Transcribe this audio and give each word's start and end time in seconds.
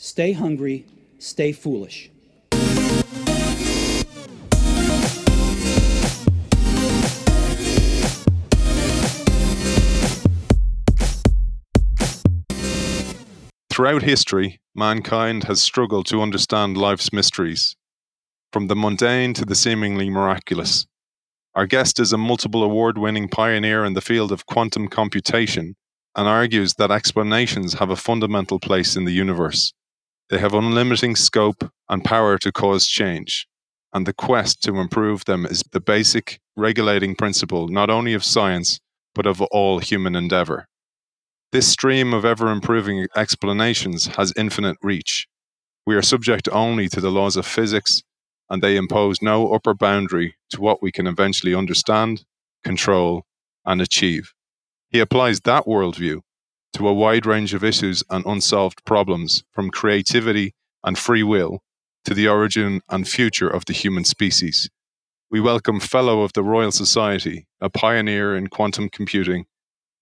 stay 0.00 0.32
hungry, 0.32 0.86
stay 1.18 1.50
foolish. 1.50 2.08
Throughout 13.68 14.02
history, 14.02 14.60
mankind 14.74 15.44
has 15.44 15.60
struggled 15.60 16.06
to 16.06 16.22
understand 16.22 16.76
life's 16.76 17.12
mysteries, 17.12 17.76
from 18.52 18.68
the 18.68 18.76
mundane 18.76 19.34
to 19.34 19.44
the 19.44 19.54
seemingly 19.54 20.10
miraculous. 20.10 20.86
Our 21.56 21.66
guest 21.66 21.98
is 21.98 22.12
a 22.12 22.18
multiple 22.18 22.62
award 22.62 22.98
winning 22.98 23.28
pioneer 23.28 23.84
in 23.84 23.94
the 23.94 24.00
field 24.00 24.30
of 24.30 24.46
quantum 24.46 24.86
computation 24.86 25.74
and 26.14 26.28
argues 26.28 26.74
that 26.74 26.92
explanations 26.92 27.74
have 27.74 27.90
a 27.90 27.96
fundamental 27.96 28.60
place 28.60 28.96
in 28.96 29.04
the 29.04 29.12
universe. 29.12 29.72
They 30.30 30.38
have 30.38 30.52
unlimited 30.52 31.16
scope 31.16 31.70
and 31.88 32.04
power 32.04 32.36
to 32.38 32.52
cause 32.52 32.86
change, 32.86 33.46
and 33.94 34.06
the 34.06 34.12
quest 34.12 34.62
to 34.64 34.76
improve 34.76 35.24
them 35.24 35.46
is 35.46 35.62
the 35.72 35.80
basic 35.80 36.38
regulating 36.54 37.14
principle 37.14 37.68
not 37.68 37.88
only 37.88 38.12
of 38.12 38.24
science, 38.24 38.78
but 39.14 39.26
of 39.26 39.40
all 39.40 39.78
human 39.78 40.14
endeavor. 40.14 40.68
This 41.50 41.66
stream 41.66 42.12
of 42.12 42.26
ever 42.26 42.50
improving 42.50 43.06
explanations 43.16 44.06
has 44.16 44.34
infinite 44.36 44.76
reach. 44.82 45.26
We 45.86 45.96
are 45.96 46.02
subject 46.02 46.46
only 46.52 46.90
to 46.90 47.00
the 47.00 47.10
laws 47.10 47.36
of 47.36 47.46
physics, 47.46 48.02
and 48.50 48.62
they 48.62 48.76
impose 48.76 49.22
no 49.22 49.54
upper 49.54 49.72
boundary 49.72 50.36
to 50.50 50.60
what 50.60 50.82
we 50.82 50.92
can 50.92 51.06
eventually 51.06 51.54
understand, 51.54 52.26
control, 52.62 53.24
and 53.64 53.80
achieve. 53.80 54.34
He 54.90 55.00
applies 55.00 55.40
that 55.40 55.64
worldview 55.64 56.20
to 56.74 56.88
a 56.88 56.94
wide 56.94 57.26
range 57.26 57.54
of 57.54 57.64
issues 57.64 58.02
and 58.10 58.24
unsolved 58.26 58.84
problems, 58.84 59.42
from 59.52 59.70
creativity 59.70 60.54
and 60.84 60.98
free 60.98 61.22
will 61.22 61.62
to 62.04 62.14
the 62.14 62.28
origin 62.28 62.80
and 62.88 63.08
future 63.08 63.48
of 63.48 63.64
the 63.64 63.72
human 63.72 64.04
species. 64.04 64.70
We 65.30 65.40
welcome 65.40 65.80
Fellow 65.80 66.22
of 66.22 66.32
the 66.32 66.42
Royal 66.42 66.72
Society, 66.72 67.46
a 67.60 67.68
pioneer 67.68 68.34
in 68.34 68.46
quantum 68.46 68.88
computing, 68.88 69.44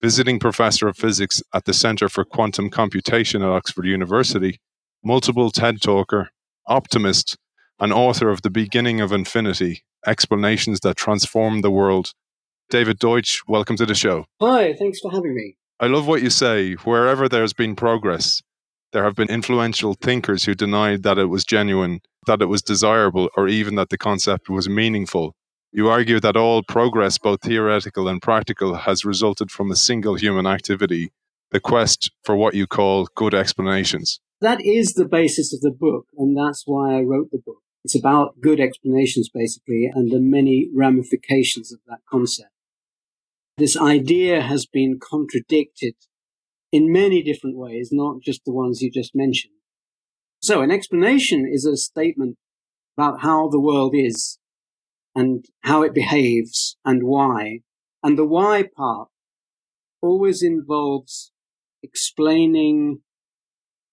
visiting 0.00 0.38
professor 0.38 0.86
of 0.86 0.96
physics 0.96 1.42
at 1.52 1.64
the 1.64 1.74
Centre 1.74 2.08
for 2.08 2.24
Quantum 2.24 2.70
Computation 2.70 3.42
at 3.42 3.48
Oxford 3.48 3.86
University, 3.86 4.60
multiple 5.02 5.50
TED 5.50 5.82
talker, 5.82 6.30
optimist, 6.69 7.36
and 7.80 7.92
author 7.92 8.30
of 8.30 8.42
The 8.42 8.50
Beginning 8.50 9.00
of 9.00 9.12
Infinity 9.12 9.84
Explanations 10.06 10.80
that 10.80 10.96
Transform 10.96 11.62
the 11.62 11.70
World. 11.70 12.12
David 12.70 12.98
Deutsch, 12.98 13.42
welcome 13.48 13.76
to 13.76 13.86
the 13.86 13.94
show. 13.94 14.26
Hi, 14.41 14.74
thanks 14.74 15.00
for 15.00 15.10
having 15.10 15.34
me. 15.34 15.56
I 15.78 15.88
love 15.88 16.06
what 16.06 16.22
you 16.22 16.30
say. 16.30 16.72
Wherever 16.72 17.28
there's 17.28 17.52
been 17.52 17.77
progress, 17.77 18.42
there 18.92 19.05
have 19.05 19.14
been 19.14 19.28
influential 19.28 19.92
thinkers 19.92 20.44
who 20.44 20.55
denied 20.55 21.02
that 21.02 21.19
it 21.19 21.27
was 21.27 21.44
genuine, 21.44 22.00
that 22.27 22.41
it 22.41 22.46
was 22.46 22.62
desirable, 22.62 23.28
or 23.36 23.46
even 23.46 23.74
that 23.74 23.91
the 23.91 23.98
concept 23.98 24.48
was 24.48 24.70
meaningful. 24.70 25.36
You 25.72 25.88
argue 25.88 26.19
that 26.20 26.34
all 26.34 26.62
progress, 26.62 27.19
both 27.19 27.42
theoretical 27.42 28.08
and 28.08 28.22
practical, 28.22 28.74
has 28.74 29.04
resulted 29.04 29.50
from 29.50 29.70
a 29.70 29.77
single 29.77 30.14
human 30.14 30.47
activity, 30.47 31.12
the 31.50 31.60
quest 31.60 32.10
for 32.24 32.34
what 32.34 32.54
you 32.54 32.66
call 32.66 33.08
good 33.14 33.34
explanations. 33.34 34.19
That 34.41 34.64
is 34.64 34.94
the 34.94 35.04
basis 35.04 35.52
of 35.52 35.60
the 35.60 35.70
book, 35.70 36.06
and 36.16 36.34
that's 36.34 36.62
why 36.64 36.97
I 36.97 37.02
wrote 37.02 37.30
the 37.30 37.42
book. 37.44 37.60
It's 37.84 37.94
about 37.94 38.41
good 38.41 38.60
explanations, 38.60 39.28
basically, 39.28 39.91
and 39.94 40.10
the 40.10 40.20
many 40.20 40.70
ramifications 40.74 41.70
of 41.70 41.80
that 41.86 41.98
concept. 42.10 42.48
This 43.58 43.76
idea 43.76 44.42
has 44.42 44.66
been 44.66 44.98
contradicted 45.00 45.94
in 46.70 46.92
many 46.92 47.22
different 47.22 47.56
ways, 47.56 47.88
not 47.90 48.20
just 48.22 48.42
the 48.44 48.52
ones 48.52 48.82
you 48.82 48.90
just 48.90 49.14
mentioned. 49.14 49.54
So, 50.42 50.60
an 50.60 50.70
explanation 50.70 51.48
is 51.50 51.64
a 51.64 51.76
statement 51.76 52.36
about 52.98 53.22
how 53.22 53.48
the 53.48 53.60
world 53.60 53.94
is 53.94 54.38
and 55.14 55.44
how 55.62 55.82
it 55.82 55.94
behaves 55.94 56.76
and 56.84 57.02
why. 57.02 57.60
And 58.03 58.19
the 58.19 58.26
why 58.26 58.64
part 58.76 59.08
always 60.02 60.42
involves 60.42 61.32
explaining 61.82 63.00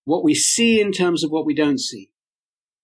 what 0.04 0.26
we 0.26 0.36
see 0.36 0.82
in 0.82 0.92
terms 0.92 1.24
of 1.24 1.32
what 1.32 1.46
we 1.46 1.56
don't 1.56 1.80
see, 1.80 2.10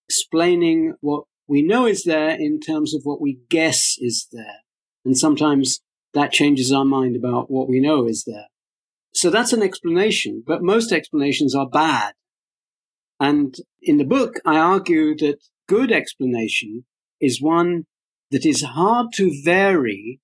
explaining 0.08 0.94
what 1.00 1.24
we 1.46 1.60
know 1.60 1.84
is 1.84 2.04
there 2.04 2.30
in 2.30 2.58
terms 2.58 2.94
of 2.94 3.02
what 3.04 3.20
we 3.20 3.40
guess 3.50 3.96
is 3.98 4.26
there. 4.32 4.60
And 5.04 5.16
sometimes 5.16 5.80
that 6.14 6.32
changes 6.32 6.72
our 6.72 6.84
mind 6.84 7.16
about 7.16 7.50
what 7.50 7.68
we 7.68 7.80
know 7.80 8.06
is 8.06 8.24
there. 8.26 8.46
So 9.12 9.30
that's 9.30 9.52
an 9.52 9.62
explanation, 9.62 10.42
but 10.46 10.62
most 10.62 10.92
explanations 10.92 11.54
are 11.54 11.68
bad. 11.68 12.14
And 13.18 13.54
in 13.82 13.98
the 13.98 14.04
book, 14.04 14.36
I 14.46 14.58
argue 14.58 15.16
that 15.16 15.38
good 15.68 15.92
explanation 15.92 16.84
is 17.20 17.42
one 17.42 17.84
that 18.30 18.46
is 18.46 18.62
hard 18.62 19.08
to 19.14 19.30
vary 19.44 20.20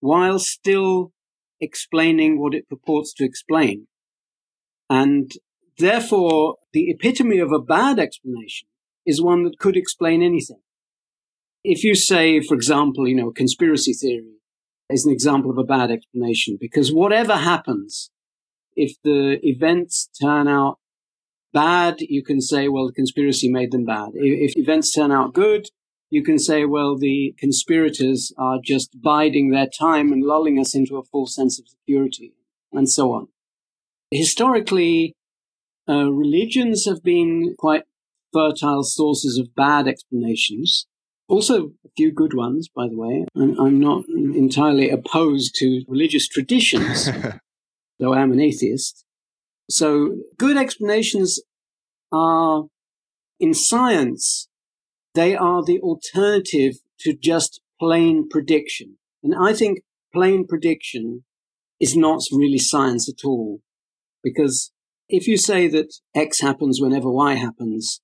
while 0.00 0.38
still 0.38 1.12
explaining 1.60 2.38
what 2.38 2.54
it 2.54 2.68
purports 2.68 3.14
to 3.14 3.24
explain. 3.24 3.86
And 4.90 5.30
therefore, 5.78 6.56
the 6.72 6.90
epitome 6.90 7.38
of 7.38 7.50
a 7.50 7.62
bad 7.62 7.98
explanation 7.98 8.68
is 9.06 9.22
one 9.22 9.44
that 9.44 9.58
could 9.58 9.76
explain 9.76 10.22
anything. 10.22 10.60
If 11.64 11.82
you 11.82 11.94
say, 11.94 12.40
for 12.40 12.54
example, 12.54 13.08
you 13.08 13.14
know, 13.14 13.30
conspiracy 13.30 13.92
theory 13.92 14.36
is 14.90 15.04
an 15.04 15.12
example 15.12 15.50
of 15.50 15.58
a 15.58 15.64
bad 15.64 15.90
explanation 15.90 16.56
because 16.60 16.92
whatever 16.92 17.34
happens, 17.34 18.10
if 18.74 18.96
the 19.02 19.38
events 19.42 20.08
turn 20.22 20.48
out 20.48 20.78
bad, 21.52 21.96
you 22.00 22.22
can 22.22 22.40
say, 22.40 22.68
well, 22.68 22.86
the 22.86 22.92
conspiracy 22.92 23.50
made 23.50 23.72
them 23.72 23.84
bad. 23.84 24.10
If 24.14 24.52
events 24.56 24.92
turn 24.92 25.10
out 25.10 25.32
good, 25.32 25.66
you 26.10 26.22
can 26.22 26.38
say, 26.38 26.64
well, 26.64 26.96
the 26.96 27.34
conspirators 27.38 28.32
are 28.38 28.58
just 28.62 29.00
biding 29.02 29.50
their 29.50 29.66
time 29.66 30.12
and 30.12 30.22
lulling 30.22 30.58
us 30.60 30.74
into 30.74 30.96
a 30.96 31.02
false 31.02 31.34
sense 31.34 31.58
of 31.58 31.66
security, 31.68 32.34
and 32.72 32.88
so 32.88 33.12
on. 33.12 33.28
Historically, 34.10 35.14
uh, 35.88 36.10
religions 36.12 36.84
have 36.84 37.02
been 37.02 37.54
quite 37.58 37.84
fertile 38.32 38.84
sources 38.84 39.38
of 39.38 39.54
bad 39.54 39.88
explanations. 39.88 40.86
Also, 41.28 41.72
a 41.84 41.88
few 41.96 42.12
good 42.12 42.34
ones, 42.34 42.68
by 42.68 42.88
the 42.88 42.96
way. 42.96 43.26
I'm, 43.36 43.58
I'm 43.58 43.80
not 43.80 44.04
entirely 44.08 44.90
opposed 44.90 45.54
to 45.56 45.82
religious 45.88 46.28
traditions, 46.28 47.10
though 47.98 48.12
I 48.12 48.22
am 48.22 48.32
an 48.32 48.40
atheist. 48.40 49.04
So, 49.68 50.18
good 50.38 50.56
explanations 50.56 51.40
are, 52.12 52.64
in 53.40 53.54
science, 53.54 54.48
they 55.14 55.34
are 55.34 55.64
the 55.64 55.80
alternative 55.80 56.74
to 57.00 57.16
just 57.16 57.60
plain 57.80 58.28
prediction. 58.28 58.98
And 59.22 59.34
I 59.34 59.52
think 59.52 59.80
plain 60.12 60.46
prediction 60.46 61.24
is 61.80 61.96
not 61.96 62.20
really 62.32 62.58
science 62.58 63.08
at 63.08 63.26
all. 63.26 63.60
Because 64.22 64.72
if 65.08 65.26
you 65.26 65.36
say 65.36 65.68
that 65.68 65.94
X 66.14 66.40
happens 66.40 66.80
whenever 66.80 67.10
Y 67.10 67.34
happens, 67.34 68.00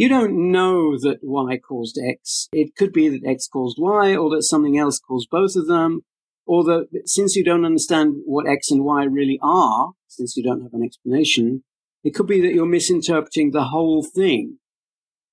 you 0.00 0.08
don't 0.08 0.50
know 0.50 0.96
that 0.98 1.18
Y 1.20 1.58
caused 1.58 1.98
X. 2.02 2.48
It 2.52 2.74
could 2.74 2.90
be 2.90 3.10
that 3.10 3.28
X 3.28 3.46
caused 3.46 3.76
Y 3.78 4.16
or 4.16 4.34
that 4.34 4.44
something 4.44 4.78
else 4.78 4.98
caused 4.98 5.28
both 5.28 5.56
of 5.56 5.66
them. 5.66 6.00
Or 6.46 6.64
that 6.64 6.86
since 7.04 7.36
you 7.36 7.44
don't 7.44 7.66
understand 7.66 8.14
what 8.24 8.48
X 8.48 8.70
and 8.70 8.82
Y 8.82 9.04
really 9.04 9.38
are, 9.42 9.90
since 10.08 10.38
you 10.38 10.42
don't 10.42 10.62
have 10.62 10.72
an 10.72 10.82
explanation, 10.82 11.64
it 12.02 12.14
could 12.14 12.26
be 12.26 12.40
that 12.40 12.54
you're 12.54 12.64
misinterpreting 12.64 13.50
the 13.50 13.64
whole 13.64 14.02
thing. 14.02 14.56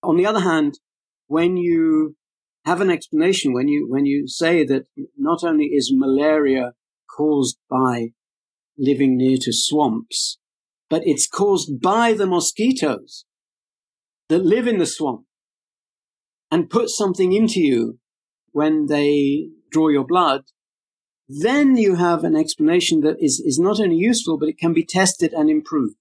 On 0.03 0.17
the 0.17 0.25
other 0.25 0.41
hand, 0.41 0.79
when 1.27 1.55
you 1.55 2.17
have 2.65 2.81
an 2.81 2.91
explanation, 2.91 3.53
when 3.53 3.69
you, 3.69 3.87
when 3.89 4.05
you 4.05 4.27
say 4.27 4.65
that 4.65 4.83
not 5.17 5.45
only 5.45 5.67
is 5.67 5.93
malaria 5.95 6.73
caused 7.15 7.57
by 7.69 8.09
living 8.77 9.15
near 9.15 9.37
to 9.39 9.53
swamps, 9.53 10.39
but 10.89 11.03
it's 11.05 11.25
caused 11.25 11.79
by 11.79 12.11
the 12.11 12.27
mosquitoes 12.27 13.23
that 14.29 14.45
live 14.45 14.67
in 14.67 14.77
the 14.77 14.85
swamp 14.85 15.25
and 16.51 16.69
put 16.69 16.89
something 16.89 17.33
into 17.33 17.59
you 17.59 17.99
when 18.51 18.87
they 18.87 19.49
draw 19.71 19.89
your 19.89 20.05
blood, 20.05 20.43
then 21.27 21.75
you 21.75 21.95
have 21.95 22.23
an 22.23 22.35
explanation 22.35 23.01
that 23.01 23.17
is, 23.19 23.39
is 23.39 23.59
not 23.59 23.79
only 23.79 23.97
useful, 23.97 24.37
but 24.37 24.49
it 24.49 24.57
can 24.57 24.73
be 24.73 24.85
tested 24.85 25.33
and 25.33 25.49
improved. 25.49 25.95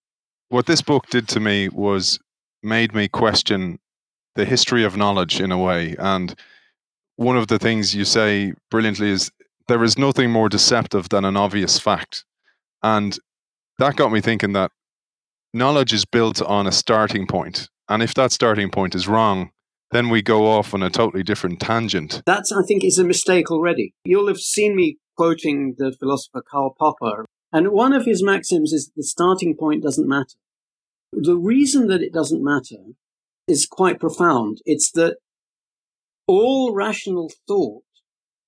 What 0.48 0.66
this 0.66 0.82
book 0.82 1.06
did 1.10 1.26
to 1.28 1.40
me 1.40 1.68
was 1.68 2.20
made 2.62 2.94
me 2.94 3.08
question 3.08 3.80
the 4.36 4.44
history 4.44 4.84
of 4.84 4.96
knowledge 4.96 5.40
in 5.40 5.50
a 5.50 5.58
way. 5.58 5.96
And 5.98 6.34
one 7.16 7.36
of 7.36 7.48
the 7.48 7.58
things 7.58 7.94
you 7.94 8.04
say 8.04 8.54
brilliantly 8.70 9.10
is 9.10 9.30
there 9.66 9.82
is 9.82 9.98
nothing 9.98 10.30
more 10.30 10.48
deceptive 10.48 11.08
than 11.08 11.24
an 11.24 11.36
obvious 11.36 11.78
fact. 11.78 12.24
And 12.82 13.18
that 13.78 13.96
got 13.96 14.12
me 14.12 14.20
thinking 14.20 14.52
that 14.52 14.70
knowledge 15.52 15.92
is 15.92 16.04
built 16.04 16.40
on 16.40 16.66
a 16.66 16.72
starting 16.72 17.26
point. 17.26 17.68
And 17.88 18.02
if 18.02 18.14
that 18.14 18.32
starting 18.32 18.70
point 18.70 18.94
is 18.94 19.08
wrong, 19.08 19.50
then 19.92 20.10
we 20.10 20.22
go 20.22 20.46
off 20.46 20.74
on 20.74 20.82
a 20.82 20.90
totally 20.90 21.22
different 21.22 21.60
tangent. 21.60 22.22
That's, 22.26 22.50
I 22.50 22.62
think, 22.66 22.84
is 22.84 22.98
a 22.98 23.04
mistake 23.04 23.50
already. 23.50 23.94
You'll 24.04 24.28
have 24.28 24.38
seen 24.38 24.74
me 24.74 24.98
quoting 25.16 25.74
the 25.78 25.92
philosopher 25.92 26.42
Karl 26.48 26.74
Popper. 26.78 27.24
And 27.52 27.68
one 27.68 27.92
of 27.92 28.04
his 28.04 28.22
maxims 28.22 28.72
is 28.72 28.90
the 28.96 29.04
starting 29.04 29.56
point 29.56 29.82
doesn't 29.82 30.08
matter. 30.08 30.36
The 31.12 31.36
reason 31.36 31.86
that 31.86 32.02
it 32.02 32.12
doesn't 32.12 32.42
matter 32.42 32.82
is 33.46 33.66
quite 33.66 34.00
profound. 34.00 34.58
It's 34.66 34.90
that 34.92 35.16
all 36.26 36.74
rational 36.74 37.30
thought 37.46 37.84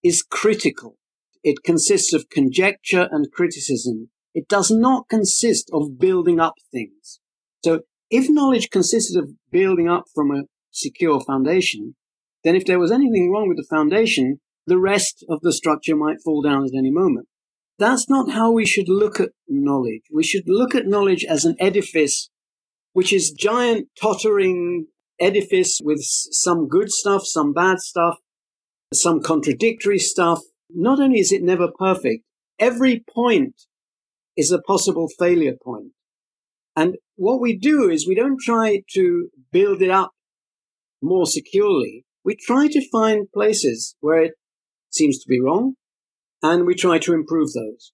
is 0.02 0.23
critical. 0.23 0.96
It 1.44 1.62
consists 1.62 2.12
of 2.12 2.29
conjecture 2.29 3.08
and 3.12 3.31
criticism. 3.31 4.11
It 4.35 4.49
does 4.49 4.70
not 4.70 5.08
consist 5.08 5.70
of 5.73 5.99
building 5.99 6.40
up 6.40 6.55
things. 6.73 7.20
So 7.64 7.82
if 8.10 8.26
knowledge 8.28 8.70
consisted 8.70 9.22
of 9.22 9.31
building 9.50 9.88
up 9.88 10.05
from 10.14 10.31
a 10.31 10.44
secure 10.70 11.20
foundation, 11.20 11.94
then 12.44 12.55
if 12.55 12.64
there 12.64 12.78
was 12.78 12.93
anything 12.93 13.31
wrong 13.31 13.49
with 13.49 13.56
the 13.56 13.66
foundation, 13.69 14.40
the 14.66 14.78
rest 14.78 15.25
of 15.28 15.40
the 15.43 15.52
structure 15.52 15.96
might 15.96 16.22
fall 16.25 16.43
down 16.43 16.64
at 16.64 16.76
any 16.76 16.90
moment. 16.90 17.26
That's 17.78 18.08
not 18.08 18.31
how 18.31 18.52
we 18.52 18.66
should 18.66 18.88
look 18.88 19.20
at 19.20 19.31
knowledge. 19.46 20.02
We 20.12 20.25
should 20.25 20.44
look 20.46 20.75
at 20.75 20.87
knowledge 20.87 21.25
as 21.25 21.44
an 21.44 21.56
edifice, 21.60 22.28
which 22.93 23.12
is 23.12 23.31
giant, 23.31 23.88
tottering 24.00 24.87
edifice 25.20 25.78
with 25.82 26.00
some 26.02 26.69
good 26.69 26.90
stuff, 26.90 27.22
some 27.25 27.52
bad 27.52 27.78
stuff, 27.81 28.16
some 28.93 29.22
contradictory 29.22 29.99
stuff. 29.99 30.40
Not 30.70 31.00
only 31.00 31.20
is 31.20 31.32
it 31.32 31.43
never 31.43 31.69
perfect, 31.78 32.25
every 32.58 33.04
point 33.14 33.54
is 34.37 34.52
a 34.52 34.61
possible 34.61 35.08
failure 35.19 35.54
point. 35.62 35.93
And 36.78 36.94
what 37.16 37.40
we 37.40 37.58
do 37.58 37.90
is 37.90 38.06
we 38.06 38.14
don't 38.14 38.38
try 38.40 38.84
to 38.94 39.30
build 39.50 39.82
it 39.82 39.90
up 39.90 40.12
more 41.02 41.26
securely. 41.26 42.04
We 42.25 42.36
try 42.36 42.69
to 42.69 42.88
find 42.92 43.26
places 43.32 43.96
where 43.98 44.22
it 44.22 44.34
seems 44.88 45.19
to 45.19 45.28
be 45.28 45.40
wrong 45.40 45.75
and 46.40 46.66
we 46.66 46.76
try 46.76 47.00
to 47.00 47.14
improve 47.14 47.48
those. 47.52 47.92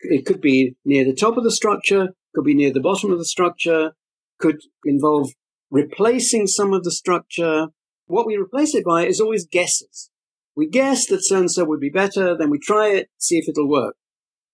It 0.00 0.26
could 0.26 0.42
be 0.42 0.76
near 0.84 1.02
the 1.02 1.14
top 1.14 1.38
of 1.38 1.44
the 1.44 1.50
structure, 1.50 2.08
could 2.34 2.44
be 2.44 2.54
near 2.54 2.70
the 2.70 2.88
bottom 2.88 3.10
of 3.10 3.16
the 3.16 3.24
structure, 3.24 3.92
could 4.38 4.60
involve 4.84 5.30
replacing 5.70 6.46
some 6.46 6.74
of 6.74 6.84
the 6.84 6.92
structure. 6.92 7.68
What 8.06 8.26
we 8.26 8.36
replace 8.36 8.74
it 8.74 8.84
by 8.84 9.06
is 9.06 9.18
always 9.18 9.46
guesses. 9.46 10.10
We 10.54 10.68
guess 10.68 11.06
that 11.06 11.24
so 11.24 11.38
and 11.38 11.50
so 11.50 11.64
would 11.64 11.80
be 11.80 11.88
better, 11.88 12.36
then 12.36 12.50
we 12.50 12.58
try 12.58 12.88
it, 12.88 13.08
see 13.16 13.38
if 13.38 13.48
it'll 13.48 13.66
work. 13.66 13.96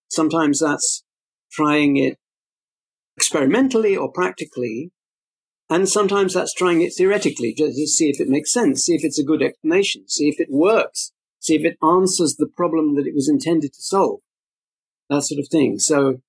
Sometimes 0.09 0.61
that's 0.61 1.03
trying 1.51 1.97
it 1.97 2.17
experimentally 3.17 3.97
or 3.97 4.11
practically, 4.11 4.93
and 5.73 5.89
sometimes 5.89 6.35
that's 6.35 6.53
trying 6.53 6.83
it 6.83 6.93
theoretically, 6.97 7.55
just 7.57 7.77
to 7.77 7.87
see 7.87 8.11
if 8.11 8.21
it 8.21 8.29
makes 8.29 8.53
sense, 8.53 8.85
see 8.85 8.95
if 8.95 9.05
it's 9.05 9.19
a 9.19 9.25
good 9.25 9.43
explanation, 9.43 10.07
see 10.07 10.29
if 10.29 10.39
it 10.39 10.49
works, 10.51 11.13
see 11.41 11.55
if 11.55 11.65
it 11.65 11.79
answers 11.83 12.37
the 12.37 12.47
problem 12.47 12.95
that 12.97 13.07
it 13.07 13.15
was 13.15 13.29
intended 13.29 13.73
to 13.73 13.83
solve, 13.83 14.21
that 15.09 15.23
sort 15.23 15.41
of 15.41 15.49
thing. 15.49 15.79
So, 15.79 16.21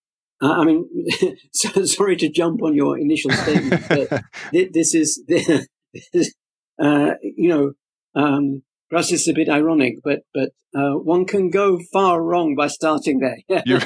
uh, 0.42 0.54
I 0.54 0.64
mean, 0.64 0.88
so, 1.54 1.86
sorry 1.86 2.16
to 2.18 2.30
jump 2.30 2.64
on 2.64 2.74
your 2.74 2.98
initial 2.98 3.32
statement, 3.32 3.84
but 3.90 4.24
this 4.52 4.96
is, 4.96 5.22
this, 5.28 6.34
uh, 6.82 7.12
you 7.22 7.50
know, 7.50 7.74
um, 8.16 8.64
perhaps 8.90 9.12
it's 9.12 9.28
a 9.28 9.34
bit 9.34 9.50
ironic, 9.50 9.96
but 10.04 10.22
but 10.34 10.52
uh, 10.76 10.94
one 10.94 11.26
can 11.26 11.50
go 11.50 11.80
far 11.92 12.24
wrong 12.24 12.56
by 12.56 12.68
starting 12.68 13.20
there. 13.20 13.62
you've, 13.66 13.84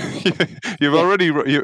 you've 0.80 0.94
already 0.94 1.26
you, 1.26 1.64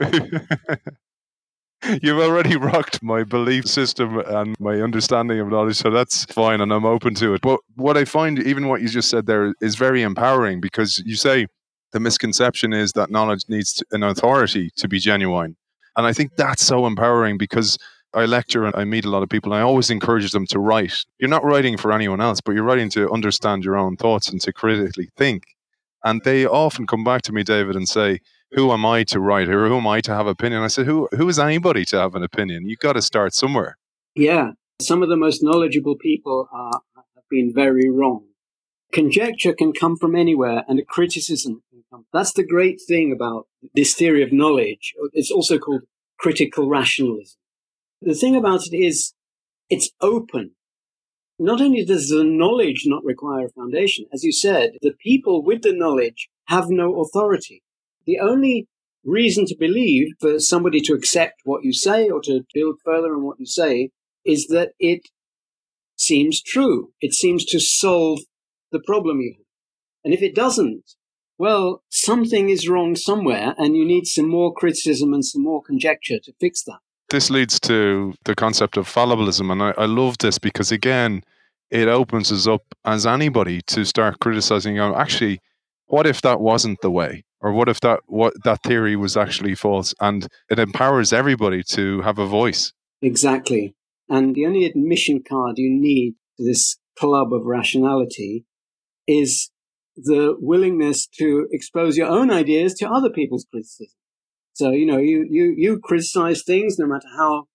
You've 2.02 2.20
already 2.20 2.56
rocked 2.56 3.04
my 3.04 3.24
belief 3.24 3.66
system 3.66 4.20
and 4.20 4.56
my 4.60 4.76
understanding 4.82 5.40
of 5.40 5.50
knowledge, 5.50 5.78
so 5.78 5.90
that's 5.90 6.26
fine, 6.26 6.62
and 6.62 6.72
I'm 6.72 6.86
open 6.86 7.14
to 7.16 7.34
it. 7.34 7.42
But 7.42 7.60
what 7.76 7.98
I 7.98 8.06
find, 8.06 8.40
even 8.40 8.68
what 8.68 8.82
you 8.82 8.88
just 8.88 9.10
said 9.10 9.26
there, 9.26 9.54
is 9.62 9.76
very 9.76 10.02
empowering 10.02 10.62
because 10.62 11.04
you 11.06 11.16
say 11.16 11.48
the 11.92 12.00
misconception 12.00 12.74
is 12.74 12.94
that 12.94 13.12
knowledge 13.12 13.44
needs 13.50 13.84
an 13.92 14.04
authority 14.04 14.72
to 14.78 14.88
be 14.88 15.00
genuine. 15.00 15.56
And 15.98 16.08
I 16.08 16.14
think 16.14 16.36
that's 16.38 16.64
so 16.64 16.86
empowering 16.86 17.38
because 17.38 17.78
I 18.14 18.26
lecture 18.26 18.66
and 18.66 18.76
I 18.76 18.84
meet 18.86 19.06
a 19.06 19.10
lot 19.10 19.24
of 19.24 19.30
people, 19.30 19.52
and 19.52 19.60
I 19.60 19.64
always 19.64 19.90
encourage 19.90 20.32
them 20.32 20.48
to 20.48 20.60
write. 20.60 21.04
You're 21.20 21.30
not 21.30 21.44
writing 21.44 21.78
for 21.78 21.92
anyone 21.92 22.22
else, 22.22 22.40
but 22.42 22.54
you're 22.54 22.64
writing 22.64 22.90
to 22.92 23.12
understand 23.12 23.66
your 23.66 23.78
own 23.78 23.98
thoughts 23.98 24.30
and 24.30 24.40
to 24.42 24.54
critically 24.54 25.10
think. 25.18 25.44
And 26.04 26.22
they 26.24 26.46
often 26.46 26.88
come 26.88 27.04
back 27.04 27.24
to 27.24 27.32
me, 27.32 27.44
David, 27.44 27.76
and 27.76 27.88
say, 27.88 28.20
who 28.54 28.72
am 28.72 28.86
I 28.86 29.04
to 29.06 29.20
write 29.20 29.50
or 29.50 29.68
who 29.68 29.78
am 29.78 29.88
I 29.88 30.02
to 30.02 30.14
have 30.14 30.28
opinion? 30.28 30.62
I 30.62 30.68
said, 30.68 30.86
who 30.86 31.08
who 31.12 31.28
is 31.28 31.40
anybody 31.40 31.86
to 31.86 32.00
have 32.00 32.16
an 32.16 32.24
opinion? 32.24 32.68
You've 32.68 32.80
got 32.80 32.94
to 32.94 33.02
start 33.02 33.34
somewhere. 33.34 33.78
Yeah, 34.16 34.52
some 34.82 35.02
of 35.02 35.10
the 35.10 35.18
most 35.18 35.44
knowledgeable 35.44 35.96
people 35.96 36.48
are, 36.54 36.82
have 36.96 37.24
been 37.30 37.52
very 37.54 37.90
wrong. 37.90 38.26
Conjecture 38.92 39.54
can 39.54 39.74
come 39.74 39.98
from 39.98 40.16
anywhere, 40.16 40.64
and 40.68 40.80
a 40.80 40.86
criticism 40.86 41.64
can 41.72 41.84
come. 41.90 42.06
That's 42.14 42.34
the 42.34 42.46
great 42.46 42.80
thing 42.88 43.12
about 43.12 43.48
this 43.74 43.96
theory 43.96 44.22
of 44.22 44.32
knowledge. 44.32 44.94
It's 45.14 45.32
also 45.32 45.58
called 45.58 45.82
critical 46.20 46.70
rationalism. 46.70 47.40
The 48.02 48.14
thing 48.14 48.36
about 48.36 48.68
it 48.68 48.78
is, 48.78 49.14
it's 49.70 49.90
open. 50.00 50.52
Not 51.40 51.60
only 51.60 51.84
does 51.84 52.10
the 52.10 52.24
knowledge 52.24 52.84
not 52.86 53.04
require 53.04 53.48
a 53.48 53.50
foundation, 53.50 54.06
as 54.14 54.24
you 54.24 54.32
said, 54.32 54.74
the 54.84 54.94
people 55.04 55.44
with 55.44 55.64
the 55.64 55.74
knowledge 55.74 56.30
have 56.46 56.66
no 56.70 57.02
authority. 57.02 57.63
The 58.06 58.20
only 58.20 58.68
reason 59.04 59.46
to 59.48 59.56
believe 59.60 60.08
for 60.20 60.40
somebody 60.40 60.80
to 60.82 60.94
accept 60.94 61.42
what 61.44 61.64
you 61.64 61.74
say 61.74 62.10
or 62.10 62.22
to 62.22 62.42
build 62.54 62.80
further 62.86 63.14
on 63.14 63.24
what 63.24 63.40
you 63.40 63.46
say 63.46 63.90
is 64.26 64.48
that 64.48 64.72
it 64.80 65.02
seems 65.96 66.42
true. 66.42 66.92
It 67.02 67.14
seems 67.14 67.46
to 67.46 67.60
solve 67.60 68.22
the 68.72 68.82
problem 68.86 69.20
you 69.20 69.36
have. 69.38 69.46
And 70.06 70.14
if 70.14 70.22
it 70.22 70.36
doesn't, 70.36 70.84
well, 71.38 71.84
something 71.90 72.50
is 72.50 72.70
wrong 72.70 72.96
somewhere 72.96 73.54
and 73.58 73.76
you 73.76 73.86
need 73.86 74.06
some 74.06 74.30
more 74.30 74.54
criticism 74.54 75.14
and 75.14 75.26
some 75.26 75.44
more 75.44 75.62
conjecture 75.62 76.20
to 76.24 76.34
fix 76.40 76.64
that. 76.64 76.80
This 77.10 77.30
leads 77.30 77.60
to 77.62 78.14
the 78.26 78.36
concept 78.36 78.78
of 78.78 78.88
fallibilism. 78.88 79.52
And 79.52 79.62
I, 79.62 79.74
I 79.78 79.86
love 79.86 80.18
this 80.20 80.40
because, 80.40 80.72
again, 80.72 81.24
it 81.70 81.88
opens 81.88 82.32
us 82.32 82.48
up 82.48 82.64
as 82.86 83.06
anybody 83.06 83.62
to 83.68 83.84
start 83.86 84.20
criticizing, 84.20 84.80
actually, 84.80 85.40
what 85.88 86.08
if 86.08 86.22
that 86.22 86.40
wasn't 86.40 86.82
the 86.82 86.92
way? 86.92 87.24
Or 87.44 87.52
what 87.52 87.68
if 87.68 87.82
that 87.82 88.00
what 88.08 88.34
that 88.46 88.64
theory 88.64 88.96
was 88.96 89.16
actually 89.18 89.54
false? 89.54 89.94
And 90.00 90.28
it 90.50 90.58
empowers 90.58 91.12
everybody 91.14 91.62
to 91.72 92.02
have 92.02 92.18
a 92.18 92.26
voice. 92.26 92.72
Exactly. 93.02 93.76
And 94.10 94.34
the 94.34 94.46
only 94.46 94.64
admission 94.66 95.22
card 95.28 95.58
you 95.58 95.70
need 95.70 96.16
to 96.38 96.46
this 96.46 96.78
club 96.98 97.34
of 97.34 97.46
rationality 97.46 98.46
is 99.06 99.52
the 99.96 100.36
willingness 100.40 101.06
to 101.20 101.48
expose 101.52 101.98
your 101.98 102.08
own 102.08 102.32
ideas 102.32 102.74
to 102.76 102.90
other 102.90 103.10
people's 103.10 103.46
criticism. 103.52 104.00
So 104.54 104.72
you 104.72 104.86
know 104.86 104.98
you 104.98 105.28
you 105.30 105.54
you 105.58 105.80
criticize 105.84 106.44
things 106.44 106.80
no 106.80 106.88
matter 106.88 107.08
how 107.18 107.48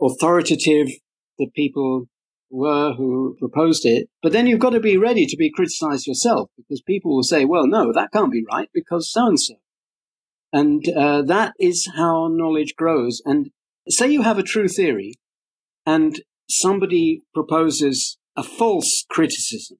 authoritative 0.00 0.88
the 1.38 1.48
people 1.54 2.06
were 2.50 2.94
who 2.94 3.36
proposed 3.38 3.84
it. 3.84 4.08
But 4.22 4.32
then 4.32 4.46
you've 4.46 4.60
got 4.60 4.70
to 4.70 4.80
be 4.80 4.96
ready 4.96 5.26
to 5.26 5.36
be 5.36 5.50
criticized 5.50 6.06
yourself 6.06 6.50
because 6.56 6.80
people 6.82 7.14
will 7.14 7.22
say, 7.22 7.44
well, 7.44 7.66
no, 7.66 7.92
that 7.92 8.12
can't 8.12 8.32
be 8.32 8.44
right 8.50 8.68
because 8.72 9.10
so 9.10 9.26
and 9.26 9.40
so. 9.40 9.54
And 10.52 10.84
uh, 10.96 11.22
that 11.22 11.52
is 11.58 11.90
how 11.96 12.28
knowledge 12.30 12.74
grows. 12.76 13.20
And 13.24 13.50
say 13.88 14.08
you 14.08 14.22
have 14.22 14.38
a 14.38 14.42
true 14.42 14.68
theory 14.68 15.14
and 15.84 16.20
somebody 16.48 17.22
proposes 17.34 18.18
a 18.36 18.42
false 18.42 19.04
criticism. 19.10 19.78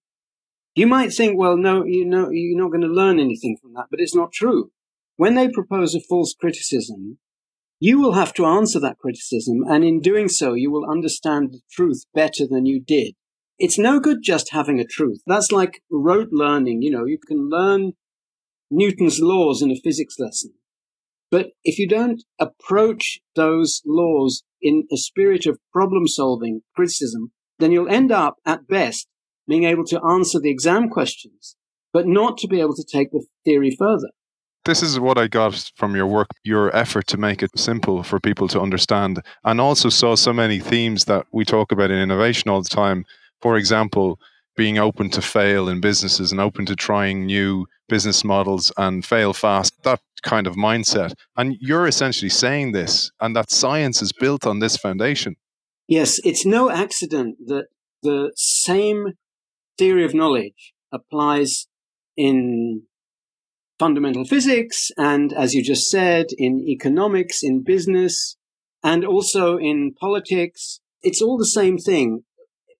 You 0.75 0.87
might 0.87 1.12
think, 1.12 1.38
well, 1.38 1.56
no, 1.56 1.84
you 1.84 2.04
know, 2.04 2.28
you're 2.30 2.60
not 2.60 2.70
going 2.70 2.82
to 2.82 2.87
learn 2.87 3.18
anything 3.18 3.56
from 3.60 3.72
that, 3.75 3.87
but 3.90 4.00
it's 4.00 4.14
not 4.14 4.32
true. 4.32 4.70
When 5.16 5.34
they 5.34 5.48
propose 5.48 5.94
a 5.94 6.00
false 6.00 6.34
criticism, 6.38 7.18
you 7.80 8.00
will 8.00 8.12
have 8.12 8.32
to 8.35 8.47
answer 8.47 8.80
that 8.80 8.99
criticism, 8.99 9.62
and 9.68 9.85
in 9.85 10.00
doing 10.00 10.28
so, 10.28 10.54
you 10.54 10.70
will 10.70 10.90
understand 10.90 11.50
the 11.52 11.61
truth 11.70 12.04
better 12.14 12.47
than 12.49 12.66
you 12.66 12.80
did. 12.80 13.14
It's 13.58 13.78
no 13.78 14.00
good 14.00 14.18
just 14.23 14.52
having 14.52 14.78
a 14.78 14.85
truth. 14.85 15.20
That's 15.26 15.52
like 15.52 15.82
rote 15.90 16.30
learning. 16.30 16.82
You 16.82 16.92
know, 16.92 17.04
you 17.04 17.18
can 17.18 17.49
learn 17.49 17.92
Newton's 18.70 19.20
laws 19.20 19.62
in 19.62 19.70
a 19.70 19.76
physics 19.76 20.16
lesson. 20.18 20.54
But 21.30 21.49
if 21.62 21.78
you 21.78 21.88
don't 21.88 22.23
approach 22.38 23.18
those 23.35 23.82
laws 23.85 24.44
in 24.62 24.85
a 24.92 24.97
spirit 24.97 25.47
of 25.47 25.58
problem 25.73 26.06
solving, 26.06 26.62
criticism, 26.75 27.32
then 27.58 27.73
you'll 27.73 27.92
end 27.92 28.11
up, 28.12 28.37
at 28.47 28.66
best, 28.66 29.08
being 29.47 29.64
able 29.64 29.85
to 29.87 30.00
answer 30.04 30.38
the 30.38 30.50
exam 30.50 30.88
questions, 30.88 31.56
but 31.92 32.06
not 32.06 32.38
to 32.38 32.49
be 32.49 32.61
able 32.61 32.75
to 32.75 32.85
take 32.85 33.11
the 33.11 33.26
theory 33.44 33.75
further. 33.76 34.11
This 34.68 34.82
is 34.82 35.00
what 35.00 35.16
I 35.16 35.28
got 35.28 35.72
from 35.76 35.96
your 35.96 36.06
work, 36.06 36.28
your 36.44 36.76
effort 36.76 37.06
to 37.06 37.16
make 37.16 37.42
it 37.42 37.58
simple 37.58 38.02
for 38.02 38.20
people 38.20 38.48
to 38.48 38.60
understand, 38.60 39.22
and 39.42 39.62
also 39.62 39.88
saw 39.88 40.14
so 40.14 40.30
many 40.30 40.58
themes 40.58 41.06
that 41.06 41.25
we 41.32 41.46
talk 41.46 41.72
about 41.72 41.90
in 41.90 41.96
innovation 41.96 42.50
all 42.50 42.60
the 42.60 42.68
time. 42.68 43.06
For 43.40 43.56
example, 43.56 44.18
being 44.58 44.76
open 44.76 45.08
to 45.12 45.22
fail 45.22 45.70
in 45.70 45.80
businesses 45.80 46.32
and 46.32 46.38
open 46.38 46.66
to 46.66 46.76
trying 46.76 47.25
new 47.25 47.64
business 47.88 48.25
models 48.25 48.70
and 48.76 49.06
fail 49.06 49.32
fast, 49.32 49.72
that 49.84 50.00
kind 50.20 50.46
of 50.46 50.54
mindset. 50.54 51.14
And 51.34 51.56
you're 51.60 51.87
essentially 51.87 52.28
saying 52.28 52.72
this, 52.72 53.10
and 53.22 53.34
that 53.34 53.50
science 53.50 54.02
is 54.02 54.12
built 54.12 54.46
on 54.46 54.58
this 54.58 54.76
foundation. 54.76 55.37
Yes, 55.87 56.20
it's 56.25 56.44
no 56.44 56.68
accident 56.70 57.37
that 57.46 57.68
the 58.02 58.32
same 58.37 59.14
theory 59.78 60.04
of 60.04 60.12
knowledge 60.12 60.75
applies 60.92 61.68
in 62.18 62.82
fundamental 63.78 64.25
physics 64.25 64.90
and, 64.97 65.32
as 65.32 65.54
you 65.54 65.62
just 65.62 65.88
said, 65.88 66.26
in 66.37 66.61
economics, 66.68 67.42
in 67.42 67.62
business, 67.62 68.37
And 68.82 69.04
also 69.04 69.56
in 69.56 69.94
politics, 70.00 70.80
it's 71.02 71.23
all 71.23 71.38
the 71.38 71.47
same 71.47 71.78
thing. 71.78 72.23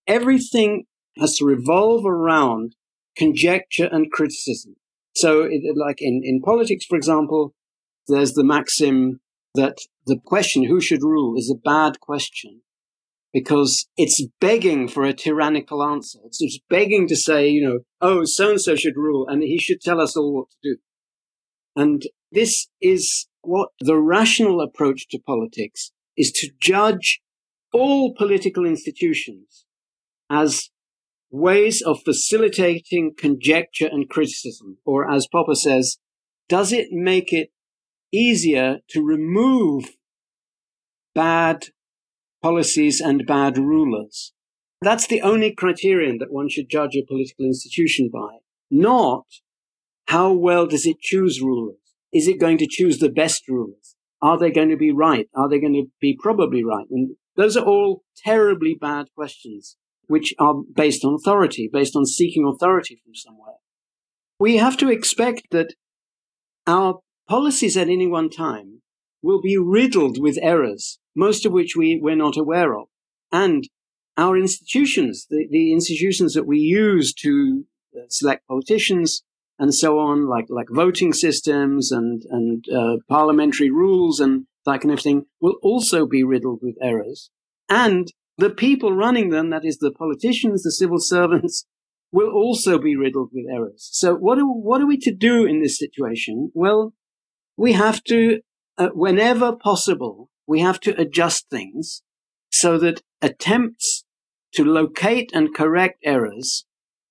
Everything 0.07 0.85
has 1.17 1.37
to 1.37 1.45
revolve 1.45 2.07
around 2.07 2.75
conjecture 3.17 3.89
and 3.91 4.11
criticism. 4.11 4.77
So, 5.15 5.43
it, 5.43 5.63
like 5.77 6.01
in, 6.01 6.23
in 6.25 6.41
politics, 6.41 6.85
for 6.89 6.97
example, 6.97 7.55
there's 8.07 8.35
the 8.35 8.45
maxim 8.45 9.21
that 9.55 9.79
the 10.07 10.19
question, 10.25 10.65
who 10.65 10.81
should 10.81 11.03
rule, 11.03 11.35
is 11.37 11.51
a 11.51 11.59
bad 11.59 12.01
question 12.01 12.63
because 13.33 13.89
it's 13.97 14.25
begging 14.41 14.89
for 14.89 15.05
a 15.05 15.13
tyrannical 15.13 15.83
answer. 15.83 16.21
It's 16.25 16.61
begging 16.71 17.09
to 17.09 17.17
say, 17.17 17.49
you 17.49 17.67
know, 17.67 17.79
oh, 18.01 18.25
so 18.25 18.51
and 18.51 18.61
so 18.61 18.77
should 18.77 18.97
rule 18.97 19.27
and 19.29 19.43
he 19.43 19.59
should 19.59 19.81
tell 19.81 20.01
us 20.01 20.17
all 20.17 20.33
what 20.35 20.51
to 20.51 20.57
do. 20.63 20.77
And 21.79 22.03
this 22.33 22.67
is 22.81 23.29
what 23.43 23.69
the 23.79 23.97
rational 23.97 24.61
approach 24.61 25.07
to 25.11 25.21
politics 25.25 25.93
is 26.17 26.33
to 26.33 26.51
judge 26.61 27.21
all 27.73 28.17
political 28.17 28.67
institutions 28.67 29.65
as 30.29 30.71
ways 31.31 31.81
of 31.81 32.03
facilitating 32.05 33.13
conjecture 33.17 33.87
and 33.87 34.09
criticism. 34.09 34.79
Or 34.85 35.09
as 35.09 35.29
Popper 35.31 35.55
says, 35.55 35.99
does 36.49 36.73
it 36.73 36.89
make 36.91 37.33
it 37.33 37.51
easier 38.13 38.79
to 38.91 39.01
remove 39.01 39.91
bad 41.15 41.67
policies 42.43 43.01
and 43.01 43.25
bad 43.25 43.57
rulers? 43.57 44.33
That's 44.83 45.07
the 45.07 45.23
only 45.23 45.55
criterion 45.55 46.19
that 46.19 46.33
one 46.33 46.49
should 46.49 46.69
judge 46.69 46.97
a 46.97 47.07
political 47.07 47.45
institution 47.45 48.11
by, 48.13 48.39
not 48.69 49.27
how 50.09 50.33
well 50.33 50.67
does 50.67 50.87
it 50.87 51.01
choose 51.01 51.43
rulers? 51.43 51.77
Is 52.15 52.27
it 52.27 52.41
going 52.41 52.57
to 52.59 52.67
choose 52.69 52.99
the 52.99 53.11
best 53.11 53.47
rulers? 53.47 53.95
Are 54.23 54.39
they 54.39 54.51
going 54.51 54.71
to 54.71 54.77
be 54.77 54.91
right? 54.91 55.29
Are 55.35 55.51
they 55.51 55.61
going 55.61 55.75
to 55.75 55.91
be 56.01 56.17
probably 56.19 56.65
right? 56.65 56.87
And 56.91 57.17
those 57.37 57.59
are 57.59 57.65
all 57.65 58.05
terribly 58.17 58.75
bad 58.75 59.09
questions, 59.15 59.77
which 60.07 60.35
are 60.39 60.55
based 60.75 61.05
on 61.05 61.13
authority, 61.13 61.69
based 61.71 61.95
on 61.95 62.07
seeking 62.07 62.51
authority 62.51 62.99
from 63.05 63.15
somewhere. 63.15 63.57
We 64.41 64.57
have 64.57 64.79
to 64.79 64.91
expect 64.91 65.43
that 65.51 65.75
our 66.67 67.01
policies 67.29 67.77
at 67.77 67.89
any 67.89 68.07
one 68.07 68.31
time 68.31 68.81
will 69.21 69.43
be 69.43 69.59
riddled 69.59 70.19
with 70.19 70.39
errors, 70.41 70.99
most 71.15 71.45
of 71.45 71.53
which 71.53 71.77
we, 71.77 72.01
we're 72.03 72.17
not 72.17 72.39
aware 72.39 72.75
of. 72.75 72.87
And 73.31 73.69
our 74.17 74.39
institutions, 74.39 75.27
the, 75.29 75.47
the 75.51 75.71
institutions 75.75 76.33
that 76.33 76.47
we 76.47 76.59
use 76.61 77.13
to 77.21 77.67
uh, 77.95 78.05
select 78.09 78.49
politicians 78.49 79.23
and 79.59 79.75
so 79.75 79.99
on, 79.99 80.27
like, 80.27 80.47
like 80.49 80.69
voting 80.71 81.13
systems 81.13 81.91
and, 81.91 82.23
and 82.31 82.65
uh, 82.75 82.97
parliamentary 83.09 83.71
rules 83.71 84.21
and 84.21 84.47
that 84.65 84.81
kind 84.81 84.93
of 84.93 85.01
thing, 85.01 85.25
will 85.41 85.57
also 85.63 86.07
be 86.07 86.23
riddled 86.23 86.61
with 86.63 86.77
errors. 86.83 87.31
And 87.69 88.09
the 88.37 88.51
people 88.51 88.93
running 88.93 89.31
them, 89.31 89.51
that 89.51 89.65
is 89.65 89.79
the 89.79 89.91
politicians, 89.91 90.63
the 90.63 90.71
civil 90.71 90.99
servants, 91.01 91.67
will 92.13 92.31
also 92.31 92.79
be 92.79 92.97
riddled 92.97 93.31
with 93.33 93.47
errors. 93.53 93.89
So 93.93 94.15
what 94.15 94.39
are, 94.39 94.47
what 94.47 94.81
are 94.81 94.87
we 94.87 94.99
to 94.99 95.15
do 95.15 95.45
in 95.45 95.61
this 95.61 95.79
situation? 95.79 96.51
Well, 96.55 96.95
we 97.57 97.73
have 97.73 98.03
to, 98.05 98.41
uh, 98.79 98.89
whenever 98.95 99.55
possible, 99.57 100.31
we 100.47 100.61
have 100.61 100.81
to 100.81 100.99
adjust 100.99 101.51
things 101.51 102.03
so 102.51 102.79
that 102.79 103.03
attempts 103.21 104.05
to 104.55 104.65
locate 104.65 105.31
and 105.35 105.55
correct 105.55 105.99
errors 106.03 106.65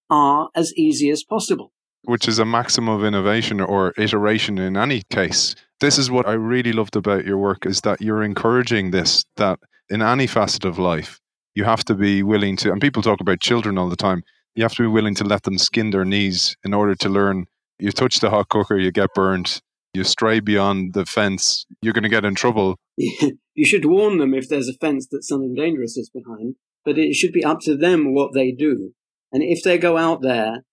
are 0.09 0.49
as 0.55 0.73
easy 0.75 1.11
as 1.11 1.23
possible. 1.23 1.71
Which 2.07 2.27
is 2.27 2.39
a 2.39 2.45
maximum 2.45 2.95
of 2.95 3.03
innovation 3.03 3.59
or 3.59 3.93
iteration 3.97 4.57
in 4.57 4.77
any 4.77 5.03
case. 5.09 5.55
This 5.81 5.97
is 5.97 6.09
what 6.09 6.25
I 6.25 6.33
really 6.33 6.71
loved 6.71 6.95
about 6.95 7.25
your 7.25 7.37
work 7.37 7.65
is 7.65 7.81
that 7.81 7.99
you're 7.99 8.23
encouraging 8.23 8.91
this, 8.91 9.25
that 9.35 9.59
in 9.89 10.01
any 10.01 10.25
facet 10.25 10.63
of 10.63 10.79
life, 10.79 11.19
you 11.53 11.65
have 11.65 11.83
to 11.85 11.95
be 11.95 12.23
willing 12.23 12.55
to, 12.57 12.71
and 12.71 12.79
people 12.79 13.03
talk 13.03 13.19
about 13.19 13.41
children 13.41 13.77
all 13.77 13.89
the 13.89 13.97
time, 13.97 14.23
you 14.55 14.63
have 14.63 14.73
to 14.75 14.83
be 14.83 14.87
willing 14.87 15.15
to 15.15 15.25
let 15.25 15.43
them 15.43 15.57
skin 15.57 15.89
their 15.89 16.05
knees 16.05 16.55
in 16.63 16.73
order 16.73 16.95
to 16.95 17.09
learn. 17.09 17.45
You 17.77 17.91
touch 17.91 18.21
the 18.21 18.29
hot 18.29 18.47
cooker, 18.47 18.77
you 18.77 18.91
get 18.91 19.13
burned. 19.13 19.61
You 19.93 20.03
stray 20.03 20.39
beyond 20.39 20.93
the 20.93 21.05
fence, 21.05 21.65
you're 21.81 21.93
going 21.93 22.03
to 22.03 22.09
get 22.09 22.23
in 22.23 22.35
trouble. 22.35 22.77
you 22.97 23.65
should 23.65 23.85
warn 23.85 24.17
them 24.17 24.33
if 24.33 24.47
there's 24.47 24.69
a 24.69 24.73
fence 24.73 25.07
that 25.11 25.23
something 25.23 25.55
dangerous 25.55 25.97
is 25.97 26.09
behind, 26.09 26.55
but 26.85 26.97
it 26.97 27.15
should 27.15 27.33
be 27.33 27.43
up 27.43 27.59
to 27.61 27.75
them 27.75 28.13
what 28.13 28.33
they 28.33 28.51
do. 28.51 28.93
And 29.31 29.43
if 29.43 29.63
they 29.63 29.77
go 29.77 29.97
out 29.97 30.21
there 30.21 30.63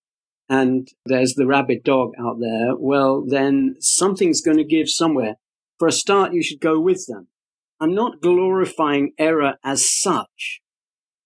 and 0.54 0.86
there's 1.04 1.34
the 1.34 1.46
rabid 1.46 1.82
dog 1.82 2.12
out 2.16 2.36
there, 2.38 2.76
well, 2.76 3.24
then 3.26 3.74
something's 3.80 4.40
going 4.40 4.58
to 4.58 4.64
give 4.64 4.88
somewhere. 4.88 5.34
For 5.80 5.88
a 5.88 5.92
start, 5.92 6.32
you 6.32 6.44
should 6.44 6.60
go 6.60 6.78
with 6.78 7.06
them. 7.08 7.26
I'm 7.80 7.92
not 7.92 8.22
glorifying 8.22 9.14
error 9.18 9.54
as 9.64 9.84
such. 10.00 10.60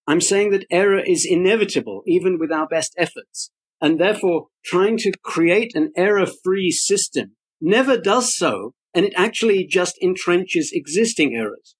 I'm 0.06 0.22
saying 0.22 0.50
that 0.52 0.64
error 0.70 1.02
is 1.06 1.26
inevitable, 1.28 2.02
even 2.06 2.38
with 2.38 2.50
our 2.50 2.66
best 2.66 2.94
efforts. 2.96 3.50
And 3.82 4.00
therefore, 4.00 4.46
trying 4.64 4.96
to 4.98 5.12
create 5.22 5.72
an 5.74 5.92
error 5.94 6.26
free 6.26 6.70
system 6.70 7.36
never 7.60 7.98
does 7.98 8.34
so. 8.34 8.72
And 8.94 9.04
it 9.04 9.12
actually 9.14 9.66
just 9.66 9.98
entrenches 10.02 10.68
existing 10.72 11.36
errors. 11.36 11.76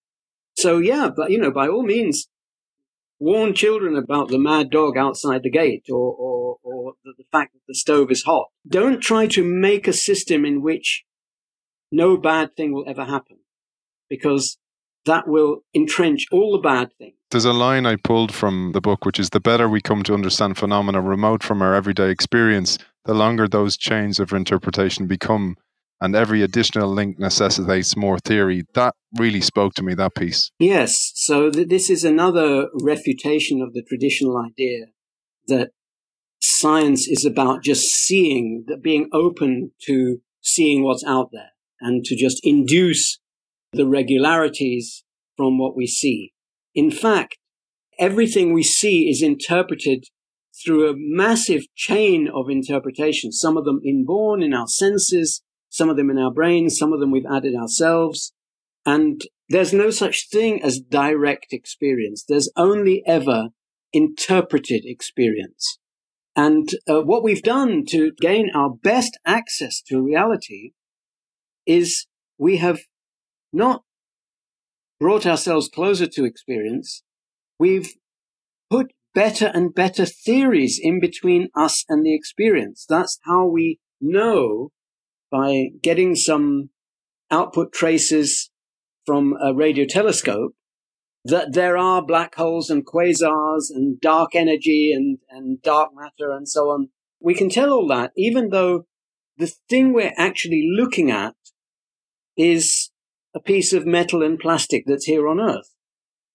So 0.59 0.79
yeah, 0.79 1.09
but 1.17 1.31
you 1.31 1.39
know, 1.39 1.51
by 1.51 1.67
all 1.67 1.83
means, 1.83 2.29
warn 3.19 3.55
children 3.55 3.97
about 3.97 4.29
the 4.29 4.39
mad 4.39 4.71
dog 4.71 4.97
outside 4.97 5.43
the 5.43 5.51
gate 5.51 5.87
or, 5.91 6.15
or, 6.15 6.57
or 6.89 6.95
the, 7.05 7.13
the 7.19 7.25
fact 7.31 7.53
that 7.55 7.61
the 7.69 7.75
stove 7.75 8.11
is 8.11 8.23
hot. 8.25 8.47
Don't 8.67 9.01
try 9.01 9.27
to 9.29 9.45
make 9.45 9.87
a 9.87 9.93
system 9.93 10.45
in 10.45 10.63
which 10.63 11.05
no 11.91 12.17
bad 12.17 12.57
thing 12.57 12.73
will 12.73 12.85
ever 12.87 13.05
happen 13.05 13.39
because 14.09 14.59
that 15.05 15.27
will 15.27 15.61
entrench 15.75 16.27
all 16.31 16.53
the 16.53 16.63
bad 16.63 16.91
things. 16.99 17.15
There's 17.31 17.45
a 17.45 17.53
line 17.53 17.87
I 17.87 17.97
pulled 17.97 18.33
from 18.33 18.73
the 18.73 18.81
book, 18.81 19.05
which 19.05 19.19
is 19.19 19.31
the 19.31 19.41
better 19.41 19.69
we 19.69 19.81
come 19.81 20.03
to 20.05 20.15
understand 20.15 20.57
phenomena 20.57 21.01
remote 21.01 21.43
from 21.43 21.61
our 21.63 21.75
everyday 21.75 22.11
experience, 22.11 22.79
the 23.05 23.15
longer 23.15 23.47
those 23.47 23.77
chains 23.77 24.19
of 24.19 24.33
interpretation 24.33 25.07
become 25.07 25.57
and 26.01 26.15
every 26.15 26.43
additional 26.43 26.89
link 26.89 27.19
necessitates 27.19 27.97
more 27.97 28.19
theory. 28.19 28.65
That 28.75 28.95
really 29.17 29.41
spoke 29.41 29.75
to 29.75 29.83
me, 29.83 29.95
that 29.95 30.15
piece. 30.15 30.51
Yes. 30.59 31.13
So 31.15 31.51
th- 31.51 31.69
this 31.69 31.91
is 31.91 32.05
another 32.05 32.69
refutation 32.83 33.61
of 33.61 33.73
the 33.73 33.83
traditional 33.83 34.39
idea 34.39 34.87
that 35.49 35.71
science 36.41 37.09
is 37.09 37.25
about 37.25 37.63
just 37.63 37.85
seeing, 37.89 38.65
being 38.83 39.09
open 39.13 39.73
to 39.87 40.19
seeing 40.41 40.83
what's 40.83 41.05
out 41.05 41.31
there 41.33 41.51
and 41.81 42.05
to 42.05 42.17
just 42.17 42.41
induce 42.43 43.19
the 43.73 43.87
regularities 43.87 45.05
from 45.37 45.59
what 45.59 45.77
we 45.77 45.87
see. 45.87 46.33
In 46.75 46.91
fact, 46.91 47.39
everything 47.99 48.53
we 48.53 48.63
see 48.63 49.09
is 49.09 49.23
interpreted 49.23 50.05
through 50.65 50.89
a 50.89 50.95
massive 50.97 51.63
chain 51.77 52.29
of 52.33 52.49
interpretations, 52.49 53.39
some 53.41 53.57
of 53.57 53.65
them 53.65 53.81
inborn 53.85 54.43
in 54.43 54.53
our 54.53 54.67
senses, 54.67 55.43
some 55.69 55.89
of 55.89 55.97
them 55.97 56.11
in 56.11 56.19
our 56.19 56.33
brains, 56.33 56.77
some 56.77 56.93
of 56.93 57.01
them 57.01 57.11
we've 57.11 57.27
added 57.31 57.55
ourselves. 57.55 58.33
And 58.85 59.21
there's 59.49 59.73
no 59.73 59.91
such 59.91 60.29
thing 60.31 60.63
as 60.63 60.81
direct 60.81 61.53
experience. 61.53 62.25
There's 62.29 62.51
only 62.57 63.03
ever 63.07 63.49
interpreted 63.93 64.83
experience. 64.85 65.79
And 66.39 66.69
uh, 66.89 67.01
what 67.01 67.25
we've 67.25 67.43
done 67.43 67.85
to 67.89 68.13
gain 68.21 68.53
our 68.55 68.71
best 68.71 69.19
access 69.27 69.83
to 69.89 70.01
reality 70.01 70.71
is 71.67 72.07
we 72.39 72.59
have 72.59 72.79
not 73.53 73.83
brought 75.01 75.27
ourselves 75.27 75.69
closer 75.69 76.07
to 76.07 76.25
experience. 76.25 77.03
We've 77.59 77.93
put 78.71 78.93
better 79.17 79.51
and 79.53 79.75
better 79.75 80.07
theories 80.07 80.79
in 80.81 81.01
between 81.01 81.49
us 81.57 81.85
and 81.89 82.07
the 82.07 82.15
experience. 82.15 82.87
That's 82.89 83.19
how 83.25 83.49
we 83.49 83.81
know 84.01 84.71
by 85.33 85.71
getting 85.83 86.15
some 86.15 86.71
output 87.33 87.73
traces 87.73 88.53
from 89.05 89.35
a 89.43 89.53
radio 89.53 89.87
telescope 89.87 90.55
that 91.25 91.53
there 91.53 91.77
are 91.77 92.05
black 92.05 92.35
holes 92.37 92.71
and 92.71 92.87
quasars 92.87 93.71
and 93.71 94.01
dark 94.01 94.35
energy 94.35 94.93
and, 94.95 95.19
and 95.31 95.61
dark 95.63 95.91
matter 95.95 96.31
and 96.31 96.49
so 96.49 96.71
on. 96.71 96.89
We 97.21 97.35
can 97.35 97.51
tell 97.51 97.73
all 97.73 97.89
that 97.89 98.13
even 98.17 98.51
though 98.51 98.87
the 99.37 99.53
thing 99.69 99.93
we're 99.93 100.15
actually 100.17 100.69
looking 100.71 101.11
at 101.11 101.35
is 102.37 102.91
a 103.35 103.41
piece 103.41 103.73
of 103.73 103.87
metal 103.87 104.23
and 104.23 104.39
plastic 104.39 104.85
that's 104.87 105.05
here 105.05 105.29
on 105.29 105.41
Earth. 105.41 105.75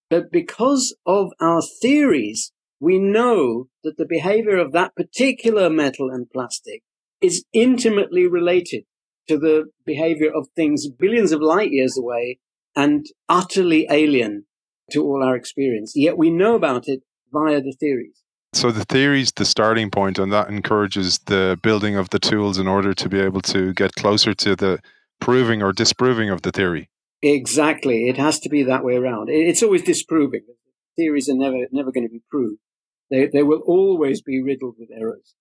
But 0.09 0.31
because 0.31 0.95
of 1.05 1.31
our 1.41 1.61
theories, 1.61 2.51
we 2.79 2.99
know 2.99 3.67
that 3.83 3.97
the 3.97 4.05
behavior 4.05 4.57
of 4.57 4.73
that 4.73 4.95
particular 4.95 5.69
metal 5.69 6.09
and 6.11 6.29
plastic 6.29 6.83
is 7.21 7.45
intimately 7.53 8.27
related 8.27 8.83
to 9.27 9.37
the 9.37 9.65
behavior 9.85 10.29
of 10.33 10.49
things 10.55 10.87
billions 10.89 11.31
of 11.31 11.41
light 11.41 11.71
years 11.71 11.97
away 11.97 12.39
and 12.75 13.05
utterly 13.29 13.87
alien 13.89 14.45
to 14.93 15.03
all 15.03 15.23
our 15.23 15.35
experience. 15.35 15.93
Yet 15.95 16.17
we 16.17 16.29
know 16.29 16.55
about 16.55 16.87
it 16.87 17.01
via 17.31 17.61
the 17.61 17.75
theories. 17.79 18.23
So 18.53 18.71
the 18.71 18.85
theory 18.85 19.21
is 19.21 19.31
the 19.31 19.45
starting 19.45 19.89
point, 19.89 20.19
and 20.19 20.31
that 20.31 20.47
encourages 20.47 21.17
the 21.25 21.59
building 21.61 21.95
of 21.95 22.11
the 22.11 22.19
tools 22.19 22.59
in 22.59 22.67
order 22.67 22.93
to 22.93 23.09
be 23.09 23.19
able 23.19 23.41
to 23.41 23.73
get 23.73 23.95
closer 23.95 24.33
to 24.35 24.55
the 24.55 24.79
proving 25.19 25.63
or 25.63 25.73
disproving 25.73 26.29
of 26.29 26.43
the 26.43 26.51
theory. 26.51 26.89
Exactly. 27.23 28.09
It 28.09 28.17
has 28.17 28.39
to 28.41 28.49
be 28.49 28.63
that 28.63 28.83
way 28.83 28.95
around. 28.95 29.29
It's 29.29 29.63
always 29.63 29.81
disproving. 29.81 30.41
Theories 30.95 31.29
are 31.29 31.35
never, 31.35 31.65
never 31.71 31.91
going 31.91 32.05
to 32.05 32.11
be 32.11 32.21
proved. 32.29 32.59
They, 33.09 33.27
they 33.31 33.43
will 33.43 33.61
always 33.65 34.21
be 34.21 34.41
riddled 34.41 34.75
with 34.77 34.89
errors. 34.95 35.33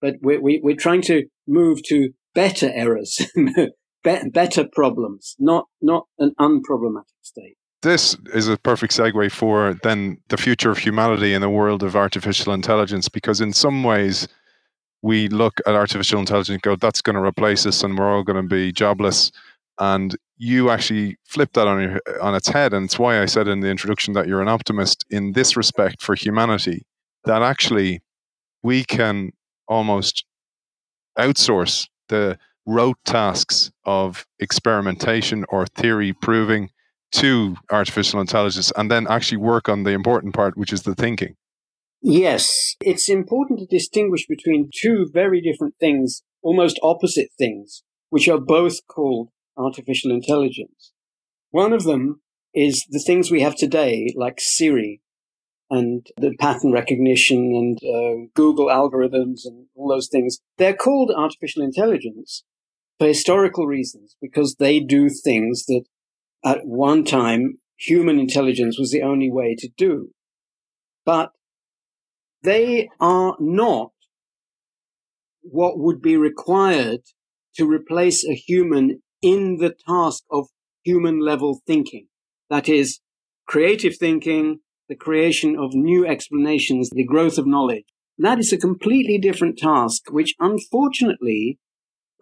But 0.00 0.16
we're, 0.20 0.40
we, 0.40 0.58
are 0.58 0.60
we 0.62 0.72
are 0.74 0.76
trying 0.76 1.02
to 1.02 1.24
move 1.48 1.82
to 1.84 2.10
better 2.34 2.70
errors, 2.72 3.20
better 4.04 4.68
problems, 4.70 5.34
not, 5.38 5.66
not 5.80 6.06
an 6.18 6.34
unproblematic 6.38 7.16
state. 7.22 7.56
This 7.82 8.16
is 8.32 8.46
a 8.46 8.56
perfect 8.56 8.96
segue 8.96 9.32
for 9.32 9.74
then 9.82 10.18
the 10.28 10.36
future 10.36 10.70
of 10.70 10.78
humanity 10.78 11.34
in 11.34 11.40
the 11.40 11.50
world 11.50 11.82
of 11.82 11.96
artificial 11.96 12.52
intelligence, 12.52 13.08
because 13.08 13.40
in 13.40 13.52
some 13.52 13.82
ways, 13.82 14.28
we 15.02 15.28
look 15.28 15.60
at 15.66 15.74
artificial 15.74 16.20
intelligence 16.20 16.54
and 16.54 16.62
go, 16.62 16.76
that's 16.76 17.02
going 17.02 17.16
to 17.16 17.22
replace 17.22 17.66
us 17.66 17.82
and 17.82 17.98
we're 17.98 18.08
all 18.08 18.22
going 18.22 18.40
to 18.40 18.48
be 18.48 18.70
jobless. 18.70 19.32
And 19.80 20.16
you 20.36 20.70
actually 20.70 21.16
flip 21.26 21.54
that 21.54 21.66
on, 21.66 21.82
your, 21.82 22.00
on 22.20 22.36
its 22.36 22.48
head. 22.48 22.72
And 22.72 22.84
it's 22.84 23.00
why 23.00 23.20
I 23.20 23.26
said 23.26 23.48
in 23.48 23.60
the 23.60 23.68
introduction 23.68 24.14
that 24.14 24.28
you're 24.28 24.42
an 24.42 24.48
optimist 24.48 25.04
in 25.10 25.32
this 25.32 25.56
respect 25.56 26.00
for 26.00 26.14
humanity, 26.14 26.86
that 27.24 27.42
actually 27.42 28.00
we 28.62 28.84
can 28.84 29.32
almost 29.66 30.24
outsource 31.18 31.88
the 32.08 32.38
rote 32.64 32.98
tasks 33.04 33.72
of 33.84 34.24
experimentation 34.38 35.44
or 35.48 35.66
theory 35.66 36.12
proving 36.12 36.70
to 37.12 37.56
artificial 37.70 38.20
intelligence 38.20 38.72
and 38.76 38.90
then 38.90 39.06
actually 39.08 39.38
work 39.38 39.68
on 39.68 39.84
the 39.84 39.90
important 39.90 40.34
part, 40.34 40.56
which 40.56 40.72
is 40.72 40.82
the 40.82 40.94
thinking. 40.94 41.36
Yes, 42.00 42.74
it's 42.80 43.08
important 43.08 43.60
to 43.60 43.66
distinguish 43.66 44.26
between 44.26 44.70
two 44.82 45.08
very 45.12 45.40
different 45.40 45.76
things, 45.78 46.22
almost 46.42 46.80
opposite 46.82 47.28
things, 47.38 47.84
which 48.10 48.28
are 48.28 48.40
both 48.40 48.86
called 48.88 49.28
artificial 49.56 50.10
intelligence. 50.10 50.92
One 51.50 51.72
of 51.72 51.84
them 51.84 52.20
is 52.54 52.84
the 52.90 53.02
things 53.06 53.30
we 53.30 53.42
have 53.42 53.54
today, 53.54 54.12
like 54.16 54.38
Siri 54.40 55.00
and 55.70 56.06
the 56.16 56.34
pattern 56.38 56.72
recognition 56.72 57.54
and 57.54 57.78
uh, 57.82 58.26
Google 58.34 58.66
algorithms 58.66 59.40
and 59.44 59.66
all 59.74 59.88
those 59.88 60.08
things. 60.10 60.38
They're 60.58 60.74
called 60.74 61.12
artificial 61.16 61.62
intelligence 61.62 62.44
for 62.98 63.06
historical 63.06 63.66
reasons 63.66 64.16
because 64.20 64.56
they 64.58 64.80
do 64.80 65.08
things 65.08 65.64
that 65.66 65.84
at 66.44 66.64
one 66.64 67.04
time 67.04 67.58
human 67.76 68.18
intelligence 68.18 68.78
was 68.78 68.90
the 68.90 69.02
only 69.02 69.30
way 69.30 69.54
to 69.58 69.68
do. 69.76 70.10
But 71.04 71.30
they 72.42 72.88
are 73.00 73.36
not 73.38 73.90
what 75.42 75.78
would 75.78 76.00
be 76.00 76.16
required 76.16 77.00
to 77.56 77.68
replace 77.68 78.24
a 78.24 78.34
human 78.34 79.02
in 79.20 79.58
the 79.58 79.74
task 79.86 80.24
of 80.30 80.48
human 80.84 81.20
level 81.20 81.60
thinking. 81.66 82.08
That 82.50 82.68
is 82.68 83.00
creative 83.46 83.96
thinking, 83.96 84.60
the 84.88 84.96
creation 84.96 85.56
of 85.58 85.74
new 85.74 86.06
explanations, 86.06 86.90
the 86.90 87.04
growth 87.04 87.38
of 87.38 87.46
knowledge. 87.46 87.84
That 88.18 88.38
is 88.38 88.52
a 88.52 88.58
completely 88.58 89.18
different 89.18 89.58
task, 89.58 90.10
which 90.10 90.34
unfortunately 90.38 91.58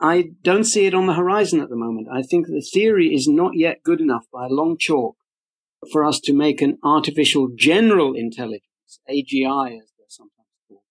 I 0.01 0.31
don't 0.43 0.65
see 0.65 0.87
it 0.87 0.95
on 0.95 1.07
the 1.07 1.15
horizon 1.15 1.61
at 1.61 1.69
the 1.69 1.77
moment. 1.77 2.09
I 2.11 2.23
think 2.23 2.47
the 2.47 2.67
theory 2.73 3.15
is 3.15 3.29
not 3.29 3.53
yet 3.55 3.83
good 3.85 4.01
enough 4.01 4.25
by 4.33 4.47
a 4.47 4.51
long 4.51 4.77
chalk 4.79 5.17
for 5.93 6.05
us 6.05 6.21
to 6.21 6.33
make 6.33 6.63
an 6.63 6.79
artificial 6.83 7.49
general 7.55 8.15
intelligence, 8.15 8.65
AGI 9.09 9.79
as 9.79 9.93
they're 9.99 10.07
sometimes 10.09 10.49
called. 10.69 10.83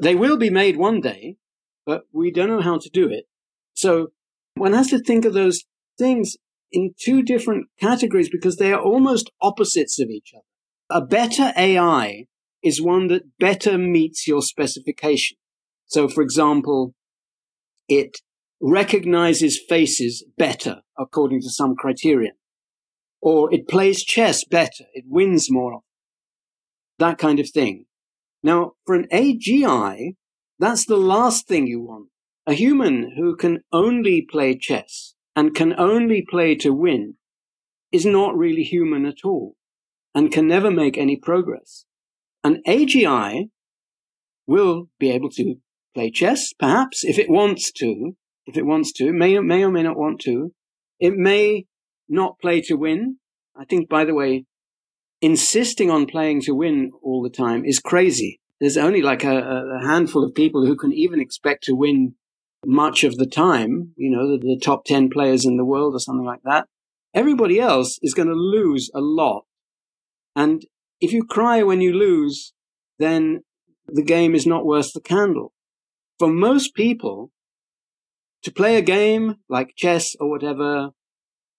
They 0.00 0.14
will 0.14 0.36
be 0.36 0.50
made 0.50 0.76
one 0.76 1.00
day, 1.00 1.36
but 1.84 2.02
we 2.12 2.30
don't 2.30 2.48
know 2.48 2.60
how 2.60 2.78
to 2.78 2.88
do 2.88 3.08
it. 3.08 3.24
So 3.74 4.08
one 4.54 4.72
has 4.72 4.88
to 4.88 4.98
think 4.98 5.24
of 5.24 5.34
those 5.34 5.64
things 5.98 6.36
in 6.70 6.94
two 6.98 7.22
different 7.22 7.66
categories 7.80 8.28
because 8.30 8.56
they 8.56 8.72
are 8.72 8.80
almost 8.80 9.30
opposites 9.40 9.98
of 10.00 10.08
each 10.08 10.32
other. 10.34 10.44
A 10.88 11.04
better 11.04 11.52
AI 11.56 12.26
is 12.62 12.82
one 12.82 13.08
that 13.08 13.38
better 13.38 13.76
meets 13.76 14.26
your 14.26 14.42
specification. 14.42 15.36
So, 15.86 16.08
for 16.08 16.22
example, 16.22 16.94
it 17.88 18.18
recognizes 18.68 19.60
faces 19.68 20.24
better 20.36 20.82
according 20.98 21.40
to 21.40 21.50
some 21.50 21.74
criterion, 21.76 22.34
or 23.20 23.52
it 23.52 23.68
plays 23.68 24.04
chess 24.04 24.44
better, 24.44 24.84
it 24.94 25.04
wins 25.06 25.50
more 25.50 25.80
that 26.98 27.18
kind 27.18 27.40
of 27.40 27.50
thing. 27.50 27.86
Now, 28.42 28.72
for 28.84 28.94
an 28.94 29.06
AGI, 29.12 30.14
that's 30.58 30.86
the 30.86 30.96
last 30.96 31.46
thing 31.46 31.66
you 31.66 31.80
want. 31.80 32.08
A 32.46 32.54
human 32.54 33.14
who 33.16 33.36
can 33.36 33.60
only 33.72 34.26
play 34.28 34.56
chess 34.56 35.14
and 35.34 35.54
can 35.54 35.78
only 35.78 36.24
play 36.28 36.54
to 36.56 36.72
win 36.72 37.14
is 37.92 38.06
not 38.06 38.36
really 38.36 38.62
human 38.62 39.04
at 39.04 39.24
all 39.24 39.56
and 40.14 40.32
can 40.32 40.46
never 40.46 40.70
make 40.70 40.96
any 40.96 41.16
progress. 41.16 41.84
An 42.44 42.62
AGI 42.66 43.50
will 44.46 44.88
be 44.98 45.10
able 45.10 45.30
to 45.30 45.56
play 45.94 46.10
chess, 46.10 46.52
perhaps, 46.58 47.04
if 47.04 47.18
it 47.18 47.28
wants 47.28 47.72
to, 47.72 48.16
if 48.46 48.56
it 48.56 48.64
wants 48.64 48.92
to, 48.92 49.12
may, 49.12 49.38
may 49.40 49.64
or 49.64 49.70
may 49.70 49.82
not 49.82 49.96
want 49.96 50.20
to. 50.22 50.52
It 51.00 51.14
may 51.14 51.66
not 52.08 52.38
play 52.40 52.60
to 52.62 52.74
win. 52.74 53.18
I 53.58 53.64
think, 53.64 53.88
by 53.88 54.04
the 54.04 54.14
way, 54.14 54.44
insisting 55.20 55.90
on 55.90 56.06
playing 56.06 56.42
to 56.42 56.52
win 56.52 56.92
all 57.02 57.22
the 57.22 57.30
time 57.30 57.64
is 57.64 57.80
crazy. 57.80 58.40
There's 58.60 58.76
only 58.76 59.02
like 59.02 59.24
a, 59.24 59.36
a 59.36 59.86
handful 59.86 60.24
of 60.24 60.34
people 60.34 60.64
who 60.64 60.76
can 60.76 60.92
even 60.92 61.20
expect 61.20 61.64
to 61.64 61.74
win 61.74 62.14
much 62.64 63.04
of 63.04 63.16
the 63.16 63.26
time, 63.26 63.92
you 63.96 64.10
know, 64.10 64.28
the, 64.30 64.38
the 64.38 64.60
top 64.62 64.84
10 64.84 65.10
players 65.10 65.44
in 65.44 65.56
the 65.56 65.64
world 65.64 65.94
or 65.94 66.00
something 66.00 66.24
like 66.24 66.42
that. 66.44 66.66
Everybody 67.14 67.60
else 67.60 67.98
is 68.02 68.14
going 68.14 68.28
to 68.28 68.34
lose 68.34 68.90
a 68.94 69.00
lot. 69.00 69.44
And 70.34 70.62
if 71.00 71.12
you 71.12 71.24
cry 71.24 71.62
when 71.62 71.80
you 71.80 71.92
lose, 71.92 72.52
then 72.98 73.40
the 73.86 74.02
game 74.02 74.34
is 74.34 74.46
not 74.46 74.66
worth 74.66 74.92
the 74.92 75.00
candle. 75.00 75.52
For 76.18 76.28
most 76.28 76.74
people, 76.74 77.30
to 78.46 78.52
play 78.52 78.76
a 78.76 78.80
game 78.80 79.34
like 79.48 79.74
chess 79.74 80.14
or 80.20 80.30
whatever 80.30 80.90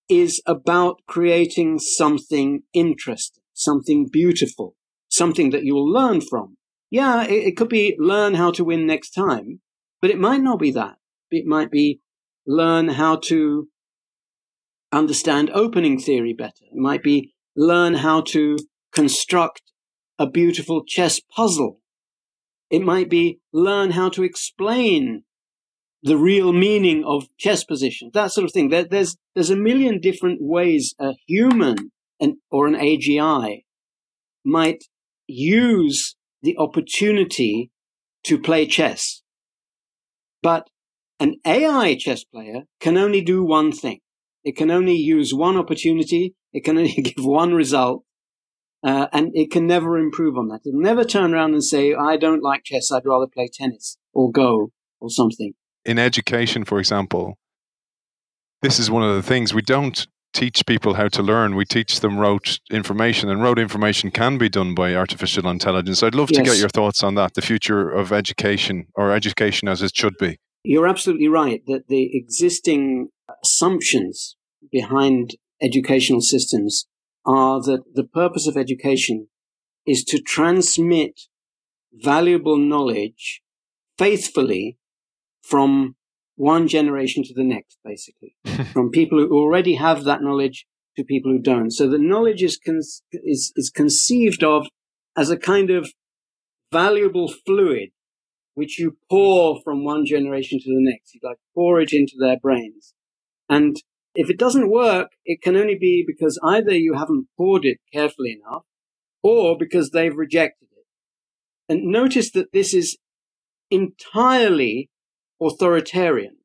is 0.07 0.41
about 0.45 1.01
creating 1.05 1.79
something 1.79 2.61
interesting, 2.73 3.43
something 3.53 4.07
beautiful, 4.09 4.73
something 5.09 5.49
that 5.49 5.65
you'll 5.65 5.91
learn 5.91 6.21
from. 6.21 6.55
Yeah, 6.89 7.25
it, 7.25 7.47
it, 7.47 7.57
could 7.57 7.67
be 7.67 7.97
learn 7.99 8.35
how 8.35 8.51
to 8.51 8.63
win 8.63 8.87
next 8.87 9.09
time, 9.11 9.59
but 10.01 10.11
it 10.11 10.17
might 10.17 10.41
not 10.41 10.59
be 10.59 10.71
that. 10.71 10.95
It 11.29 11.45
might 11.45 11.69
be 11.69 11.99
learn 12.45 12.87
how 12.87 13.17
to 13.25 13.67
understand 14.93 15.49
opening 15.53 15.99
theory 15.99 16.31
better. 16.31 16.63
It 16.71 16.79
might 16.79 17.03
be 17.03 17.33
learn 17.53 17.95
how 17.95 18.21
to 18.31 18.55
construct 18.93 19.61
a 20.17 20.25
beautiful 20.25 20.85
chess 20.85 21.19
puzzle. 21.19 21.81
It 22.69 22.81
might 22.81 23.09
be 23.09 23.41
learn 23.51 23.91
how 23.91 24.07
to 24.11 24.23
explain 24.23 25.23
the 26.03 26.17
real 26.17 26.53
meaning 26.53 27.03
of 27.05 27.27
chess 27.37 27.63
position, 27.63 28.11
that 28.13 28.31
sort 28.31 28.45
of 28.45 28.51
thing. 28.51 28.69
There, 28.69 28.85
there's 28.85 29.17
there's 29.35 29.49
a 29.49 29.55
million 29.55 29.99
different 29.99 30.39
ways 30.41 30.93
a 30.99 31.13
human 31.27 31.91
and, 32.19 32.35
or 32.51 32.67
an 32.67 32.75
AGI 32.75 33.63
might 34.45 34.85
use 35.27 36.15
the 36.41 36.55
opportunity 36.57 37.71
to 38.23 38.39
play 38.39 38.65
chess. 38.65 39.21
But 40.41 40.69
an 41.19 41.37
AI 41.45 41.95
chess 41.95 42.23
player 42.23 42.63
can 42.79 42.97
only 42.97 43.21
do 43.21 43.43
one 43.43 43.71
thing. 43.71 43.99
It 44.43 44.55
can 44.55 44.71
only 44.71 44.95
use 44.95 45.33
one 45.33 45.57
opportunity. 45.57 46.35
It 46.53 46.63
can 46.63 46.77
only 46.77 46.93
give 47.17 47.25
one 47.25 47.53
result. 47.53 48.03
Uh, 48.83 49.07
and 49.11 49.31
it 49.33 49.51
can 49.51 49.65
never 49.65 49.97
improve 49.97 50.37
on 50.37 50.47
that. 50.49 50.61
It'll 50.65 50.79
never 50.79 51.03
turn 51.03 51.33
around 51.33 51.53
and 51.53 51.63
say, 51.63 51.95
I 51.95 52.15
don't 52.15 52.43
like 52.43 52.63
chess. 52.63 52.91
I'd 52.91 53.05
rather 53.05 53.25
play 53.27 53.49
tennis 53.51 53.97
or 54.13 54.31
Go 54.31 54.71
or 55.01 55.09
something 55.09 55.53
in 55.87 55.97
education, 55.97 56.65
for 56.65 56.79
example, 56.79 57.37
this 58.61 58.77
is 58.77 58.91
one 58.91 59.03
of 59.03 59.15
the 59.15 59.23
things 59.23 59.53
we 59.53 59.61
don't 59.61 60.05
teach 60.33 60.65
people 60.65 60.95
how 60.95 61.07
to 61.07 61.23
learn. 61.23 61.55
We 61.55 61.65
teach 61.65 62.01
them 62.01 62.19
rote 62.19 62.59
information, 62.69 63.29
and 63.29 63.41
rote 63.41 63.57
information 63.57 64.11
can 64.11 64.37
be 64.37 64.49
done 64.49 64.75
by 64.75 64.93
artificial 64.93 65.49
intelligence. 65.49 66.03
I'd 66.03 66.13
love 66.13 66.29
yes. 66.31 66.39
to 66.39 66.43
get 66.43 66.59
your 66.59 66.69
thoughts 66.69 67.01
on 67.01 67.15
that, 67.15 67.33
the 67.33 67.41
future 67.41 67.89
of 67.89 68.11
education 68.11 68.87
or 68.95 69.11
education 69.11 69.67
as 69.67 69.81
it 69.81 69.95
should 69.95 70.17
be. 70.19 70.37
You're 70.63 70.87
absolutely 70.87 71.29
right 71.29 71.63
that 71.67 71.87
the 71.87 72.09
existing 72.15 73.09
assumptions 73.43 74.35
behind 74.71 75.37
educational 75.61 76.21
systems 76.21 76.87
are 77.25 77.61
that 77.61 77.83
the 77.93 78.03
purpose 78.03 78.47
of 78.47 78.57
education 78.57 79.27
is 79.85 80.03
to 80.03 80.19
transmit 80.19 81.21
valuable 81.93 82.57
knowledge 82.57 83.41
faithfully 83.97 84.77
from 85.49 85.95
one 86.35 86.67
generation 86.67 87.23
to 87.23 87.33
the 87.33 87.43
next, 87.43 87.79
basically, 87.83 88.35
from 88.73 88.91
people 88.91 89.19
who 89.19 89.37
already 89.37 89.75
have 89.75 90.03
that 90.03 90.21
knowledge 90.21 90.65
to 90.95 91.03
people 91.03 91.31
who 91.31 91.39
don't. 91.39 91.71
So 91.71 91.87
the 91.87 91.97
knowledge 91.99 92.43
is, 92.43 92.59
con- 92.63 92.81
is, 93.11 93.53
is 93.55 93.71
conceived 93.73 94.43
of 94.43 94.67
as 95.15 95.29
a 95.29 95.37
kind 95.37 95.69
of 95.69 95.91
valuable 96.71 97.27
fluid 97.45 97.89
which 98.55 98.79
you 98.79 98.97
pour 99.09 99.61
from 99.63 99.83
one 99.83 100.05
generation 100.05 100.59
to 100.59 100.65
the 100.65 100.81
next. 100.91 101.13
You 101.13 101.21
like 101.23 101.37
pour 101.53 101.79
it 101.79 101.93
into 101.93 102.15
their 102.19 102.37
brains. 102.39 102.93
And 103.49 103.77
If 104.15 104.31
it 104.31 104.39
doesn't 104.39 104.71
work, 104.71 105.09
it 105.25 105.43
can 105.43 105.55
only 105.55 105.77
be 105.79 106.03
because 106.05 106.39
either 106.43 106.73
you 106.73 106.95
haven't 106.95 107.27
poured 107.37 107.65
it 107.65 107.77
carefully 107.93 108.31
enough 108.41 108.63
or 109.21 109.55
because 109.57 109.91
they've 109.91 110.15
rejected 110.15 110.69
it. 110.75 110.85
And 111.69 111.91
notice 111.91 112.31
that 112.31 112.51
this 112.51 112.73
is 112.73 112.97
entirely 113.69 114.89
authoritarian 115.41 116.37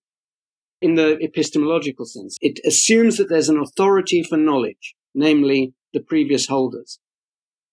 in 0.80 0.96
the 0.96 1.16
epistemological 1.22 2.04
sense. 2.06 2.36
It 2.40 2.58
assumes 2.66 3.16
that 3.16 3.28
there's 3.28 3.48
an 3.48 3.58
authority 3.58 4.22
for 4.22 4.36
knowledge, 4.36 4.94
namely 5.14 5.74
the 5.92 6.00
previous 6.00 6.46
holders, 6.46 6.98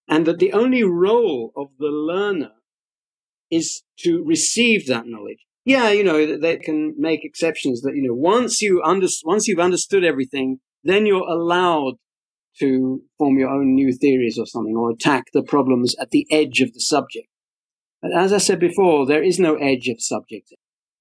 and 0.08 0.26
that 0.26 0.40
the 0.40 0.54
only 0.54 0.84
role 0.84 1.52
of 1.56 1.68
the 1.80 1.88
learner 1.88 2.52
is 3.50 3.84
to 4.00 4.24
receive 4.26 4.88
that 4.88 5.08
knowledge. 5.08 5.46
Yeah, 5.66 5.90
you 5.90 6.04
know, 6.04 6.38
they 6.38 6.58
can 6.58 6.96
make 6.98 7.24
exceptions 7.24 7.82
that, 7.82 7.96
you 7.96 8.08
know, 8.08 8.14
once 8.14 8.62
you 8.62 8.82
under, 8.84 9.08
once 9.24 9.48
you've 9.48 9.60
understood 9.60 10.04
everything, 10.04 10.60
then 10.84 11.06
you're 11.06 11.28
allowed 11.28 11.96
to 12.60 13.02
form 13.18 13.38
your 13.38 13.50
own 13.50 13.74
new 13.74 13.92
theories 13.94 14.38
or 14.40 14.46
something, 14.46 14.76
or 14.76 14.92
attack 14.92 15.26
the 15.34 15.44
problems 15.44 15.96
at 16.00 16.12
the 16.12 16.28
edge 16.32 16.62
of 16.62 16.74
the 16.74 16.80
subject. 16.80 17.28
But 18.02 18.12
as 18.16 18.34
I 18.34 18.38
said 18.38 18.60
before, 18.60 19.06
there 19.06 19.24
is 19.24 19.40
no 19.40 19.56
edge 19.56 19.88
of 19.88 19.98
subject. 20.00 20.54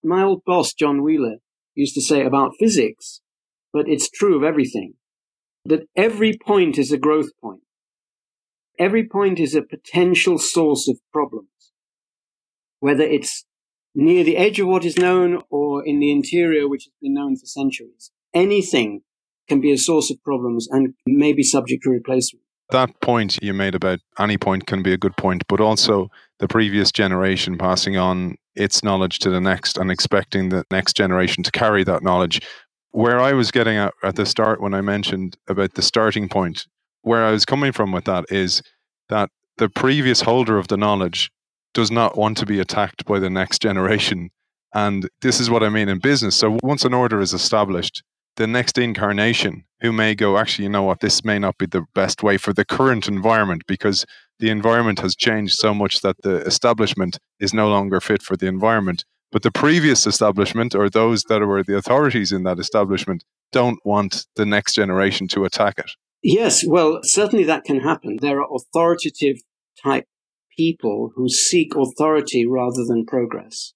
My 0.02 0.22
old 0.22 0.42
boss, 0.44 0.72
John 0.72 1.02
Wheeler, 1.02 1.36
used 1.74 1.94
to 1.94 2.02
say 2.02 2.24
about 2.24 2.52
physics, 2.58 3.20
but 3.72 3.88
it's 3.88 4.10
true 4.10 4.36
of 4.36 4.42
everything, 4.42 4.94
that 5.64 5.88
every 5.96 6.36
point 6.36 6.78
is 6.78 6.92
a 6.92 6.98
growth 6.98 7.30
point. 7.40 7.62
Every 8.78 9.06
point 9.06 9.40
is 9.40 9.54
a 9.54 9.62
potential 9.62 10.38
source 10.38 10.88
of 10.88 11.00
problems, 11.12 11.72
whether 12.80 13.02
it's 13.02 13.44
near 13.94 14.22
the 14.22 14.36
edge 14.36 14.60
of 14.60 14.68
what 14.68 14.84
is 14.84 14.96
known 14.96 15.42
or 15.50 15.84
in 15.84 15.98
the 15.98 16.12
interior, 16.12 16.68
which 16.68 16.84
has 16.84 16.92
been 17.02 17.14
known 17.14 17.36
for 17.36 17.46
centuries. 17.46 18.12
Anything 18.32 19.02
can 19.48 19.60
be 19.60 19.72
a 19.72 19.78
source 19.78 20.10
of 20.10 20.22
problems 20.22 20.68
and 20.70 20.94
may 21.06 21.32
be 21.32 21.42
subject 21.42 21.82
to 21.82 21.90
replacement. 21.90 22.44
That 22.70 23.00
point 23.00 23.38
you 23.42 23.54
made 23.54 23.74
about 23.74 24.00
any 24.18 24.36
point 24.36 24.66
can 24.66 24.82
be 24.82 24.92
a 24.92 24.98
good 24.98 25.16
point, 25.16 25.42
but 25.48 25.60
also 25.60 26.10
the 26.38 26.48
previous 26.48 26.92
generation 26.92 27.58
passing 27.58 27.96
on 27.96 28.36
its 28.54 28.82
knowledge 28.82 29.18
to 29.20 29.30
the 29.30 29.40
next 29.40 29.78
and 29.78 29.90
expecting 29.90 30.48
the 30.48 30.64
next 30.70 30.96
generation 30.96 31.42
to 31.44 31.50
carry 31.50 31.84
that 31.84 32.02
knowledge. 32.02 32.40
Where 32.90 33.20
I 33.20 33.32
was 33.32 33.50
getting 33.50 33.76
at 33.76 33.92
at 34.02 34.16
the 34.16 34.26
start 34.26 34.60
when 34.60 34.74
I 34.74 34.80
mentioned 34.80 35.36
about 35.48 35.74
the 35.74 35.82
starting 35.82 36.28
point, 36.28 36.66
where 37.02 37.24
I 37.24 37.30
was 37.30 37.44
coming 37.44 37.72
from 37.72 37.92
with 37.92 38.04
that 38.04 38.24
is 38.30 38.62
that 39.08 39.30
the 39.58 39.68
previous 39.68 40.22
holder 40.22 40.58
of 40.58 40.68
the 40.68 40.76
knowledge 40.76 41.30
does 41.74 41.90
not 41.90 42.16
want 42.16 42.36
to 42.38 42.46
be 42.46 42.60
attacked 42.60 43.04
by 43.04 43.18
the 43.18 43.30
next 43.30 43.60
generation. 43.60 44.30
And 44.74 45.08
this 45.22 45.40
is 45.40 45.50
what 45.50 45.62
I 45.62 45.68
mean 45.68 45.88
in 45.88 45.98
business. 45.98 46.36
So 46.36 46.58
once 46.62 46.84
an 46.84 46.94
order 46.94 47.20
is 47.20 47.32
established, 47.32 48.02
the 48.38 48.46
next 48.46 48.78
incarnation 48.78 49.64
who 49.80 49.92
may 49.92 50.14
go, 50.14 50.38
actually, 50.38 50.64
you 50.64 50.70
know 50.70 50.84
what, 50.84 51.00
this 51.00 51.24
may 51.24 51.38
not 51.38 51.58
be 51.58 51.66
the 51.66 51.84
best 51.94 52.22
way 52.22 52.38
for 52.38 52.52
the 52.52 52.64
current 52.64 53.08
environment 53.08 53.62
because 53.66 54.06
the 54.38 54.48
environment 54.48 55.00
has 55.00 55.16
changed 55.16 55.54
so 55.54 55.74
much 55.74 56.00
that 56.00 56.16
the 56.22 56.36
establishment 56.46 57.18
is 57.40 57.52
no 57.52 57.68
longer 57.68 58.00
fit 58.00 58.22
for 58.22 58.36
the 58.36 58.46
environment. 58.46 59.04
But 59.32 59.42
the 59.42 59.50
previous 59.50 60.06
establishment 60.06 60.74
or 60.74 60.88
those 60.88 61.24
that 61.24 61.40
were 61.40 61.64
the 61.64 61.76
authorities 61.76 62.32
in 62.32 62.44
that 62.44 62.60
establishment 62.60 63.24
don't 63.52 63.78
want 63.84 64.26
the 64.36 64.46
next 64.46 64.74
generation 64.74 65.26
to 65.28 65.44
attack 65.44 65.74
it. 65.78 65.90
Yes, 66.22 66.64
well, 66.64 67.00
certainly 67.02 67.44
that 67.44 67.64
can 67.64 67.80
happen. 67.80 68.18
There 68.20 68.40
are 68.40 68.48
authoritative 68.54 69.38
type 69.82 70.04
people 70.56 71.10
who 71.16 71.28
seek 71.28 71.74
authority 71.74 72.46
rather 72.46 72.84
than 72.86 73.04
progress 73.04 73.74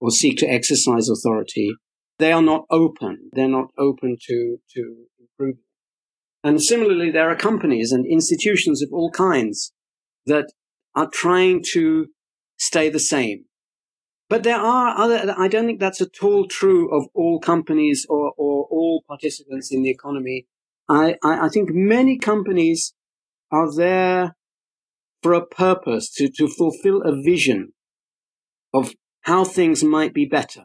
or 0.00 0.10
seek 0.10 0.36
to 0.38 0.46
exercise 0.46 1.08
authority 1.08 1.76
they 2.18 2.32
are 2.32 2.42
not 2.42 2.64
open. 2.70 3.30
They're 3.32 3.48
not 3.48 3.70
open 3.78 4.16
to, 4.26 4.58
to 4.74 4.96
improvement. 5.18 5.64
And 6.42 6.62
similarly, 6.62 7.10
there 7.10 7.28
are 7.28 7.36
companies 7.36 7.92
and 7.92 8.06
institutions 8.06 8.82
of 8.82 8.90
all 8.92 9.10
kinds 9.10 9.72
that 10.26 10.52
are 10.94 11.08
trying 11.12 11.62
to 11.72 12.06
stay 12.58 12.88
the 12.88 13.00
same. 13.00 13.44
But 14.28 14.42
there 14.42 14.56
are 14.56 14.98
other, 14.98 15.34
I 15.36 15.48
don't 15.48 15.66
think 15.66 15.80
that's 15.80 16.00
at 16.00 16.22
all 16.22 16.46
true 16.46 16.96
of 16.96 17.08
all 17.14 17.38
companies 17.40 18.06
or, 18.08 18.32
or 18.36 18.66
all 18.70 19.04
participants 19.06 19.68
in 19.70 19.82
the 19.82 19.90
economy. 19.90 20.46
I, 20.88 21.16
I, 21.22 21.46
I 21.46 21.48
think 21.48 21.70
many 21.72 22.18
companies 22.18 22.94
are 23.52 23.72
there 23.72 24.36
for 25.22 25.32
a 25.32 25.46
purpose 25.46 26.12
to, 26.14 26.28
to 26.38 26.48
fulfill 26.48 27.02
a 27.02 27.20
vision 27.22 27.72
of 28.74 28.94
how 29.22 29.44
things 29.44 29.84
might 29.84 30.14
be 30.14 30.24
better. 30.24 30.64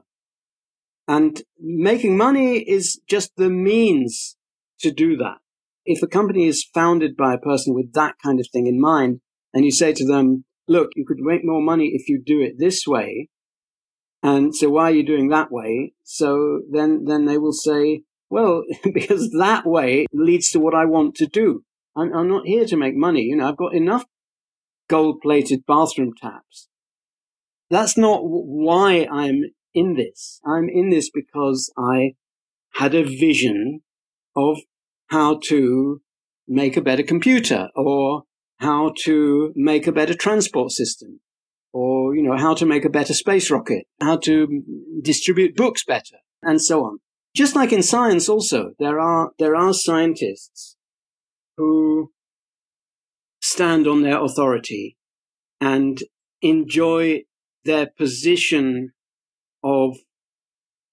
And 1.11 1.41
making 1.59 2.15
money 2.15 2.59
is 2.59 3.01
just 3.05 3.35
the 3.35 3.49
means 3.49 4.37
to 4.79 4.93
do 4.93 5.17
that. 5.17 5.39
If 5.83 6.01
a 6.01 6.07
company 6.07 6.47
is 6.47 6.69
founded 6.73 7.17
by 7.17 7.33
a 7.33 7.37
person 7.37 7.73
with 7.75 7.91
that 7.95 8.15
kind 8.23 8.39
of 8.39 8.47
thing 8.49 8.65
in 8.65 8.79
mind, 8.79 9.19
and 9.53 9.65
you 9.65 9.71
say 9.71 9.91
to 9.91 10.07
them, 10.07 10.45
look, 10.69 10.91
you 10.95 11.05
could 11.05 11.19
make 11.19 11.41
more 11.43 11.61
money 11.61 11.91
if 11.95 12.07
you 12.07 12.23
do 12.25 12.39
it 12.39 12.53
this 12.57 12.87
way. 12.87 13.27
And 14.23 14.55
so 14.55 14.69
why 14.69 14.83
are 14.83 14.93
you 14.93 15.05
doing 15.05 15.27
that 15.27 15.51
way? 15.51 15.91
So 16.05 16.61
then, 16.71 17.03
then 17.03 17.25
they 17.25 17.37
will 17.37 17.51
say, 17.51 18.03
well, 18.29 18.63
because 18.93 19.31
that 19.37 19.65
way 19.65 20.05
leads 20.13 20.49
to 20.51 20.61
what 20.61 20.73
I 20.73 20.85
want 20.85 21.15
to 21.15 21.27
do. 21.27 21.65
I'm, 21.93 22.15
I'm 22.15 22.29
not 22.29 22.47
here 22.47 22.63
to 22.67 22.77
make 22.77 22.95
money. 22.95 23.23
You 23.23 23.35
know, 23.35 23.49
I've 23.49 23.57
got 23.57 23.73
enough 23.73 24.05
gold 24.87 25.19
plated 25.21 25.65
bathroom 25.67 26.13
taps. 26.17 26.69
That's 27.69 27.97
not 27.97 28.21
why 28.23 29.09
I'm 29.11 29.43
in 29.73 29.95
this. 29.95 30.39
I'm 30.45 30.69
in 30.69 30.89
this 30.89 31.09
because 31.09 31.71
I 31.77 32.13
had 32.75 32.95
a 32.95 33.03
vision 33.03 33.81
of 34.35 34.59
how 35.07 35.39
to 35.45 36.01
make 36.47 36.77
a 36.77 36.81
better 36.81 37.03
computer 37.03 37.69
or 37.75 38.23
how 38.59 38.93
to 39.03 39.51
make 39.55 39.87
a 39.87 39.91
better 39.91 40.13
transport 40.13 40.71
system 40.71 41.19
or, 41.73 42.15
you 42.15 42.23
know, 42.23 42.37
how 42.37 42.53
to 42.53 42.65
make 42.65 42.85
a 42.85 42.89
better 42.89 43.13
space 43.13 43.49
rocket, 43.49 43.85
how 44.01 44.17
to 44.17 44.63
distribute 45.01 45.55
books 45.55 45.83
better 45.85 46.17
and 46.41 46.61
so 46.61 46.83
on. 46.83 46.99
Just 47.35 47.55
like 47.55 47.71
in 47.71 47.81
science 47.81 48.27
also, 48.27 48.71
there 48.77 48.99
are, 48.99 49.31
there 49.39 49.55
are 49.55 49.73
scientists 49.73 50.75
who 51.57 52.11
stand 53.41 53.87
on 53.87 54.01
their 54.01 54.21
authority 54.23 54.97
and 55.59 55.99
enjoy 56.41 57.21
their 57.63 57.87
position 57.97 58.91
of 59.63 59.97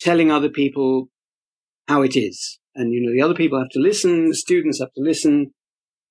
telling 0.01 0.31
other 0.31 0.49
people 0.49 1.09
how 1.87 2.03
it 2.03 2.17
is. 2.17 2.59
And, 2.75 2.93
you 2.93 3.03
know, 3.03 3.13
the 3.13 3.23
other 3.23 3.35
people 3.35 3.59
have 3.59 3.71
to 3.71 3.81
listen, 3.81 4.33
students 4.33 4.81
have 4.81 4.93
to 4.93 5.03
listen. 5.03 5.53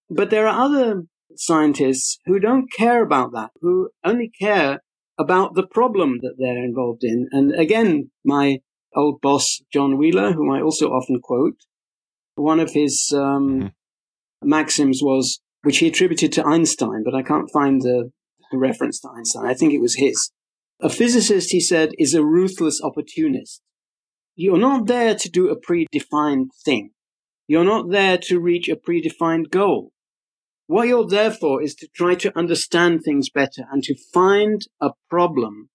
But 0.10 0.30
there 0.30 0.48
are 0.48 0.65
other 0.65 1.04
scientists 1.36 2.20
who 2.26 2.39
don't 2.39 2.72
care 2.72 3.04
about 3.04 3.32
that, 3.34 3.52
who 3.62 3.89
only 4.04 4.32
care 4.39 4.82
about 5.17 5.56
the 5.56 5.65
problem 5.65 6.20
that 6.22 6.36
they're 6.38 6.63
involved 6.63 7.04
in. 7.04 7.28
And 7.32 7.54
again, 7.54 8.12
my 8.26 8.60
old 8.96 9.22
boss, 9.22 9.62
John 9.72 9.98
Wheeler, 9.98 10.34
whom 10.34 10.52
I 10.52 10.62
also 10.62 10.89
often 10.89 11.20
quote, 11.22 11.56
one 12.36 12.60
of 12.60 12.72
his 12.72 13.12
um, 13.15 13.50
mm-hmm. 13.50 14.50
maxims 14.50 15.00
was, 15.02 15.39
which 15.63 15.80
he 15.80 15.88
attributed 15.88 16.32
to 16.34 16.46
Einstein, 16.46 17.04
but 17.04 17.15
I 17.15 17.24
can't 17.24 17.50
find 17.52 17.82
the 17.82 18.12
reference 18.54 19.00
to 19.02 19.10
Einstein. 19.10 19.46
I 19.46 19.54
think 19.54 19.74
it 19.74 19.82
was 19.82 19.96
his. 19.96 20.32
A 20.80 20.90
physicist, 20.90 21.52
he 21.52 21.60
said, 21.60 21.92
is 21.98 22.13
a 22.13 22.24
ruthless 22.24 22.82
opportunist. 22.84 23.62
You're 24.36 24.60
not 24.60 24.86
there 24.86 25.16
to 25.16 25.30
do 25.30 25.50
a 25.50 25.60
predefined 25.60 26.50
thing. 26.63 26.92
You're 27.48 27.63
not 27.63 27.90
there 27.90 28.18
to 28.20 28.40
reach 28.40 28.70
a 28.70 28.76
predefined 28.76 29.50
goal. 29.50 29.92
What 30.68 30.88
you're 30.88 31.08
there 31.08 31.32
for 31.32 31.63
is 31.63 31.74
to 31.76 31.88
try 31.88 32.13
to 32.16 32.38
understand 32.38 33.02
things 33.02 33.30
better 33.30 33.63
and 33.72 33.82
to 33.84 33.96
find 34.13 34.62
a 34.82 34.92
problem 35.10 35.70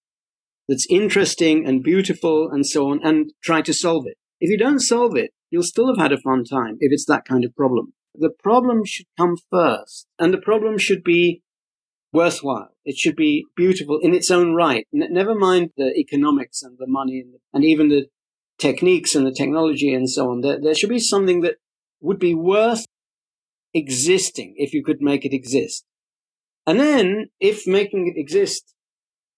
that's 0.69 0.87
interesting 0.89 1.65
and 1.67 1.83
beautiful 1.83 2.49
and 2.49 2.65
so 2.65 2.89
on 2.89 3.01
and 3.03 3.33
try 3.43 3.61
to 3.61 3.73
solve 3.73 4.05
it. 4.07 4.17
If 4.39 4.49
you 4.49 4.57
don't 4.57 4.79
solve 4.79 5.17
it, 5.17 5.31
you'll 5.49 5.63
still 5.63 5.87
have 5.87 5.97
had 5.97 6.13
a 6.13 6.21
fun 6.21 6.45
time 6.45 6.77
if 6.79 6.91
it's 6.93 7.05
that 7.07 7.25
kind 7.25 7.43
of 7.43 7.55
problem. 7.55 7.93
The 8.15 8.29
problem 8.29 8.85
should 8.85 9.07
come 9.17 9.35
first 9.51 10.07
and 10.19 10.33
the 10.33 10.37
problem 10.37 10.77
should 10.77 11.03
be 11.03 11.41
worthwhile. 12.13 12.72
It 12.85 12.97
should 12.97 13.15
be 13.15 13.45
beautiful 13.55 13.99
in 14.01 14.13
its 14.13 14.29
own 14.29 14.53
right. 14.53 14.85
N- 14.93 15.13
never 15.13 15.35
mind 15.35 15.71
the 15.77 15.93
economics 15.97 16.61
and 16.61 16.77
the 16.77 16.87
money 16.87 17.19
and, 17.19 17.33
the, 17.33 17.39
and, 17.53 17.63
even 17.63 17.89
the 17.89 18.07
techniques 18.59 19.15
and 19.15 19.25
the 19.25 19.31
technology 19.31 19.93
and 19.93 20.09
so 20.09 20.31
on. 20.31 20.41
There, 20.41 20.59
there 20.59 20.75
should 20.75 20.89
be 20.89 20.99
something 20.99 21.41
that 21.41 21.55
would 22.01 22.19
be 22.19 22.35
worth 22.35 22.85
existing 23.73 24.55
if 24.57 24.73
you 24.73 24.83
could 24.83 25.01
make 25.01 25.25
it 25.25 25.33
exist. 25.33 25.85
And 26.65 26.79
then 26.79 27.27
if 27.39 27.65
making 27.65 28.07
it 28.07 28.19
exist 28.19 28.73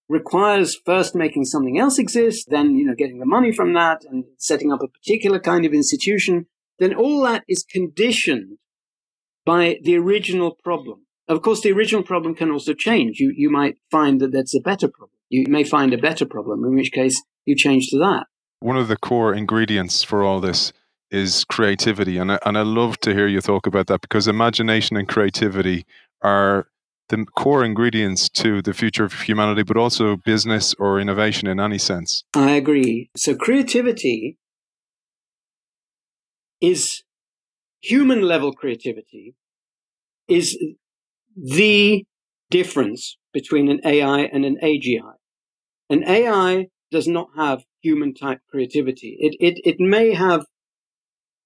requires 0.08 0.78
first 0.86 1.16
making 1.16 1.46
something 1.46 1.80
else 1.80 1.98
exist, 1.98 2.48
then, 2.50 2.76
you 2.76 2.86
know, 2.86 2.94
getting 2.96 3.20
the 3.20 3.26
money 3.26 3.52
from 3.52 3.74
that 3.74 4.04
and 4.10 4.26
setting 4.38 4.72
up 4.72 4.82
a 4.84 4.88
particular 4.88 5.40
kind 5.40 5.66
of 5.66 5.74
institution, 5.74 6.46
then 6.80 6.94
all 6.94 7.22
that 7.22 7.44
is 7.48 7.66
conditioned 7.68 8.58
by 9.46 9.78
the 9.84 9.96
original 9.98 10.56
problem. 10.64 11.05
Of 11.28 11.42
course, 11.42 11.62
the 11.62 11.72
original 11.72 12.04
problem 12.04 12.36
can 12.36 12.52
also 12.52 12.74
change. 12.74 13.20
You, 13.20 13.34
you 13.36 13.50
might 13.50 13.78
find 13.90 14.22
that 14.22 14.32
that's 14.32 14.56
a 14.56 14.60
better 14.60 14.88
problem. 14.88 15.18
You 15.30 15.46
may 15.48 15.64
find 15.64 15.94
a 15.94 15.98
better 15.98 16.26
problem, 16.26 16.64
in 16.64 16.76
which 16.76 16.92
case 16.92 17.22
you 17.46 17.56
change 17.56 17.88
to 17.90 17.98
that. 18.00 18.28
One 18.60 18.78
of 18.78 18.88
the 18.88 18.98
core 18.98 19.34
ingredients 19.34 20.04
for 20.04 20.24
all 20.24 20.40
this 20.40 20.72
is 21.10 21.44
creativity. 21.46 22.18
And 22.18 22.32
I, 22.34 22.40
and 22.46 22.58
I 22.58 22.62
love 22.62 23.00
to 23.00 23.14
hear 23.14 23.28
you 23.28 23.42
talk 23.42 23.66
about 23.66 23.88
that 23.88 24.02
because 24.02 24.28
imagination 24.28 24.98
and 24.98 25.08
creativity 25.08 25.86
are 26.22 26.68
the 27.10 27.26
core 27.36 27.64
ingredients 27.64 28.30
to 28.30 28.62
the 28.62 28.74
future 28.74 29.06
of 29.06 29.14
humanity, 29.14 29.64
but 29.64 29.78
also 29.78 30.16
business 30.16 30.74
or 30.80 31.00
innovation 31.00 31.48
in 31.48 31.60
any 31.60 31.78
sense. 31.78 32.24
I 32.36 32.52
agree. 32.52 33.10
So 33.16 33.36
creativity 33.36 34.38
is 36.62 37.04
human 37.82 38.22
level 38.22 38.54
creativity 38.54 39.36
is 40.28 40.58
the 41.36 42.06
difference 42.50 43.18
between 43.34 43.70
an 43.70 43.82
AI 43.84 44.22
and 44.22 44.46
an 44.46 44.58
AGI. 44.64 45.14
An 45.90 46.04
AI 46.08 46.68
does 46.92 47.08
not 47.08 47.28
have 47.36 47.64
human 47.82 48.14
type 48.14 48.40
creativity. 48.50 49.18
It, 49.20 49.36
it, 49.40 49.60
it 49.64 49.76
may 49.80 50.14
have 50.14 50.46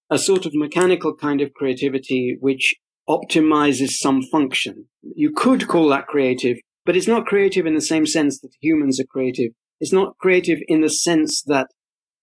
a 0.10 0.18
sort 0.18 0.46
of 0.46 0.54
mechanical 0.54 1.16
kind 1.16 1.42
of 1.42 1.54
creativity 1.54 2.38
which 2.40 2.76
optimizes 3.08 3.92
some 3.92 4.22
function. 4.22 4.86
You 5.02 5.32
could 5.36 5.68
call 5.68 5.90
that 5.90 6.08
creative, 6.08 6.58
but 6.86 6.96
it's 6.96 7.08
not 7.08 7.26
creative 7.26 7.66
in 7.66 7.76
the 7.76 7.82
same 7.82 8.06
sense 8.06 8.40
that 8.42 8.54
humans 8.62 9.00
are 9.00 9.06
creative. 9.06 9.52
It's 9.80 9.94
not 9.94 10.18
creative 10.20 10.60
in 10.68 10.82
the 10.82 10.90
sense 10.90 11.42
that 11.48 11.68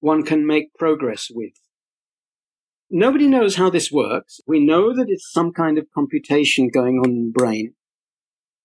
one 0.00 0.22
can 0.22 0.46
make 0.46 0.74
progress 0.78 1.26
with. 1.30 1.52
Nobody 2.90 3.26
knows 3.26 3.56
how 3.56 3.70
this 3.70 3.90
works. 3.90 4.40
We 4.46 4.64
know 4.64 4.94
that 4.94 5.06
it's 5.08 5.32
some 5.32 5.52
kind 5.52 5.76
of 5.76 5.86
computation 5.92 6.68
going 6.68 6.98
on 6.98 7.10
in 7.10 7.26
the 7.26 7.32
brain. 7.32 7.74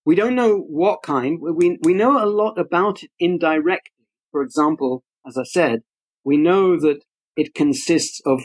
We 0.06 0.16
don't 0.16 0.36
know 0.36 0.58
what 0.58 1.04
kind. 1.04 1.40
We, 1.42 1.78
we 1.82 1.94
know 1.94 2.24
a 2.24 2.26
lot 2.26 2.60
about 2.60 3.04
it 3.04 3.12
indirectly. 3.20 4.06
For 4.32 4.42
example, 4.42 5.04
as 5.28 5.38
I 5.38 5.44
said, 5.44 5.82
we 6.24 6.38
know 6.38 6.80
that 6.80 7.04
it 7.36 7.56
consists 7.56 8.22
of 8.26 8.42